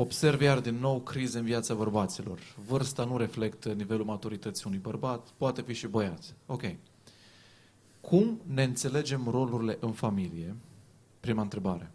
Observ 0.00 0.40
iar 0.40 0.60
din 0.60 0.74
nou 0.74 1.00
crize 1.00 1.38
în 1.38 1.44
viața 1.44 1.74
bărbaților. 1.74 2.40
Vârsta 2.66 3.04
nu 3.04 3.16
reflectă 3.16 3.72
nivelul 3.72 4.04
maturității 4.04 4.64
unui 4.66 4.78
bărbat, 4.78 5.28
poate 5.36 5.62
fi 5.62 5.72
și 5.72 5.86
băiat. 5.86 6.34
Ok. 6.46 6.62
Cum 8.00 8.40
ne 8.46 8.62
înțelegem 8.62 9.28
rolurile 9.28 9.76
în 9.80 9.92
familie? 9.92 10.56
Prima 11.20 11.42
întrebare. 11.42 11.90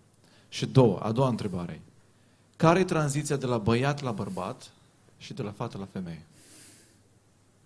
Și 0.50 0.66
două, 0.66 1.00
a 1.00 1.12
doua 1.12 1.28
întrebare. 1.28 1.82
Care 2.56 2.80
e 2.80 2.84
tranziția 2.84 3.36
de 3.36 3.46
la 3.46 3.58
băiat 3.58 4.02
la 4.02 4.12
bărbat 4.12 4.72
și 5.18 5.34
de 5.34 5.42
la 5.42 5.52
fată 5.52 5.78
la 5.78 5.86
femeie? 5.86 6.26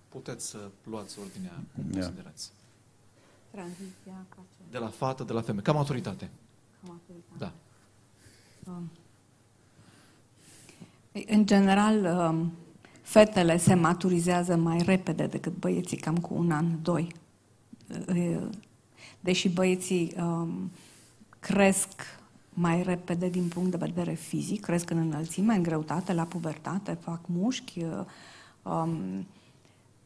Puteți 0.10 0.48
să 0.48 0.70
luați 0.84 1.20
ordinea 1.20 1.64
cum 1.76 1.84
yeah. 1.84 1.94
considerați. 1.94 2.52
Tranziția 3.52 4.26
ca 4.30 4.42
ce? 4.58 4.64
De 4.72 4.78
la 4.78 4.88
fată, 4.88 5.24
de 5.24 5.34
la 5.34 5.42
femeie. 5.42 5.64
Ca 5.64 5.72
maturitate. 5.72 6.30
Ca 6.82 6.92
maturitate. 6.92 7.38
Da. 7.38 7.54
Um. 8.68 8.92
În 11.28 11.46
general, 11.46 12.04
um, 12.30 12.52
fetele 13.02 13.58
se 13.58 13.74
maturizează 13.74 14.56
mai 14.56 14.78
repede 14.86 15.26
decât 15.26 15.58
băieții, 15.60 15.98
cam 15.98 16.18
cu 16.18 16.34
un 16.34 16.52
an, 16.52 16.66
doi. 16.82 17.16
Deși 19.20 19.50
băieții 19.50 20.14
um, 20.20 20.72
cresc 21.40 21.90
mai 22.54 22.84
repede 22.84 23.30
din 23.30 23.48
punct 23.48 23.72
de 23.72 23.78
vedere 23.78 24.14
fizic, 24.14 24.62
cresc 24.62 24.90
în 24.90 24.98
înălțime, 24.98 25.56
în 25.56 25.64
greutate, 25.64 26.14
la 26.14 26.24
pubertate, 26.24 26.98
fac 27.02 27.20
mușchi, 27.26 27.84
uh, 27.84 28.06
um, 28.62 29.28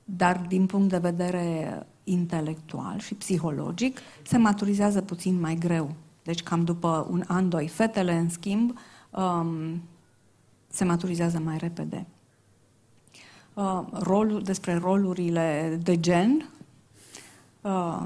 dar 0.03 0.45
din 0.47 0.66
punct 0.66 0.89
de 0.89 0.97
vedere 0.97 1.86
intelectual 2.03 2.99
și 2.99 3.14
psihologic 3.14 3.99
se 4.24 4.38
maturizează 4.38 5.01
puțin 5.01 5.39
mai 5.39 5.55
greu. 5.55 5.95
Deci 6.32 6.44
cam 6.44 6.64
după 6.64 7.08
un 7.10 7.24
an, 7.28 7.50
doi. 7.50 7.68
Fetele, 7.68 8.18
în 8.18 8.30
schimb, 8.30 8.78
um, 9.10 9.82
se 10.68 10.84
maturizează 10.84 11.40
mai 11.40 11.58
repede. 11.58 12.08
Uh, 13.54 13.82
rolul, 13.92 14.42
despre 14.42 14.76
rolurile 14.76 15.80
de 15.84 16.00
gen, 16.00 16.50
uh, 17.62 18.04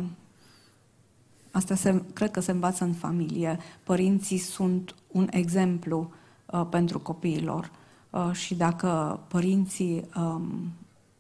Asta 1.51 1.75
se, 1.75 2.03
cred 2.13 2.31
că 2.31 2.39
se 2.39 2.51
învață 2.51 2.83
în 2.83 2.93
familie. 2.93 3.59
Părinții 3.83 4.37
sunt 4.37 4.95
un 5.07 5.27
exemplu 5.31 6.11
uh, 6.45 6.65
pentru 6.69 6.99
copiilor 6.99 7.71
uh, 8.09 8.31
și 8.31 8.55
dacă 8.55 9.19
părinții 9.27 10.05
um, 10.17 10.71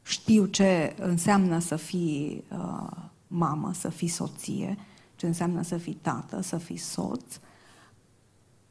știu 0.03 0.45
ce 0.45 0.95
înseamnă 0.99 1.59
să 1.59 1.75
fii 1.75 2.43
uh, 2.51 2.97
mamă, 3.27 3.71
să 3.73 3.89
fii 3.89 4.07
soție, 4.07 4.77
ce 5.15 5.25
înseamnă 5.25 5.61
să 5.61 5.77
fii 5.77 5.97
tată, 6.01 6.41
să 6.41 6.57
fii 6.57 6.77
soț, 6.77 7.39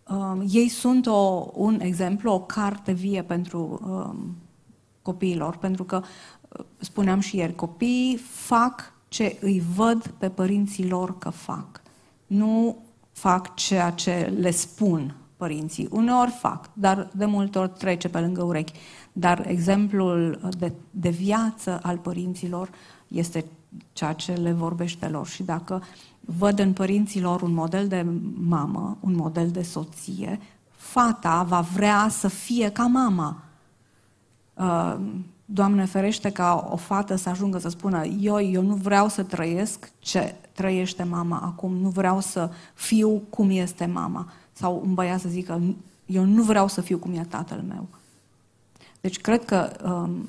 uh, 0.08 0.42
ei 0.48 0.68
sunt 0.68 1.06
o, 1.06 1.50
un 1.54 1.80
exemplu, 1.80 2.32
o 2.32 2.40
carte 2.40 2.92
vie 2.92 3.22
pentru 3.22 3.80
uh, 3.88 4.18
copiilor, 5.02 5.56
pentru 5.56 5.84
că, 5.84 6.02
uh, 6.48 6.64
spuneam 6.78 7.20
și 7.20 7.36
ieri, 7.36 7.54
copiii 7.54 8.16
fac 8.16 8.92
ce 9.08 9.38
îi 9.40 9.62
văd 9.74 10.06
pe 10.18 10.28
părinții 10.28 10.88
lor 10.88 11.18
că 11.18 11.30
fac. 11.30 11.82
Nu 12.26 12.76
fac 13.12 13.54
ceea 13.54 13.90
ce 13.90 14.34
le 14.38 14.50
spun 14.50 15.14
părinții. 15.36 15.88
Uneori 15.90 16.30
fac, 16.30 16.70
dar 16.72 17.10
de 17.16 17.24
multe 17.24 17.58
ori 17.58 17.70
trece 17.78 18.08
pe 18.08 18.20
lângă 18.20 18.42
urechi. 18.42 18.72
Dar 19.12 19.46
exemplul 19.46 20.40
de, 20.58 20.72
de 20.90 21.08
viață 21.08 21.80
al 21.82 21.98
părinților 21.98 22.70
este 23.08 23.44
ceea 23.92 24.12
ce 24.12 24.32
le 24.32 24.52
vorbește 24.52 25.08
lor. 25.08 25.26
Și 25.26 25.42
dacă 25.42 25.82
văd 26.24 26.58
în 26.58 26.72
părinților 26.72 27.42
un 27.42 27.52
model 27.52 27.88
de 27.88 28.06
mamă, 28.34 28.96
un 29.00 29.14
model 29.14 29.50
de 29.50 29.62
soție, 29.62 30.40
fata 30.70 31.42
va 31.42 31.60
vrea 31.60 32.08
să 32.08 32.28
fie 32.28 32.70
ca 32.70 32.86
mama. 32.86 33.42
Uh, 34.54 34.96
Doamne 35.44 35.84
ferește 35.84 36.30
ca 36.30 36.68
o 36.70 36.76
fată 36.76 37.16
să 37.16 37.28
ajungă 37.28 37.58
să 37.58 37.68
spună 37.68 38.04
eu, 38.04 38.40
eu 38.40 38.62
nu 38.62 38.74
vreau 38.74 39.08
să 39.08 39.22
trăiesc 39.22 39.92
ce 39.98 40.34
trăiește 40.52 41.02
mama 41.02 41.40
acum, 41.44 41.76
nu 41.76 41.88
vreau 41.88 42.20
să 42.20 42.50
fiu 42.74 43.22
cum 43.30 43.50
este 43.50 43.86
mama. 43.86 44.28
Sau 44.52 44.82
un 44.86 44.94
băiat 44.94 45.20
să 45.20 45.28
zică 45.28 45.60
eu 46.06 46.24
nu 46.24 46.42
vreau 46.42 46.68
să 46.68 46.80
fiu 46.80 46.98
cum 46.98 47.12
e 47.12 47.26
tatăl 47.28 47.64
meu. 47.68 47.86
Deci 49.00 49.20
cred 49.20 49.44
că 49.44 49.72
um, 49.84 50.28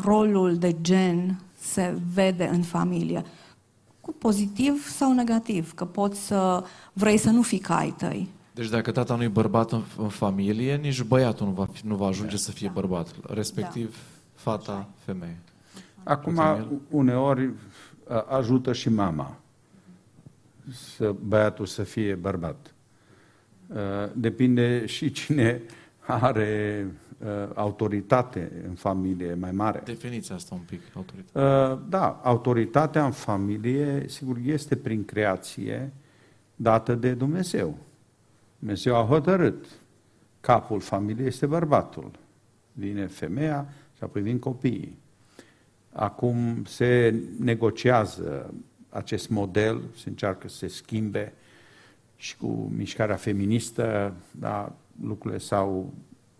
rolul 0.00 0.56
de 0.56 0.76
gen 0.80 1.40
se 1.60 1.98
vede 2.14 2.48
în 2.52 2.62
familie. 2.62 3.24
Cu 4.10 4.16
pozitiv 4.18 4.86
sau 4.86 5.12
negativ, 5.12 5.74
că 5.74 5.84
poți 5.84 6.26
să 6.26 6.64
vrei 6.92 7.16
să 7.16 7.30
nu 7.30 7.42
fii 7.42 7.58
ca 7.58 7.76
ai 7.76 7.94
tăi. 7.98 8.28
Deci 8.54 8.68
dacă 8.68 8.90
tata 8.90 9.16
nu 9.16 9.22
e 9.22 9.28
bărbat 9.28 9.72
în, 9.72 9.82
în 9.98 10.08
familie, 10.08 10.76
nici 10.76 11.02
băiatul 11.02 11.46
nu 11.46 11.52
va, 11.52 11.66
fi, 11.72 11.86
nu 11.86 11.94
va 11.94 12.06
ajunge 12.06 12.34
da. 12.34 12.36
să 12.36 12.50
fie 12.50 12.70
bărbat, 12.74 13.14
respectiv 13.22 13.90
da. 13.90 13.96
fata, 14.34 14.88
femeie. 15.04 15.38
Acum, 16.02 16.40
uneori 16.88 17.50
ajută 18.28 18.72
și 18.72 18.88
mama 18.88 19.36
să 20.96 21.14
băiatul 21.26 21.66
să 21.66 21.82
fie 21.82 22.14
bărbat. 22.14 22.74
Depinde 24.12 24.86
și 24.86 25.12
cine 25.12 25.62
are 26.06 26.86
autoritate 27.54 28.62
în 28.68 28.74
familie 28.74 29.34
mai 29.34 29.52
mare. 29.52 29.82
Definiția 29.84 30.34
asta 30.34 30.54
un 30.54 30.60
pic, 30.66 30.80
autoritate. 30.94 31.82
Da, 31.88 32.20
autoritatea 32.22 33.04
în 33.04 33.10
familie, 33.10 34.04
sigur, 34.08 34.36
este 34.44 34.76
prin 34.76 35.04
creație 35.04 35.92
dată 36.56 36.94
de 36.94 37.12
Dumnezeu. 37.12 37.78
Dumnezeu 38.58 38.96
a 38.96 39.04
hotărât. 39.04 39.66
Capul 40.40 40.80
familiei 40.80 41.26
este 41.26 41.46
bărbatul. 41.46 42.10
Vine 42.72 43.06
femeia 43.06 43.68
și 43.96 44.04
apoi 44.04 44.22
vin 44.22 44.38
copiii. 44.38 44.98
Acum 45.92 46.64
se 46.64 47.14
negociază 47.38 48.54
acest 48.88 49.28
model, 49.28 49.80
se 49.96 50.08
încearcă 50.08 50.48
să 50.48 50.56
se 50.56 50.66
schimbe 50.66 51.32
și 52.16 52.36
cu 52.36 52.72
mișcarea 52.76 53.16
feministă, 53.16 54.14
da, 54.30 54.72
lucrurile 55.02 55.40
sau 55.40 55.92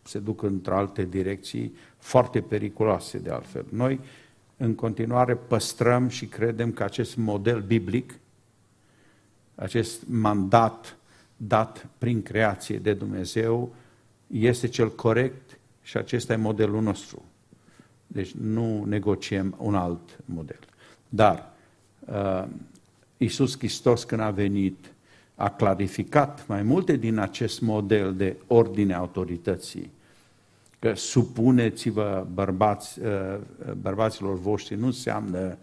se 0.03 0.19
duc 0.19 0.43
într 0.43 0.71
alte 0.71 1.05
direcții 1.05 1.75
foarte 1.99 2.41
periculoase 2.41 3.19
de 3.19 3.31
altfel. 3.31 3.67
Noi 3.69 4.01
în 4.57 4.75
continuare 4.75 5.35
păstrăm 5.35 6.09
și 6.09 6.27
credem 6.27 6.73
că 6.73 6.83
acest 6.83 7.17
model 7.17 7.61
biblic, 7.61 8.19
acest 9.55 10.03
mandat 10.07 10.97
dat 11.37 11.89
prin 11.99 12.23
creație 12.23 12.79
de 12.79 12.93
Dumnezeu 12.93 13.75
este 14.27 14.69
cel 14.69 14.95
corect 14.95 15.59
și 15.83 15.97
acesta 15.97 16.33
e 16.33 16.37
modelul 16.37 16.83
nostru. 16.83 17.25
Deci 18.07 18.31
nu 18.31 18.85
negociem 18.85 19.55
un 19.59 19.75
alt 19.75 20.19
model. 20.25 20.59
Dar 21.09 21.53
uh, 22.01 22.45
Iisus 23.17 23.59
Hristos 23.59 24.05
când 24.05 24.21
a 24.21 24.31
venit 24.31 24.93
a 25.41 25.49
clarificat 25.51 26.47
mai 26.47 26.63
multe 26.63 26.97
din 26.97 27.19
acest 27.19 27.61
model 27.61 28.15
de 28.15 28.37
ordine 28.47 28.95
autorității. 28.95 29.91
Că 30.79 30.95
supuneți-vă 30.95 32.27
bărbați, 32.35 33.01
uh, 33.01 33.39
bărbaților 33.81 34.39
voștri 34.39 34.77
nu 34.77 34.87
înseamnă 34.87 35.57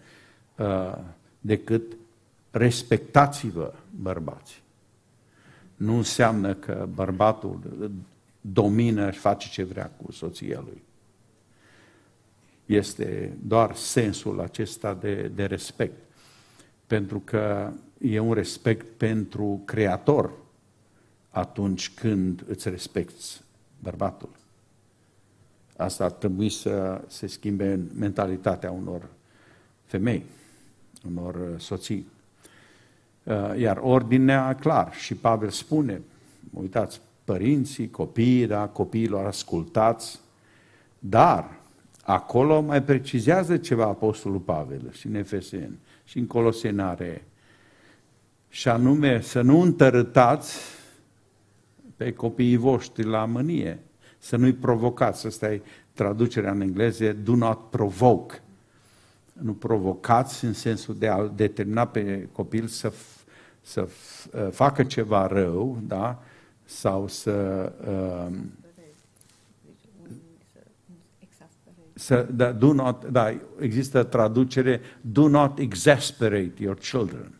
uh, 0.56 0.98
decât 1.40 1.96
respectați-vă 2.50 3.74
bărbații. 3.90 4.62
Nu 5.76 5.96
înseamnă 5.96 6.54
că 6.54 6.88
bărbatul 6.94 7.60
domină 8.40 9.10
și 9.10 9.18
face 9.18 9.48
ce 9.48 9.62
vrea 9.62 9.90
cu 10.04 10.12
soția 10.12 10.60
lui. 10.64 10.82
Este 12.66 13.36
doar 13.42 13.74
sensul 13.74 14.40
acesta 14.40 14.94
de, 14.94 15.30
de 15.34 15.44
respect. 15.44 15.96
Pentru 16.86 17.22
că 17.24 17.72
e 18.00 18.18
un 18.18 18.32
respect 18.32 18.86
pentru 18.96 19.62
Creator 19.64 20.32
atunci 21.30 21.94
când 21.94 22.44
îți 22.48 22.68
respecti 22.68 23.40
bărbatul. 23.82 24.28
Asta 25.76 26.04
ar 26.04 26.10
trebui 26.10 26.48
să 26.48 27.04
se 27.06 27.26
schimbe 27.26 27.72
în 27.72 27.88
mentalitatea 27.98 28.70
unor 28.70 29.08
femei, 29.84 30.24
unor 31.08 31.34
uh, 31.34 31.60
soții. 31.60 32.06
Uh, 33.22 33.58
iar 33.58 33.78
ordinea, 33.82 34.54
clar, 34.54 34.94
și 34.94 35.14
Pavel 35.14 35.48
spune, 35.48 36.00
uitați, 36.52 37.00
părinții, 37.24 37.90
copiii, 37.90 38.46
da, 38.46 38.66
copiilor 38.66 39.26
ascultați, 39.26 40.20
dar 40.98 41.60
acolo 42.02 42.60
mai 42.60 42.82
precizează 42.82 43.56
ceva 43.56 43.84
Apostolul 43.84 44.38
Pavel 44.38 44.92
și 44.92 45.06
în 45.06 45.14
Efeseni 45.14 45.78
și 46.04 46.18
în 46.18 46.26
Colosenare 46.26 47.24
și 48.48 48.68
anume 48.68 49.20
să 49.20 49.40
nu 49.40 49.60
întărâtați 49.60 50.58
pe 51.96 52.12
copiii 52.12 52.56
voștri 52.56 53.04
la 53.04 53.24
mânie, 53.24 53.78
să 54.18 54.36
nu-i 54.36 54.52
provocați. 54.52 55.26
Asta 55.26 55.52
e 55.52 55.62
traducerea 55.92 56.50
în 56.50 56.60
engleză, 56.60 57.12
do 57.12 57.34
not 57.34 57.70
provoke. 57.70 58.42
Nu 59.32 59.52
provocați 59.52 60.44
în 60.44 60.52
sensul 60.52 60.96
de 60.98 61.08
a 61.08 61.26
determina 61.26 61.86
pe 61.86 62.28
copil 62.32 62.66
să, 62.66 62.92
să 63.60 63.88
facă 64.50 64.84
ceva 64.84 65.26
rău, 65.26 65.78
da? 65.86 66.22
sau 66.64 67.08
să 67.08 67.32
uh, 67.88 68.38
să, 71.94 72.28
da, 72.32 72.52
do 72.52 72.72
not, 72.72 73.04
da, 73.04 73.40
există 73.58 74.02
traducere, 74.02 74.80
do 75.00 75.28
not 75.28 75.58
exasperate 75.58 76.52
your 76.56 76.78
children 76.78 77.37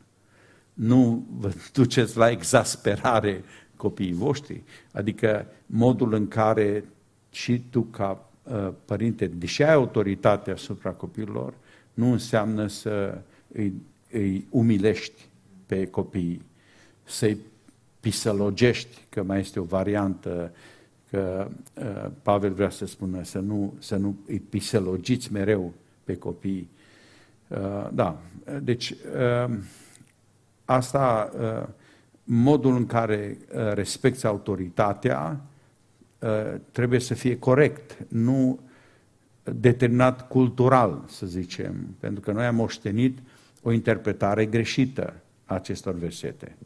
nu 0.79 1.27
vă 1.39 1.53
duceți 1.73 2.17
la 2.17 2.31
exasperare 2.31 3.45
copiii 3.77 4.13
voștri. 4.13 4.63
Adică 4.93 5.47
modul 5.67 6.13
în 6.13 6.29
care 6.29 6.85
și 7.31 7.63
tu 7.71 7.83
ca 7.83 8.31
uh, 8.43 8.69
părinte, 8.85 9.27
deși 9.27 9.63
ai 9.63 9.73
autoritate 9.73 10.51
asupra 10.51 10.91
copiilor, 10.91 11.55
nu 11.95 12.13
înseamnă 12.13 12.67
să 12.67 13.19
îi, 13.53 13.73
îi 14.11 14.47
umilești 14.51 15.27
pe 15.67 15.87
copii, 15.87 16.43
să-i 17.05 17.39
pisălogești, 18.01 18.97
că 19.09 19.23
mai 19.23 19.41
este 19.41 19.61
o 19.61 19.65
variantă 19.65 20.53
că 21.11 21.49
uh, 21.75 22.11
Pavel 22.23 22.53
vrea 22.53 22.71
să 22.71 22.87
spună 22.87 23.23
să 23.23 23.39
nu, 23.39 23.75
să 23.79 23.97
nu 23.97 24.17
îi 24.27 24.39
pisălogiți 24.39 25.33
mereu 25.33 25.73
pe 26.05 26.17
copii. 26.17 26.69
Uh, 27.49 27.89
da, 27.93 28.21
deci 28.63 28.91
uh, 28.91 29.55
asta, 30.69 31.31
uh, 31.39 31.69
modul 32.25 32.77
în 32.77 32.87
care 32.87 33.39
uh, 33.39 33.73
respecti 33.73 34.27
autoritatea 34.27 35.41
uh, 36.19 36.29
trebuie 36.71 37.01
să 37.01 37.15
fie 37.15 37.39
corect, 37.39 37.97
nu 38.09 38.61
determinat 39.43 40.29
cultural, 40.29 41.05
să 41.07 41.27
zicem, 41.27 41.97
pentru 42.01 42.21
că 42.21 42.33
noi 42.33 42.45
am 42.45 42.55
moștenit 42.55 43.19
o 43.63 43.73
interpretare 43.73 44.47
greșită 44.47 45.15
a 45.45 45.55
acestor 45.55 45.95
versete. 45.95 46.57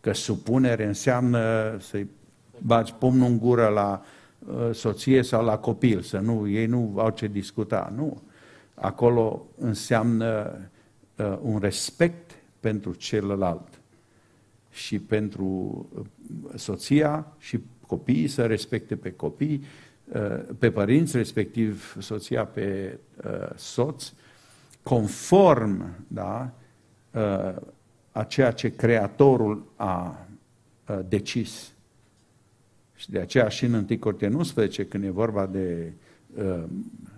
Că 0.00 0.12
supunere 0.12 0.86
înseamnă 0.86 1.76
să-i 1.78 2.08
bagi 2.58 2.94
pumnul 2.94 3.28
în 3.28 3.38
gură 3.38 3.66
la 3.66 4.02
soție 4.72 5.22
sau 5.22 5.44
la 5.44 5.58
copil, 5.58 6.00
să 6.00 6.18
nu, 6.18 6.48
ei 6.48 6.66
nu 6.66 6.94
au 6.96 7.10
ce 7.10 7.26
discuta. 7.26 7.92
Nu. 7.96 8.22
Acolo 8.74 9.46
înseamnă 9.58 10.58
un 11.42 11.58
respect 11.58 12.29
pentru 12.60 12.94
celălalt 12.94 13.80
și 14.70 14.98
pentru 14.98 15.44
uh, 15.94 16.04
soția 16.54 17.32
și 17.38 17.60
copiii 17.86 18.28
să 18.28 18.46
respecte 18.46 18.96
pe 18.96 19.12
copii, 19.12 19.64
uh, 20.04 20.40
pe 20.58 20.70
părinți, 20.70 21.16
respectiv 21.16 21.96
soția 21.98 22.44
pe 22.44 22.98
uh, 23.24 23.56
soț, 23.56 24.12
conform 24.82 25.94
da, 26.08 26.54
a 28.12 28.24
ceea 28.24 28.52
ce 28.52 28.74
Creatorul 28.74 29.72
a 29.76 30.26
decis. 31.08 31.72
Și 32.94 33.10
de 33.10 33.18
aceea 33.18 33.48
și 33.48 33.64
în 33.64 33.72
1 33.72 33.98
Corinteni 33.98 34.34
11, 34.34 34.84
când 34.84 35.04
e 35.04 35.10
vorba 35.10 35.46
de 35.46 35.92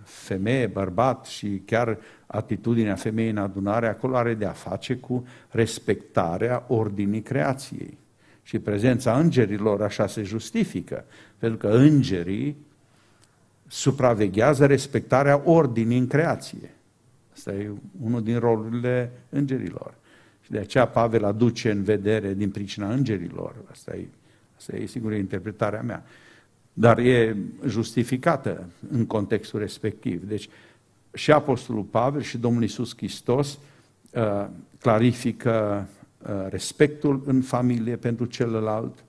femeie, 0.05 0.67
bărbat 0.67 1.25
și 1.25 1.61
chiar 1.65 1.97
atitudinea 2.25 2.95
femeii 2.95 3.29
în 3.29 3.37
adunare, 3.37 3.87
acolo 3.87 4.15
are 4.15 4.33
de 4.33 4.45
a 4.45 4.51
face 4.51 4.95
cu 4.95 5.27
respectarea 5.49 6.65
ordinii 6.67 7.21
creației. 7.21 7.97
Și 8.43 8.59
prezența 8.59 9.17
îngerilor 9.19 9.81
așa 9.81 10.07
se 10.07 10.23
justifică, 10.23 11.05
pentru 11.37 11.57
că 11.57 11.67
îngerii 11.67 12.57
supraveghează 13.67 14.65
respectarea 14.65 15.41
ordinii 15.45 15.97
în 15.97 16.07
creație. 16.07 16.71
Asta 17.33 17.51
e 17.53 17.71
unul 18.01 18.23
din 18.23 18.39
rolurile 18.39 19.11
îngerilor. 19.29 19.93
Și 20.41 20.51
de 20.51 20.57
aceea 20.57 20.87
Pavel 20.87 21.23
aduce 21.23 21.71
în 21.71 21.83
vedere 21.83 22.33
din 22.33 22.49
pricina 22.49 22.93
îngerilor. 22.93 23.55
Asta 23.71 23.95
e, 23.95 24.07
asta 24.57 24.75
e 24.75 24.85
sigur 24.85 25.13
interpretarea 25.13 25.81
mea 25.81 26.03
dar 26.73 26.97
e 26.97 27.37
justificată 27.67 28.69
în 28.91 29.05
contextul 29.05 29.59
respectiv. 29.59 30.23
Deci 30.27 30.49
și 31.13 31.31
Apostolul 31.31 31.83
Pavel 31.83 32.21
și 32.21 32.37
Domnul 32.37 32.61
Iisus 32.61 32.95
Hristos 32.95 33.57
uh, 34.13 34.45
clarifică 34.79 35.87
uh, 36.21 36.29
respectul 36.49 37.21
în 37.25 37.41
familie 37.41 37.95
pentru 37.95 38.25
celălalt, 38.25 39.03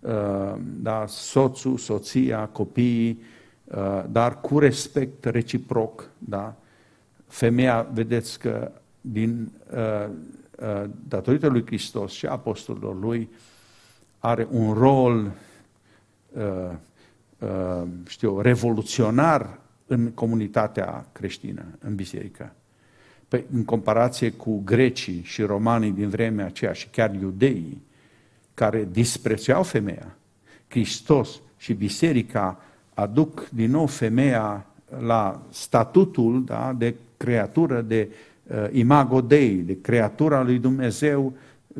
uh, 0.00 0.54
da, 0.82 1.04
soțul, 1.08 1.76
soția, 1.76 2.46
copiii, 2.46 3.22
uh, 3.64 4.04
dar 4.10 4.40
cu 4.40 4.58
respect 4.58 5.24
reciproc. 5.24 6.10
Da? 6.18 6.54
Femeia, 7.26 7.88
vedeți 7.92 8.38
că 8.38 8.70
din, 9.00 9.52
uh, 9.72 10.08
uh, 10.58 10.84
datorită 11.08 11.46
lui 11.46 11.66
Hristos 11.66 12.12
și 12.12 12.26
apostolilor 12.26 13.00
lui, 13.00 13.28
are 14.18 14.48
un 14.50 14.72
rol 14.72 15.32
uh, 17.38 17.46
Uh, 17.46 17.82
știu, 18.06 18.40
revoluționar 18.40 19.58
în 19.86 20.10
comunitatea 20.10 21.06
creștină, 21.12 21.64
în 21.78 21.94
biserică. 21.94 22.52
Păi, 23.28 23.44
în 23.52 23.64
comparație 23.64 24.30
cu 24.30 24.62
grecii 24.64 25.22
și 25.24 25.42
romanii 25.42 25.90
din 25.90 26.08
vremea 26.08 26.46
aceea 26.46 26.72
și 26.72 26.88
chiar 26.88 27.14
iudeii, 27.14 27.82
care 28.54 28.88
disprețuiau 28.92 29.62
femeia, 29.62 30.16
Hristos 30.68 31.40
și 31.56 31.72
biserica 31.72 32.60
aduc 32.94 33.48
din 33.48 33.70
nou 33.70 33.86
femeia 33.86 34.66
la 35.00 35.42
statutul 35.50 36.44
da, 36.44 36.74
de 36.78 36.94
creatură, 37.16 37.80
de 37.80 38.08
uh, 38.46 38.66
imago 38.72 39.20
Dei, 39.20 39.54
de 39.54 39.80
creatura 39.80 40.42
lui 40.42 40.58
Dumnezeu, 40.58 41.32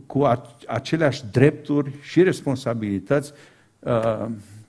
cu 0.06 0.28
aceleași 0.66 1.24
drepturi 1.30 1.90
și 2.02 2.22
responsabilități 2.22 3.32
uh, 3.78 4.26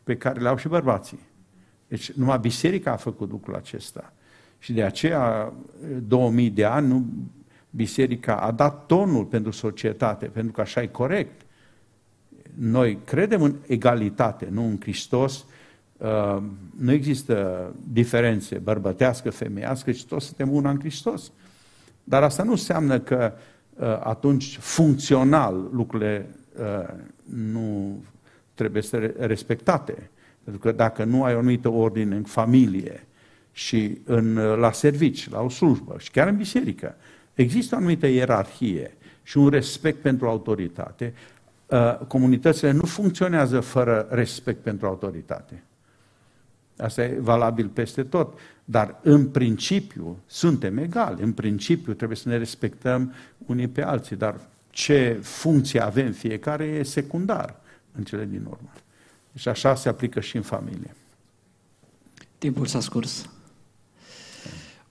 pe 0.08 0.18
care 0.18 0.40
le 0.40 0.48
au 0.48 0.58
și 0.58 0.68
bărbații. 0.68 1.20
Deci 1.88 2.12
numai 2.12 2.40
biserica 2.40 2.92
a 2.92 2.96
făcut 2.96 3.30
lucrul 3.30 3.56
acesta. 3.56 4.14
Și 4.60 4.74
de 4.74 4.84
aceea, 4.84 5.54
2000 6.08 6.50
de 6.50 6.66
ani, 6.66 6.88
nu, 6.88 7.06
biserica 7.70 8.36
a 8.36 8.52
dat 8.52 8.86
tonul 8.86 9.26
pentru 9.26 9.52
societate, 9.52 10.26
pentru 10.26 10.52
că 10.52 10.62
așa 10.62 10.82
e 10.82 10.88
corect. 10.88 11.42
Noi 12.54 13.00
credem 13.06 13.42
în 13.42 13.56
egalitate, 13.68 14.48
nu 14.52 14.64
în 14.64 14.78
Hristos. 14.80 15.46
Uh, 15.98 16.44
nu 16.80 16.92
există 16.92 17.66
diferențe 17.92 18.58
bărbătească, 18.58 19.30
femeiască, 19.30 19.92
ci 19.92 20.06
toți 20.06 20.26
suntem 20.26 20.52
una 20.52 20.70
în 20.70 20.80
Hristos. 20.80 21.32
Dar 22.04 22.24
asta 22.24 22.44
nu 22.44 22.52
înseamnă 22.52 23.00
că 23.00 23.34
uh, 23.74 23.86
atunci 24.04 24.58
funcțional 24.58 25.70
lucrurile 25.72 26.30
uh, 26.60 26.94
nu 27.24 28.00
trebuie 28.58 28.82
să 28.82 29.14
respectate. 29.18 30.10
Pentru 30.44 30.62
că 30.62 30.72
dacă 30.72 31.04
nu 31.04 31.24
ai 31.24 31.34
o 31.34 31.38
anumită 31.38 31.70
ordine 31.70 32.16
în 32.16 32.24
familie 32.24 33.08
și 33.52 33.98
în, 34.06 34.36
la 34.36 34.72
servici, 34.72 35.30
la 35.30 35.42
o 35.42 35.50
slujbă 35.50 35.96
și 36.00 36.12
chiar 36.12 36.28
în 36.28 36.38
biserică, 36.38 36.96
există 37.34 37.76
o 37.76 37.78
anumită 37.78 38.08
ierarhie 38.08 38.98
și 39.24 39.38
un 39.38 39.50
respect 39.50 40.02
pentru 40.02 40.28
autoritate, 40.28 41.14
uh, 41.66 41.98
comunitățile 42.08 42.72
nu 42.72 42.86
funcționează 42.86 43.60
fără 43.60 44.08
respect 44.10 44.62
pentru 44.62 44.88
autoritate. 44.88 45.64
Asta 46.78 47.04
e 47.04 47.18
valabil 47.20 47.68
peste 47.68 48.04
tot. 48.04 48.40
Dar 48.66 49.00
în 49.02 49.28
principiu 49.28 50.18
suntem 50.26 50.78
egali. 50.78 51.22
În 51.22 51.32
principiu 51.32 51.94
trebuie 51.94 52.18
să 52.18 52.30
ne 52.30 52.38
respectăm 52.38 53.14
unii 53.46 53.68
pe 53.68 53.84
alții. 53.84 54.16
Dar 54.16 54.40
ce 54.70 55.20
funcție 55.22 55.80
avem 55.80 56.12
fiecare 56.12 56.64
e 56.64 56.84
secundar 56.84 57.56
în 57.98 58.04
cele 58.04 58.26
din 58.26 58.46
urmă. 58.46 58.72
Și 59.36 59.48
așa 59.48 59.76
se 59.76 59.90
aplică 59.90 60.20
și 60.20 60.36
în 60.36 60.42
familie. 60.42 60.96
Timpul 62.38 62.66
s-a 62.66 62.80
scurs. 62.80 63.30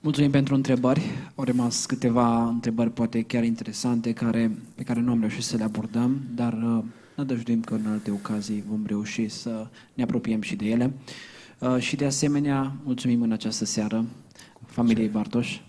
Mulțumim 0.01 0.31
pentru 0.31 0.55
întrebări. 0.55 1.03
Au 1.35 1.45
rămas 1.45 1.87
câteva 1.87 2.49
întrebări 2.49 2.91
poate 2.91 3.23
chiar 3.23 3.45
interesante 3.45 4.13
care, 4.13 4.59
pe 4.75 4.83
care 4.83 5.01
nu 5.01 5.11
am 5.11 5.21
reușit 5.21 5.43
să 5.43 5.57
le 5.57 5.65
abordăm, 5.65 6.21
dar 6.35 6.53
uh, 6.53 6.85
nădăjduim 7.17 7.61
că 7.61 7.75
în 7.75 7.87
alte 7.87 8.11
ocazii 8.11 8.65
vom 8.69 8.85
reuși 8.87 9.29
să 9.29 9.67
ne 9.95 10.03
apropiem 10.03 10.41
și 10.41 10.57
de 10.57 10.65
ele. 10.65 10.93
Uh, 11.59 11.79
și 11.79 11.97
de 11.97 12.05
asemenea, 12.05 12.73
mulțumim 12.85 13.23
în 13.23 13.33
această 13.33 13.65
seară 13.65 14.05
familiei 14.67 15.09
Bartoș. 15.09 15.61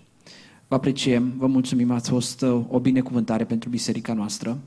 Vă 0.68 0.74
apreciem, 0.74 1.32
vă 1.36 1.46
mulțumim, 1.46 1.90
ați 1.90 2.08
fost 2.08 2.42
uh, 2.42 2.64
o 2.68 2.80
binecuvântare 2.80 3.44
pentru 3.44 3.68
biserica 3.68 4.12
noastră 4.12 4.58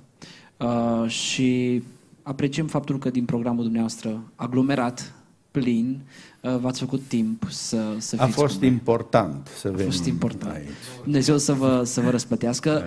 uh, 0.57 1.09
și 1.09 1.83
apreciem 2.23 2.67
faptul 2.67 2.97
că 2.97 3.09
din 3.09 3.25
programul 3.25 3.63
dumneavoastră 3.63 4.23
aglomerat, 4.35 5.13
plin, 5.51 6.01
uh, 6.41 6.57
v-ați 6.57 6.79
făcut 6.79 7.01
timp 7.07 7.47
să, 7.49 7.95
să 7.97 8.15
A 8.19 8.25
fost 8.25 8.61
important 8.61 9.47
să 9.59 9.69
venim 9.69 9.87
A 9.87 9.91
fost 9.91 10.05
important. 10.05 10.53
aici. 10.53 10.67
Dumnezeu 11.03 11.37
să 11.37 11.53
vă, 11.53 11.83
să 11.85 12.01
vă 12.01 12.09
răsplătească. 12.09 12.79